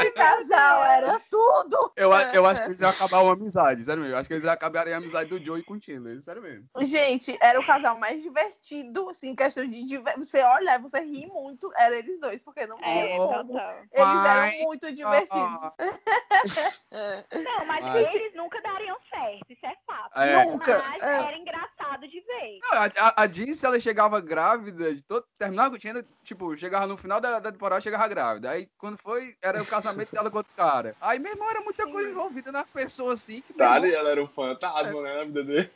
esse 0.00 0.10
casal 0.12 0.84
era 0.84 1.20
tudo. 1.30 1.92
Eu, 1.96 2.10
eu 2.12 2.46
acho 2.46 2.60
que 2.62 2.68
eles 2.68 2.80
iam 2.80 2.90
acabar 2.90 3.20
uma 3.22 3.32
amizade, 3.34 3.84
sério 3.84 4.02
mesmo. 4.02 4.14
Eu 4.16 4.18
acho 4.18 4.28
que 4.28 4.34
eles 4.34 4.44
iam 4.44 4.52
acabar 4.52 4.88
a 4.88 4.96
amizade 4.96 5.30
do 5.30 5.44
Joey 5.44 5.62
com 5.62 5.74
o 5.74 5.80
Chandler, 5.80 6.20
sério 6.22 6.42
mesmo. 6.42 6.66
Gente, 6.80 7.36
era 7.40 7.60
o 7.60 7.66
casal 7.66 7.98
mais 7.98 8.20
divertido, 8.22 9.08
assim, 9.10 9.28
em 9.30 9.34
questão 9.36 9.66
de 9.68 9.84
diver- 9.84 10.16
você 10.18 10.42
olha, 10.42 10.78
você 10.78 11.00
ri 11.00 11.26
muito, 11.26 11.70
era 11.76 11.96
eles 11.96 12.18
dois, 12.20 12.42
porque 12.42 12.66
não 12.66 12.78
tinha 12.80 13.04
É, 13.04 13.16
como. 13.16 13.58
Eles 13.58 14.06
Ai, 14.06 14.56
eram 14.56 14.64
muito 14.66 14.92
divertidos. 14.92 15.60
Ah. 15.62 15.74
Não, 17.32 17.66
mas 17.66 17.82
Mas- 17.84 18.14
eles 18.14 18.34
nunca 18.34 18.60
dariam 18.60 18.96
certo, 19.08 19.50
isso 19.52 19.64
é 19.66 19.74
fato. 19.86 20.18
É. 20.18 20.44
Nunca. 20.44 20.78
Mas 20.78 21.02
É. 21.02 21.14
era 21.16 21.36
engraçado 21.36 22.08
de 22.08 22.20
ver. 22.20 22.58
Não, 22.62 22.72
a, 22.72 22.84
a, 23.08 23.22
a 23.22 23.26
Jean, 23.28 23.54
se 23.54 23.64
ela 23.64 23.78
chegava 23.80 24.20
grávida, 24.20 24.94
de 24.94 25.02
todo, 25.02 25.24
terminava 25.38 25.70
com 25.70 25.76
o 25.76 25.80
Chandler, 25.80 26.04
tipo, 26.24 26.56
chegava 26.56 26.86
no 26.86 26.96
final 26.96 27.20
da, 27.20 27.38
da 27.40 27.52
temporada, 27.52 27.80
chegava 27.80 27.99
grávida. 28.08 28.50
Aí, 28.50 28.68
quando 28.78 28.96
foi, 28.98 29.34
era 29.42 29.62
o 29.62 29.66
casamento 29.66 30.12
dela 30.12 30.30
com 30.30 30.38
outro 30.38 30.52
cara. 30.56 30.94
Aí, 31.00 31.18
meu 31.18 31.32
irmão, 31.32 31.48
era 31.50 31.60
muita 31.60 31.86
coisa 31.86 32.08
envolvida 32.10 32.50
na 32.52 32.64
pessoa, 32.64 33.14
assim, 33.14 33.40
que, 33.42 33.52
Tá, 33.54 33.76
irmão, 33.76 33.90
ela 33.90 34.10
era 34.10 34.22
um 34.22 34.28
fantasma, 34.28 35.02
né, 35.02 35.16
na 35.18 35.24
vida 35.24 35.44
dele. 35.44 35.70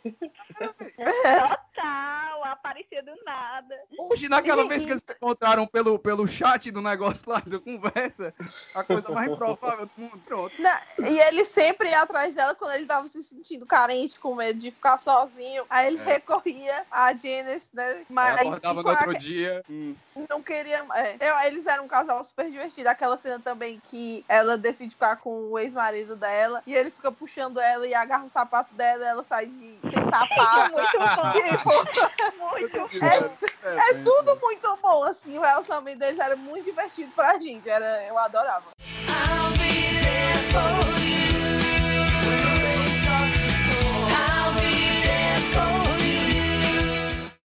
Total, 1.35 2.45
aparecia 2.45 3.03
do 3.03 3.13
nada. 3.25 3.75
Oxe, 3.99 4.29
naquela 4.29 4.67
vez 4.69 4.85
que 4.85 4.91
eles 4.91 5.03
se 5.07 5.15
encontraram 5.15 5.67
pelo, 5.67 5.99
pelo 5.99 6.27
chat 6.27 6.71
do 6.71 6.81
negócio 6.81 7.31
lá, 7.31 7.43
da 7.45 7.59
conversa, 7.59 8.35
a 8.75 8.85
coisa 8.85 9.09
mais 9.11 9.31
improvável 9.33 9.87
do 9.87 9.93
mundo, 9.97 10.19
pronto. 10.25 10.55
Não, 10.61 10.79
e 11.09 11.19
ele 11.21 11.45
sempre 11.45 11.89
ia 11.91 12.03
atrás 12.03 12.35
dela 12.35 12.55
quando 12.55 12.75
ele 12.75 12.87
tava 12.87 13.09
se 13.09 13.23
sentindo 13.23 13.67
carente, 13.67 14.19
com 14.19 14.35
medo 14.35 14.59
de 14.59 14.71
ficar 14.71 14.99
sozinho. 14.99 15.65
Aí 15.69 15.89
ele 15.89 16.01
É. 16.01 16.05
recorria 16.05 16.85
a 16.91 17.13
Janice, 17.13 17.75
né? 17.75 18.05
Mas 18.09 18.41
acordava 18.41 18.75
e 18.75 18.77
no 18.77 18.83
com 18.85 18.91
a- 18.91 18.93
outro 18.93 19.19
dia. 19.19 19.63
hum, 19.69 19.95
não 20.29 20.43
queria. 20.43 20.85
é. 20.95 21.17
Eu- 21.31 21.39
eles 21.47 21.67
eram 21.67 21.85
um 21.85 21.89
casal 21.89 22.14
super 22.23 22.51
divertido. 22.51 22.89
Aquela 22.89 23.17
cena 23.17 23.41
também 23.41 23.81
que 23.89 24.25
ela 24.29 24.57
decide 24.57 24.91
ficar 24.91 25.17
com 25.17 25.51
o 25.51 25.59
ex-marido 25.59 26.15
dela 26.17 26.63
e 26.67 26.75
ele 26.75 26.91
fica 26.91 27.11
puxando 27.11 27.59
ela 27.59 27.87
e 27.87 27.95
agarra 27.95 28.25
o 28.25 28.29
sapato 28.29 28.75
dela 28.75 29.03
e 29.03 29.07
ela 29.07 29.25
sai 29.25 29.47
de, 29.47 29.79
sem 29.91 30.05
sapato. 30.05 30.75
Muito 32.39 32.79
bom. 32.79 32.89
tipo, 32.91 32.91
Muito 32.91 32.95
é, 33.63 33.91
é 33.91 33.95
tudo 34.03 34.39
muito 34.41 34.79
bom, 34.83 35.05
assim. 35.05 35.39
O 35.39 35.43
relacionamento 35.43 35.99
deles 35.99 36.19
era 36.19 36.37
muito 36.37 36.65
divertido 36.65 37.11
pra 37.13 37.39
gente. 37.39 37.69
Era, 37.69 38.05
eu 38.07 38.19
adorava. 38.19 38.67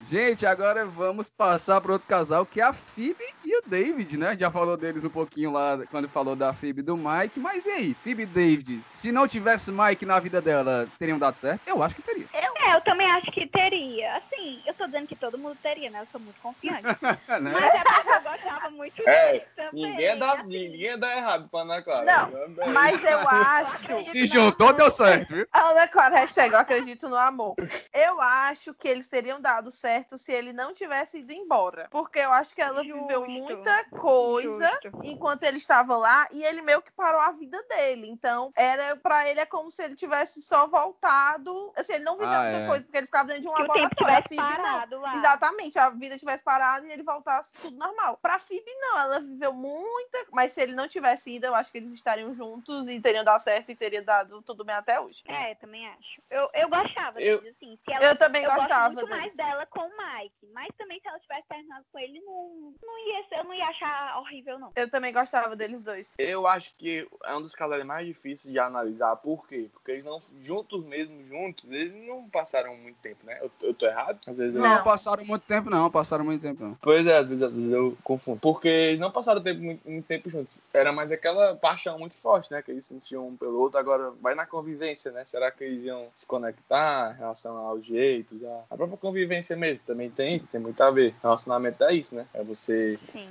Gente, 0.10 0.43
agora 0.43 0.88
vamos 0.88 1.30
passar 1.30 1.80
para 1.80 1.91
outro 1.91 2.07
casal, 2.07 2.43
que 2.43 2.60
é 2.60 2.64
a 2.64 2.74
Phoebe 2.74 3.24
e 3.45 3.55
o 3.60 3.62
David, 3.64 4.18
né? 4.18 4.36
Já 4.36 4.49
falou 4.49 4.76
deles 4.76 5.05
um 5.05 5.10
pouquinho 5.10 5.51
lá 5.51 5.78
quando 5.91 6.10
falou 6.10 6.36
da 6.36 6.51
Phoebe 6.51 6.80
e 6.80 6.84
do 6.84 6.97
Mike. 6.97 7.39
Mas 7.39 7.68
e 7.68 7.70
aí, 7.70 7.93
Phoebe 7.93 8.24
e 8.24 8.26
David? 8.26 8.82
Se 8.91 9.12
não 9.12 9.28
tivesse 9.28 9.72
Mike 9.72 10.07
na 10.07 10.20
vida 10.20 10.41
dela, 10.41 10.88
teriam 10.97 11.20
dado 11.20 11.38
certo? 11.38 11.62
Eu 11.68 11.84
acho 11.84 11.93
que 11.95 12.01
teria. 12.01 12.26
É, 12.34 12.76
eu 12.76 12.82
também 12.82 13.05
acho 13.12 13.32
que 13.32 13.45
teria. 13.45 14.18
Assim, 14.18 14.60
eu 14.66 14.74
tô 14.74 14.88
dizendo 14.88 15.05
que 15.05 15.16
todo 15.16 15.38
mundo 15.38 15.55
teria, 15.62 15.91
né? 15.91 16.01
Eu 16.01 16.07
sou 16.12 16.20
muito 16.20 16.41
confiante. 16.41 16.84
né? 17.41 17.51
Mas 17.53 17.76
é 17.76 17.84
porque 17.84 18.10
eu 18.10 18.32
gostava 18.32 18.70
muito 18.72 19.07
É, 19.07 19.32
dele 19.32 19.45
também. 19.55 19.91
Ninguém 19.91 20.18
dá, 20.18 20.34
assim. 20.34 20.47
ninguém 20.47 20.99
dá 20.99 21.18
errado 21.18 21.49
pra 21.49 21.60
Ana 21.62 21.84
Clara. 21.84 22.05
Não. 22.05 22.74
Mas 22.74 23.03
eu 23.03 23.20
acho. 23.30 24.03
Se 24.05 24.26
juntou, 24.26 24.74
deu 24.74 24.89
certo, 24.89 25.36
viu? 25.36 25.47
Ana 25.53 25.88
Clara, 25.88 26.16
hashtag, 26.22 26.51
eu 26.53 26.60
acredito 26.60 27.07
no 27.07 27.16
amor. 27.16 27.55
Eu 27.93 28.20
acho 28.20 28.74
que 28.74 28.88
eles 28.88 29.07
teriam 29.07 29.39
dado 29.39 29.70
certo 29.70 29.99
se 30.18 30.32
ele 30.32 30.54
não 30.54 30.74
tivesse 30.74 31.20
ido 31.20 31.32
embora. 31.34 31.88
Porque 31.91 32.20
eu 32.20 32.32
acho 32.32 32.54
que 32.56 32.62
ela 32.62 32.82
viveu 32.82 33.26
Justo. 33.26 33.32
muita 33.32 33.84
coisa 33.86 34.80
Justo. 34.84 35.02
enquanto 35.04 35.43
ele 35.43 35.58
estava 35.58 35.97
lá 35.97 36.28
e 36.32 36.43
ele 36.43 36.62
meio 36.62 36.82
que 36.82 36.91
parou 36.91 37.22
a 37.22 37.32
vida 37.32 37.62
dele. 37.64 38.08
Então, 38.10 38.52
era 38.56 38.95
para 38.95 39.28
ele 39.28 39.39
é 39.39 39.45
como 39.45 39.70
se 39.70 39.84
ele 39.84 39.95
tivesse 39.95 40.41
só 40.41 40.68
voltado. 40.68 41.72
Assim, 41.76 41.93
ele 41.93 42.04
não 42.04 42.18
viveu 42.18 42.30
Ah, 42.34 42.43
muita 42.43 42.58
é. 42.60 42.68
coisa, 42.68 42.84
porque 42.84 42.97
ele 42.97 43.06
ficava 43.06 43.28
dentro 43.28 43.41
de 43.43 43.47
um 43.50 43.54
Que 43.54 43.62
o 43.62 43.66
tempo 43.66 43.74
laboratório. 43.74 44.14
A 44.16 44.22
tivesse 44.22 44.28
Phoebe 44.30 44.58
não. 44.58 44.64
parado 44.64 45.00
lá. 45.00 45.16
Exatamente, 45.16 45.80
a 45.80 45.89
vida 45.89 46.18
tivesse 46.18 46.43
parado 46.43 46.86
e 46.88 46.91
ele 46.91 47.04
voltasse 47.04 47.52
tudo 47.54 47.76
normal. 47.78 48.18
Pra 48.22 48.39
Phoebe, 48.39 48.72
não, 48.80 48.97
ela 49.00 49.20
viveu 49.20 49.54
muita. 49.54 50.26
Mas 50.32 50.52
se 50.54 50.62
ele 50.62 50.74
não 50.74 50.88
tivesse 50.88 51.36
ido, 51.36 51.45
eu 51.45 51.56
acho 51.56 51.72
que 51.72 51.78
eles 51.78 51.93
estariam 51.93 52.34
juntos 52.34 52.88
e 52.88 53.00
teriam 53.00 53.24
dado 53.24 53.41
certo 53.41 53.70
e 53.72 53.76
teria 53.76 54.02
dado 54.02 54.41
tudo 54.41 54.64
bem 54.64 54.76
até 54.76 55.00
hoje. 55.00 55.24
É, 55.28 55.56
também 55.56 55.88
acho. 55.89 56.22
Eu, 56.30 56.50
eu 56.54 56.70
gostava 56.70 57.22
Eu- 57.22 57.39
deles, 57.41 57.56
assim. 57.56 57.78
Se 57.86 57.93
ela, 57.93 58.06
Eu 58.06 58.16
também 58.16 58.43
eu 58.43 58.52
gostava 58.54 58.89
gosto 58.93 59.08
muito 59.08 59.10
mais 59.10 59.36
dela 59.36 59.66
com 59.66 59.89
o 59.90 60.20
Mike. 60.20 60.48
Mas 60.54 60.70
também 60.78 61.00
se 61.00 61.08
ela 61.08 61.20
tivesse 61.20 61.48
terminado 61.48 61.86
com 61.92 62.00
ele, 62.00 62.20
não, 62.22 62.74
não 62.84 63.08
ia 63.08 63.24
ser, 63.28 63.40
eu 63.40 63.44
não 63.44 63.54
ia 63.54 63.68
achar 63.68 64.18
horrível, 64.20 64.60
não. 64.60 64.72
Eu 64.76 64.90
também 64.90 65.14
gostava 65.14 65.56
deles 65.56 65.84
dois. 65.84 66.14
Eu 66.18 66.48
acho 66.48 66.74
que 66.76 67.08
é 67.26 67.36
um 67.36 67.42
dos 67.42 67.54
casais 67.54 67.86
mais 67.86 68.06
difíceis 68.06 68.52
de 68.52 68.60
analisar. 68.60 69.16
Por 69.18 69.48
quê? 69.48 69.70
Porque 69.72 69.92
eles 69.92 70.06
não, 70.06 70.20
juntos 70.42 70.84
mesmo, 70.86 71.26
juntos, 71.28 71.66
eles 71.66 71.96
não 71.96 72.30
passaram 72.30 72.76
muito 72.78 72.98
tempo, 72.98 73.26
né? 73.26 73.38
Eu, 73.42 73.52
eu 73.62 73.74
tô 73.74 73.86
errado? 73.86 74.20
Às 74.28 74.38
vezes 74.38 74.56
eu... 74.56 74.62
Não, 74.62 74.76
Não. 74.76 74.84
passaram 74.84 75.26
muito 75.26 75.44
tempo, 75.44 75.70
não. 75.70 75.90
Passaram 75.90 76.24
muito 76.26 76.42
tempo, 76.42 76.64
não. 76.64 76.76
Pois 76.82 77.06
é, 77.06 77.18
às 77.18 77.28
vezes, 77.28 77.44
às 77.44 77.54
vezes 77.54 77.72
eu 77.72 77.98
confundo. 78.04 78.40
Porque 78.40 78.68
eles 78.68 79.00
não 79.00 79.12
passaram 79.12 79.42
tempo, 79.42 79.62
muito, 79.62 79.90
muito 79.90 80.06
tempo 80.06 80.30
juntos. 80.30 80.58
Era 80.74 80.92
mais 80.92 81.12
aquela 81.12 81.56
paixão 81.56 81.98
muito 82.00 82.16
forte, 82.20 82.52
né? 82.52 82.62
Que 82.62 82.72
eles 82.72 82.86
sentiam 82.86 83.28
um 83.28 83.38
pelo 83.38 83.60
outro. 83.60 83.80
Agora, 83.80 84.12
vai 84.22 84.36
na 84.36 84.46
convivência, 84.46 85.12
né? 85.12 85.26
Será 85.26 85.52
que 85.52 85.64
eles 85.64 85.84
iam 85.84 86.08
se 86.14 86.26
conectar 86.26 87.14
em 87.16 87.20
relação 87.20 87.58
aos 87.58 87.86
jeitos? 87.86 88.42
A 88.70 88.76
própria 88.76 88.98
convivência 88.98 89.56
mesmo. 89.56 89.79
Também 89.86 90.10
tem 90.10 90.36
isso, 90.36 90.48
tem 90.48 90.60
muito 90.60 90.82
a 90.82 90.92
ver. 90.92 91.16
Relacionamento 91.22 91.84
é 91.84 91.94
isso, 91.94 92.16
né? 92.16 92.26
É 92.34 92.44
você 92.44 92.98
Sim. 93.12 93.28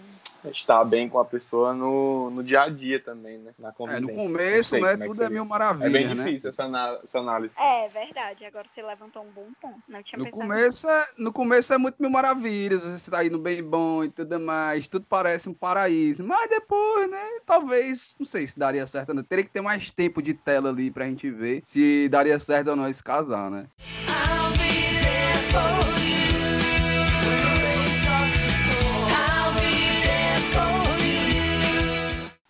estar 0.50 0.84
bem 0.84 1.08
com 1.08 1.18
a 1.18 1.24
pessoa 1.24 1.72
no, 1.74 2.30
no 2.30 2.42
dia 2.42 2.62
a 2.62 2.68
dia 2.68 3.00
também, 3.00 3.38
né? 3.38 3.52
Na 3.58 3.68
É, 3.68 3.72
convivência. 3.72 4.06
no 4.06 4.08
Não 4.16 4.26
começo, 4.26 4.70
sei 4.70 4.80
né? 4.82 4.92
é 4.92 4.96
Tudo 4.96 5.10
é 5.12 5.14
seria. 5.14 5.30
mil 5.30 5.44
maravilha, 5.44 5.86
É 5.86 5.90
bem 5.90 6.06
né? 6.08 6.14
difícil 6.14 6.50
essa, 6.50 6.64
ana- 6.64 6.98
essa 7.02 7.18
análise. 7.18 7.52
É 7.56 7.88
verdade. 7.88 8.44
Agora 8.44 8.66
você 8.74 8.82
levantou 8.82 9.22
um 9.22 9.30
bom 9.30 9.46
ponto. 9.60 9.78
Não 9.88 10.02
tinha 10.02 10.18
No 10.18 10.30
começo, 10.30 10.88
é, 10.88 11.06
no 11.16 11.32
começo 11.32 11.72
é 11.72 11.78
muito 11.78 11.96
mil 12.00 12.10
maravilhas, 12.10 12.82
você 12.82 13.10
tá 13.10 13.24
indo 13.24 13.38
bem 13.38 13.62
bom 13.62 14.04
e 14.04 14.10
tudo 14.10 14.38
mais, 14.40 14.88
tudo 14.88 15.06
parece 15.08 15.48
um 15.48 15.54
paraíso. 15.54 16.24
Mas 16.24 16.48
depois, 16.50 17.10
né, 17.10 17.24
talvez, 17.46 18.14
não 18.18 18.26
sei 18.26 18.46
se 18.46 18.58
daria 18.58 18.86
certo 18.86 19.10
ou 19.10 19.14
não. 19.14 19.22
Teria 19.22 19.44
que 19.44 19.50
ter 19.50 19.60
mais 19.60 19.90
tempo 19.90 20.22
de 20.22 20.34
tela 20.34 20.70
ali 20.70 20.90
pra 20.90 21.06
gente 21.06 21.30
ver 21.30 21.62
se 21.64 22.08
daria 22.08 22.38
certo 22.38 22.68
ou 22.70 22.76
não 22.76 22.88
esse 22.88 23.02
casal, 23.02 23.50
né? 23.50 23.66
I'll 24.08 24.52
be 24.52 24.98
there 25.00 25.52
for 25.52 26.02
you 26.02 26.07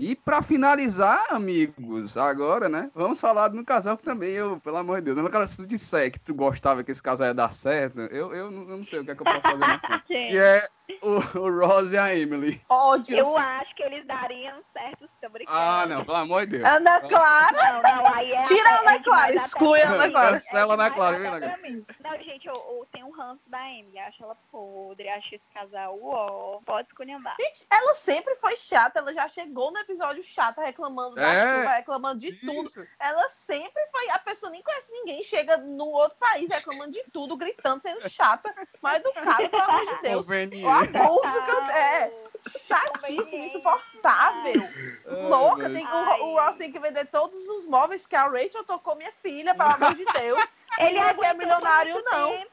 E 0.09 0.17
pra 0.17 0.41
finalizar, 0.41 1.27
amigos, 1.29 2.17
agora, 2.17 2.67
né, 2.67 2.91
vamos 2.95 3.21
falar 3.21 3.49
de 3.49 3.59
um 3.59 3.63
casal 3.63 3.95
que 3.95 4.03
também 4.03 4.31
eu, 4.31 4.59
pelo 4.59 4.79
amor 4.79 5.01
de 5.01 5.05
Deus, 5.05 5.19
eu, 5.19 5.29
cara, 5.29 5.47
se 5.47 5.59
tu 5.59 5.67
disser 5.67 6.11
que 6.11 6.19
tu 6.19 6.33
gostava 6.33 6.83
que 6.83 6.91
esse 6.91 7.03
casal 7.03 7.27
ia 7.27 7.35
dar 7.35 7.53
certo, 7.53 8.01
eu, 8.01 8.35
eu, 8.35 8.51
não- 8.51 8.63
eu 8.71 8.79
não 8.79 8.85
sei 8.87 9.01
o 9.01 9.05
que 9.05 9.11
é 9.11 9.15
que 9.15 9.21
eu 9.21 9.27
posso 9.27 9.43
fazer. 9.43 9.59
que 10.09 10.39
é 10.39 10.67
o, 11.03 11.39
o 11.39 11.61
Ross 11.61 11.93
e 11.93 11.99
a 11.99 12.17
Emily. 12.17 12.59
Ódios. 12.71 13.19
eu 13.19 13.37
acho 13.37 13.75
que 13.75 13.83
eles 13.83 14.07
dariam 14.07 14.63
certo 14.73 15.07
brincando. 15.31 15.59
Ah, 15.59 15.87
não, 15.87 16.05
pelo 16.05 16.17
amor 16.17 16.47
de 16.47 16.59
Deus. 16.59 16.65
Ana 16.65 17.01
Clara. 17.01 17.73
Não, 17.73 17.83
não, 17.83 18.15
aí 18.15 18.33
é. 18.33 18.43
Tira 18.49 18.69
a 18.69 18.73
é 18.73 18.79
Ana 18.79 19.03
Clara, 19.03 19.35
exclui 19.35 19.83
a 19.83 19.91
Ana. 19.91 20.11
Clara. 20.11 20.31
Cancela 20.33 20.73
a 20.73 20.75
Ana 20.75 20.91
Clara, 20.91 21.19
viu, 21.19 21.33
Ana. 21.35 21.59
Não, 22.03 22.17
gente, 22.23 22.47
eu, 22.47 22.55
eu 22.55 22.89
tenho 22.93 23.07
um 23.07 23.11
ranço 23.11 23.43
da 23.47 23.61
Emily. 23.69 23.99
Acho 23.99 24.25
ela 24.25 24.37
podre, 24.51 25.09
acho 25.11 25.35
esse 25.35 25.45
casal 25.53 25.99
uó. 25.99 26.61
Pode 26.65 26.89
esculhambar. 26.89 27.37
Gente, 27.41 27.67
ela 27.71 27.95
sempre 27.95 28.35
foi 28.37 28.57
chata. 28.57 29.01
Ela 29.01 29.13
já 29.13 29.29
chegou 29.29 29.71
no 29.71 29.79
episódio 29.79 29.98
chata, 30.23 30.63
reclamando 30.63 31.15
da 31.15 31.33
É, 31.33 31.55
chuva, 31.61 31.75
reclamando 31.75 32.19
de 32.21 32.33
tudo. 32.33 32.67
Isso. 32.67 32.87
Ela 32.99 33.29
sempre 33.29 33.83
foi. 33.91 34.11
A 34.11 34.19
pessoa 34.19 34.51
nem 34.51 34.63
conhece 34.63 34.91
ninguém, 34.93 35.23
chega 35.23 35.57
no 35.57 35.87
outro 35.87 36.17
país 36.19 36.49
reclamando 36.49 36.93
de 36.93 37.03
tudo, 37.13 37.37
gritando, 37.37 37.81
sendo 37.81 38.09
chata. 38.09 38.55
Mas 38.81 39.03
do 39.03 39.13
cara, 39.13 39.49
pelo 39.49 39.63
amor 39.63 39.87
de 39.87 40.03
Deus. 40.03 40.27
O 40.27 40.31
que 40.31 41.51
eu. 41.51 41.63
É, 41.71 42.13
chatíssimo, 42.49 43.45
insuportável. 43.45 44.63
Ai, 45.07 45.23
Louca, 45.29 45.71
tem, 45.71 45.87
o, 45.87 46.25
o 46.27 46.41
Ross 46.41 46.57
tem 46.57 46.73
que 46.73 46.79
vender 46.79 47.07
todos 47.07 47.49
os 47.49 47.67
móveis 47.67 48.07
que 48.07 48.17
a 48.17 48.27
Rachel 48.29 48.65
tocou 48.65 48.97
minha 48.97 49.13
filha, 49.13 49.55
pelo 49.55 49.71
amor 49.71 49.95
de 49.95 50.05
Deus. 50.05 50.43
Ele 50.79 50.99
Não 50.99 51.25
é 51.25 51.31
é 51.31 51.35
milionário, 51.35 52.03
não. 52.05 52.33
Ele 52.33 52.49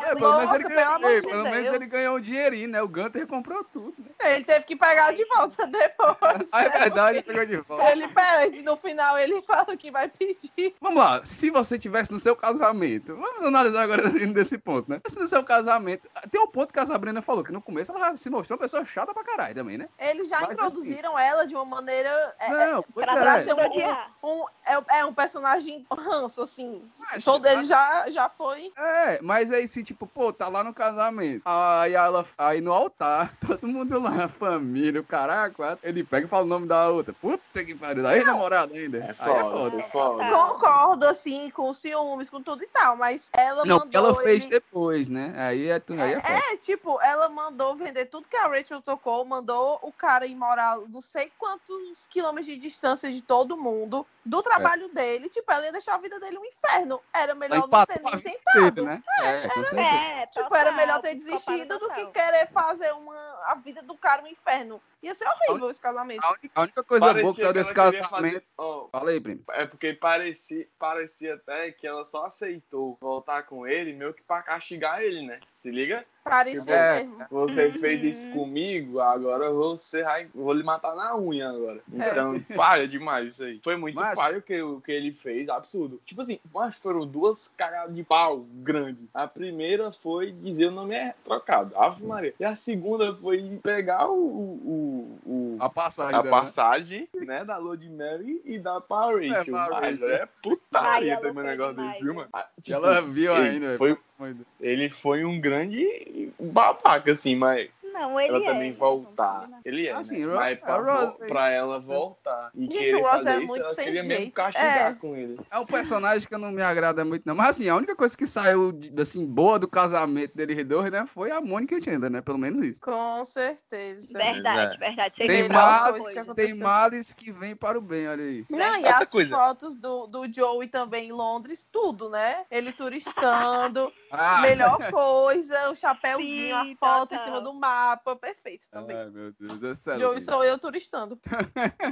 É, 0.00 0.14
pelo 0.14 0.38
menos 0.38 0.54
ele 0.54 0.64
Louca, 0.64 0.74
ganhou, 0.74 1.00
pelo 1.00 1.20
de 1.20 1.26
pelo 1.28 1.42
menos 1.44 1.72
ele 1.72 1.86
ganhou 1.86 2.16
um 2.16 2.20
dinheirinho, 2.20 2.68
né? 2.68 2.82
O 2.82 2.88
Gunter 2.88 3.26
comprou 3.26 3.62
tudo, 3.64 3.94
né? 3.98 4.34
Ele 4.34 4.44
teve 4.44 4.64
que 4.64 4.74
pegar 4.74 5.12
de 5.12 5.24
volta 5.26 5.66
depois. 5.66 6.48
Ah, 6.50 6.64
é 6.64 6.68
verdade, 6.70 7.22
pegou 7.22 7.46
de 7.46 7.56
volta. 7.58 7.92
Ele 7.92 8.08
pede, 8.08 8.62
no 8.62 8.76
final 8.76 9.18
ele 9.18 9.40
fala 9.42 9.76
que 9.76 9.90
vai 9.90 10.08
pedir. 10.08 10.74
Vamos 10.80 10.98
lá, 10.98 11.24
se 11.24 11.50
você 11.50 11.78
tivesse 11.78 12.10
no 12.10 12.18
seu 12.18 12.34
casamento, 12.34 13.14
vamos 13.14 13.42
analisar 13.42 13.82
agora 13.82 14.08
indo 14.08 14.32
desse 14.34 14.58
ponto, 14.58 14.90
né? 14.90 15.00
Se 15.06 15.18
no 15.18 15.28
seu 15.28 15.44
casamento, 15.44 16.08
tem 16.30 16.40
um 16.40 16.48
ponto 16.48 16.72
que 16.72 16.80
a 16.80 16.86
Sabrina 16.86 17.22
falou, 17.22 17.44
que 17.44 17.52
no 17.52 17.62
começo 17.62 17.92
ela 17.92 18.16
se 18.16 18.28
mostrou 18.28 18.56
uma 18.56 18.62
pessoa 18.62 18.84
chata 18.84 19.05
pra 19.14 19.24
caralho 19.24 19.54
também, 19.54 19.78
né? 19.78 19.88
Eles 19.98 20.28
já 20.28 20.40
Mas, 20.40 20.52
introduziram 20.52 21.18
ela 21.18 21.46
de 21.46 21.54
uma 21.54 21.64
maneira. 21.64 22.34
É, 22.38 22.48
Não, 22.50 22.82
pois 22.82 23.06
pra 23.06 23.16
é. 23.16 23.20
pra 23.22 23.42
tudo 23.42 23.60
um, 23.60 23.64
odiar. 23.66 24.10
um, 24.22 24.44
é, 24.66 24.98
é 25.00 25.04
um 25.04 25.14
personagem 25.14 25.86
ranço, 25.90 26.42
assim. 26.42 26.82
Mas- 26.98 27.24
Todo 27.24 27.46
ele 27.46 27.64
já, 27.64 28.08
já 28.10 28.28
foi. 28.28 28.72
É, 28.76 29.20
mas 29.22 29.52
aí 29.52 29.66
se 29.68 29.82
tipo, 29.82 30.06
pô, 30.06 30.32
tá 30.32 30.48
lá 30.48 30.62
no 30.64 30.74
casamento, 30.74 31.42
aí 31.44 31.94
ela, 31.94 32.24
aí 32.36 32.60
no 32.60 32.72
altar, 32.72 33.32
todo 33.46 33.66
mundo 33.66 33.96
ama 33.96 34.24
a 34.24 34.28
família, 34.28 35.00
o 35.00 35.04
caraca, 35.04 35.78
ele 35.82 36.02
pega 36.04 36.26
e 36.26 36.28
fala 36.28 36.44
o 36.44 36.48
nome 36.48 36.66
da 36.66 36.88
outra. 36.88 37.12
Puta 37.14 37.64
que 37.64 37.74
pariu, 37.74 38.02
da 38.02 38.16
ex-namorada 38.16 38.74
ainda. 38.74 38.98
É 38.98 39.14
Aí 39.18 39.32
é 39.32 39.40
foda, 39.40 39.50
foda. 39.50 39.82
é 39.82 39.88
foda. 39.90 40.28
Concordo, 40.28 41.06
assim, 41.08 41.50
com 41.50 41.70
os 41.70 41.78
ciúmes, 41.78 42.28
com 42.28 42.42
tudo 42.42 42.62
e 42.62 42.66
tal, 42.66 42.96
mas 42.96 43.28
ela 43.36 43.64
Não, 43.64 43.78
mandou 43.78 44.06
ela 44.06 44.14
fez 44.22 44.44
ele... 44.44 44.50
depois, 44.50 45.08
né? 45.08 45.32
Aí 45.36 45.68
é, 45.68 45.74
aí 45.74 46.12
é 46.12 46.20
foda. 46.20 46.38
É, 46.52 46.56
tipo, 46.56 47.00
ela 47.02 47.28
mandou 47.28 47.74
vender 47.76 48.06
tudo 48.06 48.28
que 48.28 48.36
a 48.36 48.48
Rachel 48.48 48.82
tocou, 48.96 49.24
mandou 49.24 49.78
o 49.82 49.92
cara 49.92 50.26
ir 50.26 50.34
morar 50.34 50.78
não 50.88 51.00
sei 51.00 51.30
quantos 51.38 52.06
quilômetros 52.08 52.46
de 52.46 52.56
distância 52.56 53.12
de 53.12 53.20
todo 53.20 53.56
mundo, 53.56 54.06
do 54.24 54.42
trabalho 54.42 54.88
dele. 54.88 55.28
Tipo, 55.28 55.52
ela 55.52 55.66
ia 55.66 55.72
deixar 55.72 55.94
a 55.94 55.98
vida 55.98 56.18
dele 56.18 56.38
um 56.38 56.44
inferno. 56.44 57.00
Era 57.14 57.34
melhor 57.34 57.68
não 57.68 57.86
ter 57.86 58.02
nem 58.02 58.18
tentado. 58.18 58.70
dele, 58.70 58.86
né? 58.86 59.02
É, 59.20 59.48
com 59.48 59.54
certeza. 59.54 59.80
É, 59.80 60.26
Tipo, 60.26 60.54
era 60.54 60.72
melhor 60.72 61.00
ter 61.00 61.14
psicopata 61.14 61.52
desistido 61.52 61.78
do 61.78 61.90
que 61.90 62.06
querer 62.06 62.48
fazer 62.50 62.92
uma, 62.92 63.35
a 63.46 63.54
vida 63.54 63.82
do 63.82 63.94
cara 63.96 64.22
um 64.22 64.26
inferno. 64.26 64.80
Ia 65.02 65.14
ser 65.14 65.26
horrível 65.28 65.70
esse 65.70 65.80
casamento. 65.80 66.24
A 66.24 66.30
única, 66.32 66.50
a 66.54 66.62
única 66.62 66.82
coisa 66.82 67.14
boa 67.14 67.34
que 67.34 67.40
saiu 67.40 67.52
desse 67.52 67.72
casamento. 67.72 68.08
fazer- 68.10 68.42
ó, 68.58 68.88
Fala 68.90 69.10
aí, 69.10 69.20
primo. 69.20 69.42
É 69.50 69.64
porque 69.66 69.92
parecia, 69.92 70.66
parecia 70.78 71.34
até 71.34 71.70
que 71.70 71.86
ela 71.86 72.04
só 72.04 72.26
aceitou 72.26 72.96
voltar 73.00 73.44
com 73.44 73.66
ele 73.66 73.92
meio 73.92 74.12
que 74.14 74.22
pra 74.22 74.42
castigar 74.42 75.02
ele, 75.02 75.24
né? 75.26 75.38
Se 75.54 75.70
liga? 75.70 76.04
Parecia 76.24 76.74
É. 76.74 77.02
mesmo. 77.04 77.24
Você 77.30 77.66
Uhum. 77.66 77.74
fez 77.74 78.02
isso 78.02 78.32
comigo, 78.32 78.98
agora 79.00 79.50
você 79.52 80.02
vai, 80.02 80.26
vou 80.34 80.52
lhe 80.52 80.64
matar 80.64 80.96
na 80.96 81.16
unha 81.16 81.48
agora. 81.50 81.80
É. 82.00 82.10
Então, 82.10 82.40
paia 82.56 82.88
demais 82.88 83.34
isso 83.34 83.44
aí. 83.44 83.60
Foi 83.62 83.76
muito 83.76 83.94
Mas- 83.94 84.18
paia 84.18 84.38
o 84.38 84.42
que, 84.42 84.60
o 84.60 84.80
que 84.80 84.90
ele 84.90 85.12
fez, 85.12 85.48
absurdo. 85.48 86.00
Tipo 86.04 86.22
assim, 86.22 86.40
mas 86.52 86.76
foram 86.76 87.06
duas 87.06 87.46
cagadas 87.48 87.94
de 87.94 88.02
pau 88.02 88.40
grande. 88.54 89.08
A 89.14 89.28
primeira 89.28 89.92
foi 89.92 90.32
dizer 90.32 90.66
o 90.66 90.70
nome 90.72 90.94
é 90.96 91.14
trocado, 91.22 91.76
Ave 91.78 92.04
Maria. 92.04 92.34
E 92.40 92.44
a 92.44 92.56
segunda 92.56 93.14
foi 93.14 93.35
pegar 93.62 94.08
o, 94.08 94.14
o, 94.14 95.18
o- 95.26 95.56
A 95.60 95.68
passagem. 95.70 96.14
a 96.14 96.22
né? 96.22 96.30
passagem, 96.30 97.08
né, 97.14 97.44
da 97.44 97.58
de 97.76 97.88
Mary 97.90 98.40
e 98.44 98.58
da 98.58 98.80
pra 98.80 99.36
Rachel. 99.38 99.54
pra 99.54 99.68
Mas 99.80 99.98
Rachel. 100.00 100.10
é 100.10 100.20
Ai, 100.22 100.28
putaria 100.42 101.16
também 101.16 101.30
um 101.30 101.34
foi 101.34 101.44
negócio 101.44 101.74
demais, 101.74 101.92
desse, 101.98 102.12
mano? 102.14 102.28
Tipo, 102.60 102.76
ela 102.76 103.02
viu 103.02 103.32
ele 103.36 103.48
ainda. 103.66 103.78
Foi, 103.78 103.96
velho. 104.18 104.46
ele 104.60 104.90
foi 104.90 105.24
um 105.24 105.40
grande 105.40 106.32
babaca, 106.40 107.12
assim, 107.12 107.34
mas 107.36 107.68
Não, 107.96 108.20
ele 108.20 108.28
ela 108.36 108.44
é, 108.44 108.46
também 108.52 108.72
voltar. 108.72 109.48
Ele 109.64 109.86
é, 109.86 109.92
Assim, 109.92 110.26
né? 110.26 110.34
Mas 110.34 110.58
pra, 110.60 110.76
Rose- 110.76 111.16
pra 111.26 111.50
ela 111.50 111.80
voltar 111.80 112.50
e 112.54 112.62
Gente, 112.64 112.72
querer 112.78 112.94
o 112.96 113.02
Ross 113.02 113.10
fazer 113.12 113.30
é 113.30 113.36
isso, 113.38 113.46
muito 113.46 113.64
ela 113.64 113.74
sem 113.74 113.84
queria 113.86 114.02
mesmo 114.02 114.16
jeito. 114.18 114.32
castigar 114.34 114.90
É. 114.90 114.94
com 114.94 115.16
ele. 115.16 115.40
É 115.50 115.58
um 115.58 115.64
personagem 115.66 116.28
que 116.28 116.34
eu 116.34 116.38
não 116.38 116.52
me 116.52 116.60
agrada 116.62 117.04
muito, 117.06 117.22
não. 117.24 117.34
Mas 117.34 117.50
assim, 117.50 117.68
a 117.70 117.74
única 117.76 117.96
coisa 117.96 118.14
que 118.16 118.26
saiu, 118.26 118.78
assim, 119.00 119.24
boa 119.24 119.58
do 119.58 119.66
casamento 119.66 120.36
deles 120.36 120.62
dois, 120.66 120.92
né? 120.92 121.06
Foi 121.06 121.30
a 121.30 121.40
Mônica 121.40 121.74
e 121.74 121.78
o 121.78 121.82
Chandler, 121.82 122.10
né? 122.10 122.20
Pelo 122.20 122.36
menos 122.38 122.60
isso. 122.60 122.80
Com 122.82 123.24
certeza. 123.24 124.12
Verdade, 124.18 124.74
É. 124.74 124.78
verdade. 124.78 125.14
Tem 125.16 125.48
males, 125.48 126.04
tem 126.36 126.54
males 126.58 127.12
que 127.14 127.32
vêm 127.32 127.56
para 127.56 127.78
o 127.78 127.80
bem, 127.80 128.08
olha 128.08 128.22
aí. 128.22 128.44
Não, 128.50 128.74
e 128.74 128.84
Outra 128.84 129.04
as 129.04 129.10
coisa. 129.10 129.34
fotos 129.34 129.74
do, 129.76 130.06
do 130.06 130.30
Joey 130.30 130.68
também 130.68 131.08
em 131.08 131.12
Londres, 131.12 131.66
tudo, 131.72 132.10
né? 132.10 132.44
Ele 132.50 132.72
turistando, 132.72 133.90
Ah, 134.10 134.40
melhor 134.42 134.90
coisa, 134.90 135.70
o 135.70 135.76
chapéuzinho, 135.76 136.56
Sim, 136.58 136.72
a 136.72 136.76
foto 136.76 137.14
em 137.14 137.16
total. 137.16 137.24
cima 137.24 137.40
do 137.40 137.54
mapa, 137.86 138.16
perfeito 138.16 138.68
também. 138.70 138.96
Ai, 138.96 139.10
meu 139.10 139.32
Deus 139.32 139.58
do 139.58 139.74
céu. 139.74 139.98
Joey 139.98 140.20
sou 140.20 140.44
eu 140.44 140.58
turistando. 140.58 141.18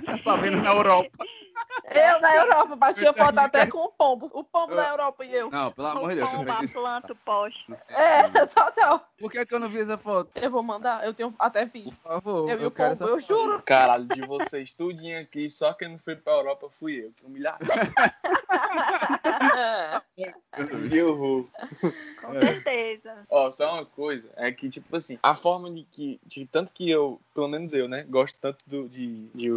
Tá 0.04 0.18
sabendo 0.18 0.60
na 0.60 0.70
Europa. 0.70 1.24
Eu 1.84 2.20
na 2.20 2.36
Europa, 2.36 2.76
batia 2.76 3.12
foto 3.12 3.38
até 3.38 3.66
com 3.66 3.78
o 3.78 3.92
pombo. 3.92 4.30
O 4.32 4.42
pombo 4.42 4.74
da 4.74 4.88
Europa 4.88 5.24
e 5.24 5.34
eu. 5.34 5.50
Não, 5.50 5.70
pelo 5.72 5.88
amor 5.88 6.08
de 6.10 6.14
O 6.14 6.16
Deus. 6.16 6.30
você 6.30 6.36
pombo, 6.36 6.64
isso. 6.64 6.74
planta, 6.74 7.12
o 7.12 7.16
poste. 7.16 7.74
É, 7.88 8.22
total. 8.46 9.08
Por 9.18 9.30
que, 9.30 9.46
que 9.46 9.54
eu 9.54 9.60
não 9.60 9.68
vi 9.68 9.80
essa 9.80 9.96
foto? 9.96 10.30
Eu 10.34 10.50
vou 10.50 10.62
mandar, 10.62 11.04
eu 11.04 11.14
tenho 11.14 11.34
até 11.38 11.64
vídeo. 11.64 11.92
Por 12.02 12.12
favor, 12.12 12.50
Eu, 12.50 12.60
eu, 12.60 12.68
o 12.68 12.70
quero 12.70 12.90
pombo, 12.90 12.92
essa 12.92 13.04
eu 13.04 13.20
juro. 13.20 13.62
Caralho, 13.62 14.06
de 14.06 14.26
vocês 14.26 14.72
tudinho 14.72 15.20
aqui, 15.20 15.48
só 15.50 15.72
quem 15.72 15.88
não 15.88 15.98
foi 15.98 16.16
pra 16.16 16.32
Europa 16.32 16.68
fui 16.78 17.04
eu. 17.04 17.12
Que 17.12 17.24
humilhado. 17.24 17.64
que 20.90 21.02
horror. 21.02 21.46
Com 22.24 22.34
É. 22.34 22.40
certeza. 22.40 23.26
Ó, 23.28 23.50
só 23.50 23.74
uma 23.74 23.84
coisa, 23.86 24.28
é 24.36 24.50
que, 24.52 24.68
tipo 24.70 24.94
assim, 24.96 25.18
a 25.22 25.34
forma 25.34 25.70
de 25.70 25.82
que, 25.84 26.20
de 26.24 26.46
tanto 26.46 26.72
que 26.72 26.90
eu, 26.90 27.20
pelo 27.34 27.48
menos 27.48 27.72
eu, 27.72 27.88
né, 27.88 28.04
gosto 28.08 28.36
tanto 28.40 28.64
do, 28.68 28.88
de, 28.88 29.26
de, 29.34 29.48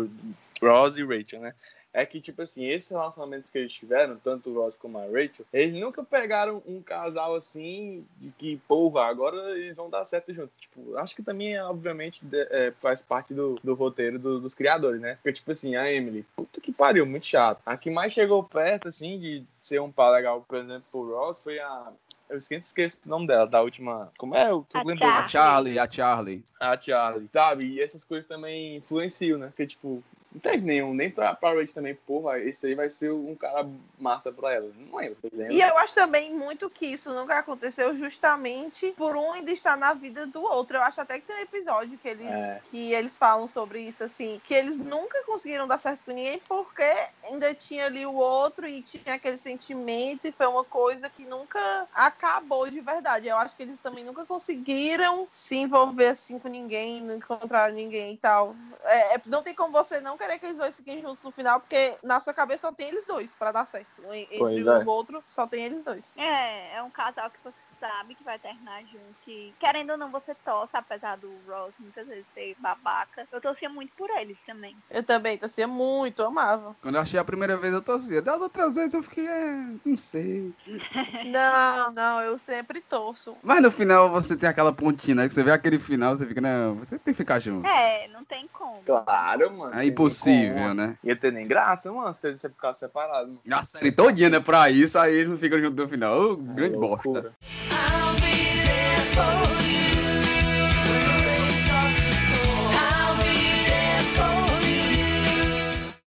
Ross 0.61 0.97
e 0.97 1.03
Rachel, 1.03 1.39
né, 1.41 1.53
é 1.93 2.05
que, 2.05 2.22
tipo 2.22 2.41
assim, 2.41 2.65
esses 2.68 2.89
relacionamentos 2.91 3.51
que 3.51 3.57
eles 3.57 3.74
tiveram, 3.74 4.18
tanto 4.18 4.49
o 4.49 4.53
Ross 4.61 4.76
como 4.76 4.99
a 4.99 5.05
Rachel, 5.05 5.45
eles 5.51 5.80
nunca 5.80 6.03
pegaram 6.03 6.61
um 6.68 6.82
casal 6.82 7.34
assim, 7.36 8.05
de 8.18 8.30
que, 8.32 8.57
porra, 8.68 9.05
agora 9.05 9.38
eles 9.57 9.76
vão 9.76 9.89
dar 9.89 10.05
certo 10.05 10.32
junto. 10.34 10.51
Tipo, 10.59 10.95
acho 10.97 11.15
que 11.15 11.24
também, 11.24 11.59
obviamente, 11.59 12.24
de- 12.26 12.47
é, 12.51 12.72
faz 12.80 13.01
parte 13.01 13.34
do, 13.34 13.55
do 13.63 13.74
roteiro 13.74 14.20
do- 14.20 14.39
dos 14.39 14.53
criadores, 14.53 15.01
né? 15.01 15.15
Porque, 15.15 15.34
tipo 15.34 15.51
assim, 15.51 15.76
a 15.76 15.91
Emily, 15.91 16.24
puta 16.36 16.61
que 16.61 16.72
pariu, 16.72 17.05
muito 17.05 17.26
chato. 17.26 17.61
A 17.65 17.76
que 17.78 17.89
mais 17.89 18.13
chegou 18.13 18.43
perto, 18.43 18.88
assim, 18.89 19.20
de 19.20 19.43
ser 19.59 19.82
um 19.82 19.91
par 19.91 20.11
legal, 20.11 20.45
por 20.47 20.57
exemplo, 20.59 20.84
pro 20.91 21.15
Ross, 21.15 21.41
foi 21.41 21.57
a 21.59 21.91
eu 22.30 22.41
sempre 22.41 22.65
esqueço 22.65 22.99
o 23.05 23.09
nome 23.09 23.28
dela, 23.28 23.47
da 23.47 23.61
última. 23.61 24.11
Como 24.17 24.36
é? 24.36 24.49
Eu 24.49 24.65
tô 24.69 24.78
A 24.78 24.84
lembrando. 24.84 25.19
A 25.19 25.28
Charlie, 25.28 25.80
a 25.80 25.89
Charlie. 25.89 26.43
A 26.59 26.80
Charlie. 26.80 27.30
Sabe? 27.32 27.65
E 27.67 27.82
essas 27.82 28.03
coisas 28.03 28.28
também 28.28 28.78
influenciam, 28.78 29.38
né? 29.38 29.47
Porque, 29.47 29.67
tipo, 29.67 30.03
não 30.38 30.39
teve 30.39 30.63
nenhum, 30.63 30.93
nem 30.93 31.09
pra, 31.09 31.33
pra 31.35 31.49
Rachel 31.49 31.73
também, 31.73 31.95
porra, 31.95 32.39
esse 32.39 32.67
aí 32.67 32.75
vai 32.75 32.89
ser 32.89 33.11
um 33.11 33.35
cara 33.35 33.67
massa 33.97 34.31
pra 34.31 34.53
ela. 34.53 34.71
Não 34.77 34.97
lembro, 34.99 35.17
lembra? 35.33 35.53
E 35.53 35.61
eu 35.61 35.77
acho 35.79 35.95
também 35.95 36.31
muito 36.33 36.69
que 36.69 36.85
isso 36.85 37.11
nunca 37.11 37.39
aconteceu 37.39 37.95
justamente 37.95 38.93
por 38.95 39.15
um 39.15 39.33
ainda 39.33 39.51
estar 39.51 39.75
na 39.75 39.93
vida 39.93 40.27
do 40.27 40.41
outro. 40.43 40.77
Eu 40.77 40.83
acho 40.83 41.01
até 41.01 41.19
que 41.19 41.25
tem 41.25 41.35
um 41.38 41.41
episódio 41.41 41.97
que 41.97 42.07
eles, 42.07 42.27
É. 42.27 42.61
que 42.65 42.93
eles 42.93 43.17
falam 43.17 43.47
sobre 43.47 43.79
isso, 43.81 44.03
assim, 44.03 44.39
que 44.43 44.53
eles 44.53 44.77
nunca 44.77 45.23
conseguiram 45.25 45.67
dar 45.67 45.77
certo 45.79 46.03
com 46.03 46.11
ninguém 46.11 46.39
porque 46.47 46.83
ainda 47.23 47.53
tinha 47.55 47.85
ali 47.88 48.05
o 48.05 48.13
outro 48.13 48.67
e 48.67 48.81
tinha 48.81 49.15
aquele 49.15 49.38
sentimento 49.38 50.27
e 50.27 50.31
foi 50.31 50.45
uma 50.47 50.63
coisa 50.63 51.09
que 51.09 51.25
nunca 51.25 51.88
acabou 51.93 52.69
de 52.69 52.79
verdade. 52.79 53.27
Eu 53.27 53.38
acho 53.38 53.55
que 53.55 53.63
eles 53.63 53.79
também 53.79 54.03
nunca 54.03 54.23
conseguiram 54.25 55.27
se 55.31 55.55
envolver 55.55 56.07
assim 56.09 56.38
com 56.38 56.47
ninguém, 56.47 57.01
não 57.01 57.15
encontraram 57.15 57.73
ninguém 57.73 58.13
e 58.13 58.17
tal. 58.17 58.55
É, 58.83 59.15
é- 59.15 59.21
não 59.25 59.41
tem 59.41 59.55
como 59.55 59.71
você 59.71 59.99
não 59.99 60.17
querer 60.17 60.26
que 60.39 60.45
eles 60.45 60.57
dois 60.57 60.75
fiquem 60.75 61.01
juntos 61.01 61.23
no 61.23 61.32
final, 61.32 61.59
porque 61.59 61.95
na 62.03 62.19
sua 62.19 62.34
cabeça 62.34 62.67
só 62.67 62.73
tem 62.73 62.88
eles 62.89 63.05
dois 63.05 63.36
pra 63.36 63.51
dar 63.51 63.65
certo. 63.65 64.01
Entre 64.13 64.38
Pois 64.38 64.67
um 64.67 64.71
é. 64.71 64.82
e 64.82 64.86
o 64.86 64.89
outro, 64.89 65.23
só 65.25 65.45
tem 65.45 65.65
eles 65.65 65.84
dois. 65.84 66.11
É, 66.17 66.75
é 66.78 66.84
um 66.84 66.89
casal 66.89 67.30
que 67.30 67.39
sabe 67.80 68.15
que 68.15 68.23
vai 68.23 68.38
terminar 68.39 68.82
junto. 68.84 68.97
E, 69.28 69.53
querendo 69.59 69.91
ou 69.91 69.97
não, 69.97 70.11
você 70.11 70.36
torce, 70.45 70.75
apesar 70.75 71.17
do 71.17 71.32
Ross 71.47 71.73
muitas 71.80 72.07
vezes 72.07 72.25
ser 72.34 72.55
babaca. 72.59 73.28
Eu 73.32 73.41
torcia 73.41 73.69
muito 73.69 73.91
por 73.97 74.09
eles 74.11 74.38
também. 74.45 74.75
Eu 74.89 75.03
também 75.03 75.38
torcia 75.38 75.67
muito, 75.67 76.23
amava. 76.23 76.75
Quando 76.82 76.95
eu 76.95 77.01
achei 77.01 77.19
a 77.19 77.23
primeira 77.25 77.57
vez, 77.57 77.73
eu 77.73 77.82
torcia. 77.82 78.21
Das 78.21 78.41
outras 78.41 78.75
vezes 78.75 78.93
eu 78.93 79.03
fiquei, 79.03 79.28
é, 79.28 79.67
não 79.86 79.97
sei. 79.97 80.53
Não, 81.28 81.91
não, 81.91 82.21
eu 82.21 82.38
sempre 82.39 82.80
torço. 82.82 83.36
Mas 83.43 83.61
no 83.61 83.69
final 83.71 84.09
você 84.09 84.36
tem 84.36 84.47
aquela 84.47 84.71
pontinha, 84.71 85.15
né? 85.15 85.28
Que 85.28 85.34
você 85.34 85.43
vê 85.43 85.51
aquele 85.51 85.78
final, 85.80 86.15
você 86.15 86.25
fica, 86.25 86.39
não, 86.39 86.75
você 86.75 86.97
tem 86.97 87.13
que 87.13 87.17
ficar 87.17 87.39
junto. 87.39 87.67
É, 87.67 88.07
não 88.09 88.23
tem 88.23 88.47
como. 88.53 88.82
Claro, 88.86 89.57
mano. 89.57 89.73
É 89.73 89.86
impossível, 89.86 90.73
né? 90.73 90.97
Ia 91.03 91.15
ter 91.15 91.32
nem 91.32 91.47
graça, 91.47 91.91
mano, 91.91 92.13
se 92.13 92.36
você 92.36 92.49
ficasse 92.49 92.80
separado. 92.80 93.28
Mano. 93.28 93.41
A 93.49 93.63
série 93.63 93.91
todinha, 93.91 94.30
né? 94.30 94.39
Pra 94.39 94.69
isso, 94.69 94.97
aí 94.97 95.15
eles 95.15 95.30
não 95.30 95.38
ficam 95.38 95.59
junto 95.59 95.82
no 95.82 95.89
final. 95.89 96.19
Ô, 96.19 96.38
grande 96.38 96.75
É 96.75 96.80
bosta. 96.80 97.34
I'll 97.72 98.15
be 98.15 98.61
there 98.65 98.97
for 99.15 99.56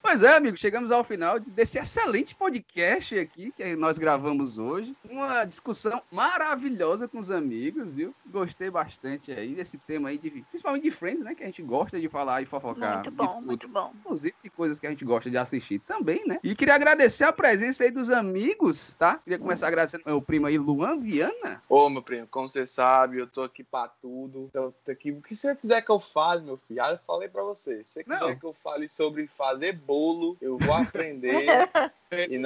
Pois 0.09 0.23
é, 0.23 0.37
amigo, 0.37 0.57
chegamos 0.57 0.89
ao 0.89 1.03
final 1.03 1.39
desse 1.39 1.77
excelente 1.77 2.33
podcast 2.33 3.19
aqui 3.19 3.51
que 3.51 3.75
nós 3.75 3.99
gravamos 3.99 4.57
hoje. 4.57 4.95
Uma 5.07 5.45
discussão 5.45 6.01
maravilhosa 6.11 7.07
com 7.07 7.19
os 7.19 7.29
amigos, 7.29 7.95
viu? 7.95 8.11
Gostei 8.25 8.71
bastante 8.71 9.31
aí 9.31 9.53
desse 9.53 9.77
tema 9.77 10.09
aí, 10.09 10.17
de, 10.17 10.31
principalmente 10.49 10.81
de 10.81 10.89
Friends, 10.89 11.23
né? 11.23 11.35
Que 11.35 11.43
a 11.43 11.45
gente 11.45 11.61
gosta 11.61 12.01
de 12.01 12.09
falar 12.09 12.41
e 12.41 12.47
fofocar. 12.47 12.95
Muito 12.95 13.11
bom, 13.11 13.41
muito 13.41 13.67
bom. 13.67 13.93
inclusive 13.99 14.33
de 14.43 14.49
coisas 14.49 14.79
que 14.79 14.87
a 14.87 14.89
gente 14.89 15.05
gosta 15.05 15.29
de 15.29 15.37
assistir 15.37 15.77
também, 15.77 16.25
né? 16.25 16.39
E 16.43 16.55
queria 16.55 16.73
agradecer 16.73 17.25
a 17.25 17.31
presença 17.31 17.83
aí 17.83 17.91
dos 17.91 18.09
amigos, 18.09 18.95
tá? 18.97 19.19
Queria 19.19 19.37
começar 19.37 19.67
agradecendo 19.67 20.05
meu 20.07 20.19
primo 20.19 20.47
aí, 20.47 20.57
Luan 20.57 20.99
Viana. 20.99 21.61
Ô, 21.69 21.87
meu 21.87 22.01
primo, 22.01 22.25
como 22.31 22.49
você 22.49 22.65
sabe, 22.65 23.19
eu 23.19 23.27
tô 23.27 23.43
aqui 23.43 23.63
pra 23.63 23.87
tudo. 23.87 24.49
Eu 24.55 24.73
tô 24.83 24.91
aqui. 24.91 25.11
O 25.11 25.21
que 25.21 25.35
você 25.35 25.55
quiser 25.55 25.83
que 25.83 25.91
eu 25.91 25.99
fale, 25.99 26.41
meu 26.41 26.57
filho? 26.57 26.83
Ah, 26.83 26.93
eu 26.93 26.99
falei 27.05 27.29
pra 27.29 27.43
você. 27.43 27.83
Se 27.83 27.91
você 27.91 28.03
quiser 28.03 28.19
Não. 28.21 28.35
que 28.35 28.45
eu 28.45 28.53
fale 28.53 28.89
sobre 28.89 29.27
fazer 29.27 29.73
bolo, 29.99 30.37
eu 30.39 30.57
vou 30.57 30.73
aprender. 30.73 31.45
e 32.29 32.37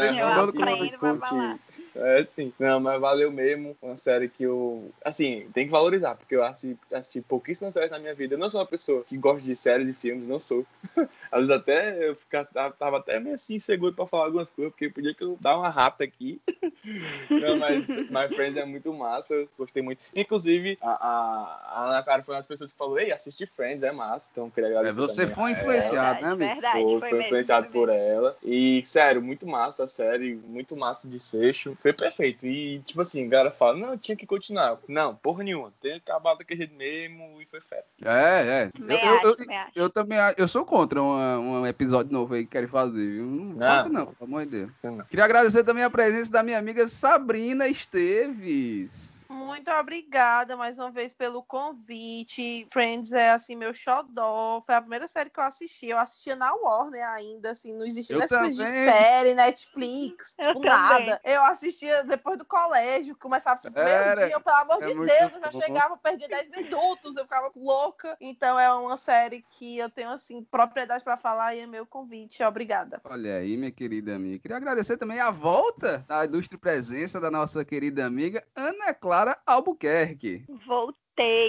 vai 0.97 1.17
discutir. 1.19 1.19
falar. 1.19 1.59
É 1.95 2.25
sim. 2.25 2.51
Não, 2.59 2.79
mas 2.79 2.99
valeu 2.99 3.31
mesmo. 3.31 3.75
Uma 3.81 3.95
série 3.97 4.27
que 4.27 4.43
eu. 4.43 4.91
Assim, 5.03 5.47
tem 5.53 5.65
que 5.65 5.71
valorizar, 5.71 6.15
porque 6.15 6.35
eu 6.35 6.43
assisti, 6.43 6.77
assisti 6.91 7.21
pouquíssimas 7.21 7.73
séries 7.73 7.91
na 7.91 7.99
minha 7.99 8.15
vida. 8.15 8.35
Eu 8.35 8.39
não 8.39 8.49
sou 8.49 8.59
uma 8.59 8.65
pessoa 8.67 9.03
que 9.03 9.17
gosta 9.17 9.41
de 9.41 9.55
séries 9.55 9.89
e 9.89 9.93
filmes, 9.93 10.27
não 10.27 10.39
sou. 10.39 10.65
Às 11.31 11.39
vezes 11.47 11.49
até 11.51 12.09
eu 12.09 12.15
ficava, 12.15 12.47
tava 12.77 12.97
até 12.97 13.19
meio 13.19 13.35
assim 13.35 13.55
inseguro 13.55 13.93
pra 13.93 14.05
falar 14.07 14.25
algumas 14.25 14.49
coisas, 14.49 14.71
porque 14.73 14.89
podia 14.89 15.13
que 15.13 15.23
eu 15.23 15.37
dar 15.39 15.57
uma 15.57 15.69
rata 15.69 16.03
aqui. 16.03 16.41
Não, 17.29 17.57
mas 17.57 17.87
My 18.09 18.27
Friends 18.33 18.57
é 18.57 18.65
muito 18.65 18.91
massa, 18.93 19.33
eu 19.33 19.49
gostei 19.57 19.81
muito. 19.81 20.01
Inclusive, 20.15 20.77
a, 20.81 20.89
a, 20.91 21.61
a 21.73 21.89
Ana 21.89 22.03
Clara 22.03 22.23
foi 22.23 22.33
uma 22.35 22.39
das 22.39 22.47
pessoas 22.47 22.71
que 22.71 22.77
falou: 22.77 22.99
Ei, 22.99 23.11
assiste 23.11 23.45
Friends, 23.45 23.83
é 23.83 23.91
massa. 23.91 24.29
Então, 24.31 24.45
eu 24.45 24.51
queria 24.51 24.69
É, 24.69 24.71
agradecer. 24.77 24.99
você 25.01 25.21
também 25.21 25.35
foi 25.35 25.51
influenciado, 25.51 26.21
né, 26.21 26.35
Verdade, 26.35 26.43
amigo? 26.43 26.53
verdade. 26.53 26.81
foi, 26.81 26.83
foi 26.91 26.99
foi 26.99 27.09
mesmo, 27.11 27.25
influenciado 27.25 27.63
foi 27.67 27.73
por 27.73 27.89
ela. 27.89 28.37
E, 28.43 28.83
sério, 28.85 29.21
muito 29.21 29.45
massa 29.47 29.83
a 29.85 29.87
série, 29.87 30.35
muito 30.47 30.75
massa 30.75 31.07
o 31.07 31.09
desfecho. 31.09 31.75
Foi 31.83 31.91
perfeito. 31.93 32.47
E, 32.47 32.79
tipo 32.79 33.01
assim, 33.01 33.25
a 33.25 33.29
galera 33.29 33.51
fala, 33.51 33.75
não, 33.77 33.97
tinha 33.97 34.15
que 34.15 34.25
continuar. 34.25 34.79
Não, 34.87 35.13
porra 35.15 35.43
nenhuma. 35.43 35.71
Tem 35.81 35.95
acabado 35.95 36.37
daquele 36.37 36.59
jeito 36.61 36.73
mesmo 36.75 37.41
e 37.41 37.45
foi 37.45 37.59
fera. 37.59 37.83
É, 38.01 38.63
é. 38.63 38.65
Eu, 38.67 38.71
Também 38.79 39.05
eu, 39.05 39.15
acho, 39.15 39.27
eu, 39.27 39.35
eu 39.83 39.89
também 39.89 40.17
eu 40.37 40.47
sou 40.47 40.65
contra 40.65 41.01
uma- 41.01 41.37
um 41.39 41.67
episódio 41.67 42.11
novo 42.11 42.33
aí 42.35 42.45
que 42.45 42.51
querem 42.51 42.69
fazer. 42.69 43.05
viu? 43.05 43.25
Não 43.25 43.45
Não. 43.55 43.59
faça 43.59 43.89
não, 43.89 44.05
pelo 44.07 44.15
amor 44.29 44.45
de 44.45 44.51
Deus. 44.51 44.71
Queria 45.09 45.25
agradecer 45.25 45.63
também 45.65 45.83
a 45.83 45.89
presença 45.89 46.31
da 46.31 46.41
minha 46.41 46.57
amiga 46.57 46.87
Sabrina 46.87 47.67
Esteves. 47.67 49.12
Muito 49.33 49.71
obrigada 49.71 50.55
mais 50.55 50.77
uma 50.77 50.91
vez 50.91 51.13
pelo 51.13 51.41
convite. 51.43 52.65
Friends 52.71 53.11
é 53.11 53.31
assim 53.31 53.55
meu 53.55 53.73
xodó. 53.73 54.61
Foi 54.61 54.75
a 54.75 54.81
primeira 54.81 55.07
série 55.07 55.29
que 55.29 55.39
eu 55.39 55.43
assisti. 55.43 55.87
Eu 55.87 55.97
assistia 55.97 56.35
na 56.35 56.53
Warner 56.53 57.07
ainda, 57.09 57.51
assim, 57.51 57.73
não 57.73 57.85
existia 57.85 58.17
Netflix 58.17 58.55
de 58.55 58.65
série, 58.65 59.33
Netflix, 59.33 60.35
Eu 60.37 60.53
tipo, 60.53 60.65
nada. 60.65 61.19
Eu 61.23 61.43
assistia 61.43 62.03
depois 62.03 62.37
do 62.37 62.45
colégio, 62.45 63.15
começava 63.15 63.59
tipo, 63.59 63.77
Era. 63.77 64.15
meio 64.15 64.27
dia, 64.27 64.39
pelo 64.39 64.55
amor 64.57 64.83
É 64.83 64.87
de 64.87 64.93
muito 64.93 65.09
Deus, 65.09 65.31
eu 65.33 65.41
já 65.41 65.49
bom. 65.51 65.61
chegava, 65.61 65.97
perdia 65.97 66.27
10 66.27 66.49
minutos, 66.49 67.15
eu 67.15 67.23
ficava 67.23 67.51
louca. 67.55 68.15
Então 68.21 68.59
é 68.59 68.71
uma 68.73 68.97
série 68.97 69.43
que 69.49 69.77
eu 69.77 69.89
tenho 69.89 70.09
assim 70.11 70.43
propriedade 70.43 71.03
para 71.03 71.17
falar 71.17 71.55
e 71.55 71.61
é 71.61 71.67
meu 71.67 71.85
convite. 71.85 72.43
Obrigada. 72.43 73.01
Olha 73.03 73.37
aí, 73.37 73.57
minha 73.57 73.71
querida 73.71 74.15
amiga. 74.15 74.39
Queria 74.39 74.57
agradecer 74.57 74.97
também 74.97 75.19
a 75.19 75.31
volta 75.31 76.05
da 76.07 76.23
ilustre 76.25 76.57
presença 76.57 77.19
da 77.19 77.31
nossa 77.31 77.63
querida 77.65 78.05
amiga 78.05 78.43
Ana 78.55 78.93
Clara 78.93 79.22
Albuquerque. 79.45 80.47
Voltei 80.65 81.02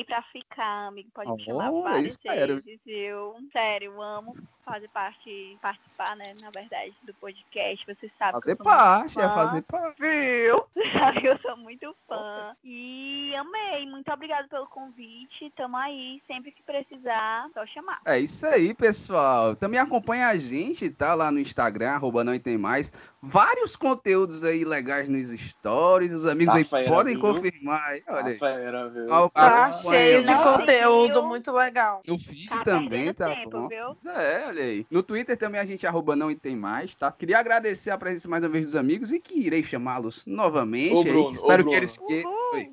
pra 0.07 0.23
ficar, 0.33 0.89
amigo. 0.89 1.09
Pode 1.15 1.31
me 1.33 1.45
chamar 1.45 1.71
várias 1.71 2.13
espero. 2.13 2.61
vezes. 2.63 2.81
Eu, 2.87 3.37
sério, 3.53 3.93
eu 3.93 4.03
amo 4.03 4.37
fazer 4.65 4.91
parte, 4.91 5.59
participar, 5.61 6.17
né, 6.17 6.35
na 6.43 6.51
verdade, 6.51 6.95
do 7.03 7.13
podcast. 7.15 7.85
Você 7.87 8.11
sabe 8.19 8.33
Fazer 8.33 8.57
que 8.57 8.63
eu 8.63 8.65
sou 8.65 8.73
muito 8.75 8.85
parte, 8.85 9.21
é 9.21 9.29
fazer 9.29 9.63
parte. 9.63 10.01
Viu? 10.01 10.65
Você 10.75 10.91
sabe 10.99 11.21
que 11.21 11.29
eu 11.29 11.39
sou 11.39 11.57
muito 11.59 11.95
fã. 12.09 12.57
E 12.65 13.35
amei. 13.37 13.87
Muito 13.87 14.11
obrigada 14.11 14.49
pelo 14.49 14.67
convite. 14.67 15.53
Tamo 15.57 15.77
aí. 15.77 16.23
Sempre 16.27 16.51
que 16.51 16.63
precisar, 16.63 17.49
só 17.53 17.67
chamar. 17.67 18.01
É 18.07 18.19
isso 18.19 18.47
aí, 18.47 18.75
pessoal. 18.75 19.55
Também 19.55 19.79
acompanha 19.79 20.29
a 20.29 20.39
gente, 20.39 20.91
tá? 20.91 21.15
Lá 21.15 21.31
no 21.31 21.39
Instagram, 21.39 21.91
arroba 21.91 22.25
não 22.25 22.39
tem 22.39 22.57
mais. 22.57 22.91
Vários 23.21 23.77
conteúdos 23.77 24.45
aí 24.45 24.65
legais 24.65 25.09
nos 25.09 25.29
stories. 25.29 26.13
Os 26.13 26.27
amigos 26.27 26.53
Tá 26.53 26.59
aí 26.59 26.65
fera, 26.65 26.91
podem 26.91 27.15
viu? 27.15 27.23
confirmar 27.23 27.83
aí. 27.89 28.03
Olha 28.09 28.27
aí. 28.27 28.35
A 28.35 28.39
fera, 28.39 28.89
viu? 28.89 29.15
Ah, 29.15 29.31
Tá 29.55 29.65
acompanha 29.67 30.01
cheio 30.01 30.25
de 30.25 30.35
conteúdo 30.43 31.13
viu? 31.15 31.23
muito 31.25 31.53
legal. 31.53 32.03
No 32.07 32.19
feed 32.19 32.49
Tá 32.49 32.65
também, 32.65 33.13
tá 33.15 33.35
tempo, 33.35 33.51
bom? 33.51 33.69
viu? 33.69 33.97
É, 34.11 34.45
olha 34.49 34.63
aí. 34.63 34.87
No 34.91 35.03
Twitter 35.03 35.37
também 35.37 35.61
a 35.61 35.65
gente 35.65 35.87
arroba 35.87 36.17
não 36.17 36.31
e 36.31 36.35
tem 36.35 36.57
mais, 36.57 36.95
tá? 36.95 37.13
Queria 37.13 37.39
agradecer 37.39 37.91
a 37.91 37.99
presença 37.99 38.29
mais 38.29 38.43
uma 38.43 38.51
vez 38.51 38.67
dos 38.67 38.77
amigos 38.77 39.13
e 39.13 39.21
que 39.21 39.39
irei 39.39 39.63
chamá-los 39.63 40.27
novamente. 40.27 40.95
Ô, 40.95 40.99
aí, 40.99 41.05
Bruno, 41.05 41.29
que 41.29 41.35
espero 41.35 41.63
ô, 41.63 41.67
que 41.67 41.75
eles 41.75 41.97
que... 41.97 42.25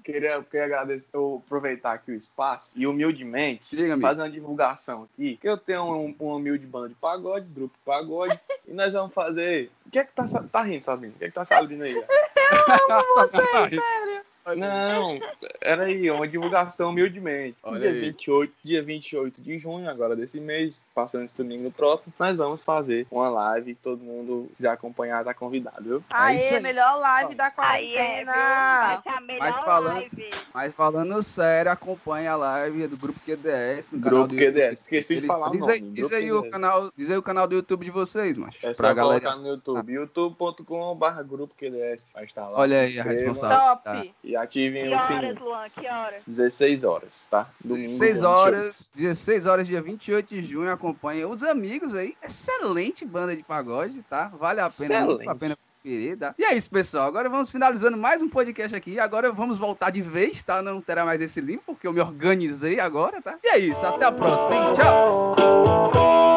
Queria, 0.03 0.43
queria 0.43 0.65
agradecer, 0.65 1.07
eu 1.13 1.41
aproveitar 1.45 1.93
aqui 1.93 2.11
o 2.11 2.15
espaço 2.15 2.71
e 2.75 2.85
humildemente 2.85 3.75
Diga, 3.75 3.93
amigo. 3.93 4.07
fazer 4.07 4.21
uma 4.21 4.29
divulgação 4.29 5.03
aqui. 5.03 5.37
Que 5.37 5.49
eu 5.49 5.57
tenho 5.57 5.83
um, 5.83 6.15
uma 6.19 6.35
humilde 6.35 6.67
banda 6.67 6.89
de 6.89 6.95
pagode, 6.95 7.47
grupo 7.47 7.73
de 7.75 7.83
pagode, 7.83 8.39
e 8.67 8.73
nós 8.73 8.93
vamos 8.93 9.13
fazer. 9.13 9.71
O 9.85 9.89
que 9.89 9.99
é 9.99 10.03
que 10.03 10.13
tá, 10.13 10.25
tá 10.51 10.61
rindo, 10.61 10.83
Sabino? 10.83 11.13
O 11.15 11.17
que 11.17 11.25
é 11.25 11.27
que 11.29 11.33
tá 11.33 11.45
salindo 11.45 11.83
aí? 11.83 11.95
Não, 14.57 15.19
era 15.61 15.83
aí, 15.83 16.09
uma 16.11 16.27
divulgação 16.27 16.89
humildemente. 16.89 17.57
Olha 17.63 17.79
dia, 17.79 17.89
aí. 17.89 17.99
28, 18.01 18.53
dia 18.63 18.83
28 18.83 19.41
de 19.41 19.57
junho, 19.59 19.89
agora 19.89 20.15
desse 20.15 20.39
mês, 20.39 20.85
passando 20.93 21.23
esse 21.23 21.37
domingo 21.37 21.63
no 21.63 21.71
próximo, 21.71 22.13
nós 22.19 22.35
vamos 22.35 22.63
fazer 22.63 23.05
uma 23.11 23.29
live. 23.29 23.75
Todo 23.75 24.03
mundo 24.03 24.49
quiser 24.55 24.69
acompanhar, 24.69 25.23
tá 25.23 25.33
convidado, 25.33 25.83
viu? 25.83 25.97
É 25.97 26.01
Aê, 26.09 26.49
aí. 26.55 26.59
melhor 26.59 26.95
live 26.99 27.35
da 27.35 27.47
é, 27.47 27.51
quarentena. 27.51 29.01
ser 29.03 29.09
a 29.09 29.21
melhor 29.21 29.39
Mas 29.39 29.61
falando- 29.61 29.93
live. 29.95 30.29
Mas 30.53 30.73
falando 30.73 31.23
sério, 31.23 31.71
acompanha 31.71 32.31
a 32.33 32.35
live 32.35 32.87
do 32.87 32.97
Grupo 32.97 33.19
QDS 33.21 33.91
no 33.91 34.01
canal 34.01 34.19
Grupo 34.19 34.35
do 34.35 34.35
YouTube. 34.41 34.53
QDS. 34.61 34.81
Esqueci 34.81 35.21
de 35.21 35.27
falar 35.27 35.47
o 35.49 35.51
diz 35.51 35.61
nome. 35.61 35.73
aí, 35.73 35.81
diz 35.81 36.11
aí 36.11 36.31
o 36.31 36.49
canal, 36.49 36.91
diz 36.97 37.09
aí 37.09 37.17
o 37.17 37.23
canal 37.23 37.47
do 37.47 37.55
YouTube 37.55 37.85
de 37.85 37.91
vocês, 37.91 38.37
mas 38.37 38.55
É 38.61 38.73
só 38.73 38.83
pra 38.83 38.93
galera. 38.93 39.21
colocar 39.21 39.41
no 39.41 39.47
YouTube, 39.47 39.93
youtube.com.br 39.93 41.23
grupo 41.23 41.53
QDS. 41.55 42.11
Vai 42.13 42.25
estar 42.25 42.47
lá. 42.49 42.59
Olha 42.59 42.79
aí 42.81 42.85
a 42.85 42.87
inscrevam 42.89 43.11
responsável. 43.33 43.77
Top. 43.83 44.15
E 44.31 44.35
ativem 44.37 44.83
Que 44.83 44.89
o 44.89 44.93
horas, 44.93 45.07
sininho. 45.07 45.43
Luan? 45.43 45.69
Que 45.69 45.87
horas? 45.89 46.23
16 46.25 46.83
horas, 46.85 47.27
tá? 47.29 47.49
Domingo, 47.61 47.87
16 47.87 48.19
dia 48.19 48.29
horas, 48.29 48.91
16 48.95 49.45
horas, 49.45 49.67
dia 49.67 49.81
28 49.81 50.29
de 50.29 50.41
junho, 50.41 50.71
acompanha 50.71 51.27
os 51.27 51.43
amigos 51.43 51.93
aí. 51.93 52.15
Excelente 52.23 53.03
banda 53.03 53.35
de 53.35 53.43
pagode, 53.43 54.01
tá? 54.03 54.31
Vale 54.39 54.61
a 54.61 54.69
pena, 54.69 54.95
Excelente. 55.01 55.27
a 55.27 55.35
pena 55.35 55.57
conferir, 55.83 56.17
tá? 56.17 56.33
E 56.39 56.45
é 56.45 56.53
isso, 56.55 56.69
pessoal. 56.69 57.09
Agora 57.09 57.27
vamos 57.27 57.51
finalizando 57.51 57.97
mais 57.97 58.21
um 58.21 58.29
podcast 58.29 58.73
aqui. 58.73 58.97
Agora 59.01 59.33
vamos 59.33 59.59
voltar 59.59 59.89
de 59.89 60.01
vez, 60.01 60.41
tá? 60.41 60.61
Não 60.61 60.79
terá 60.79 61.03
mais 61.03 61.19
esse 61.19 61.41
limpo, 61.41 61.63
porque 61.73 61.85
eu 61.85 61.91
me 61.91 61.99
organizei 61.99 62.79
agora, 62.79 63.21
tá? 63.21 63.37
E 63.43 63.49
é 63.49 63.59
isso, 63.59 63.85
até 63.85 64.05
a 64.05 64.13
próxima, 64.13 64.55
hein? 64.55 64.73
Tchau! 64.75 66.30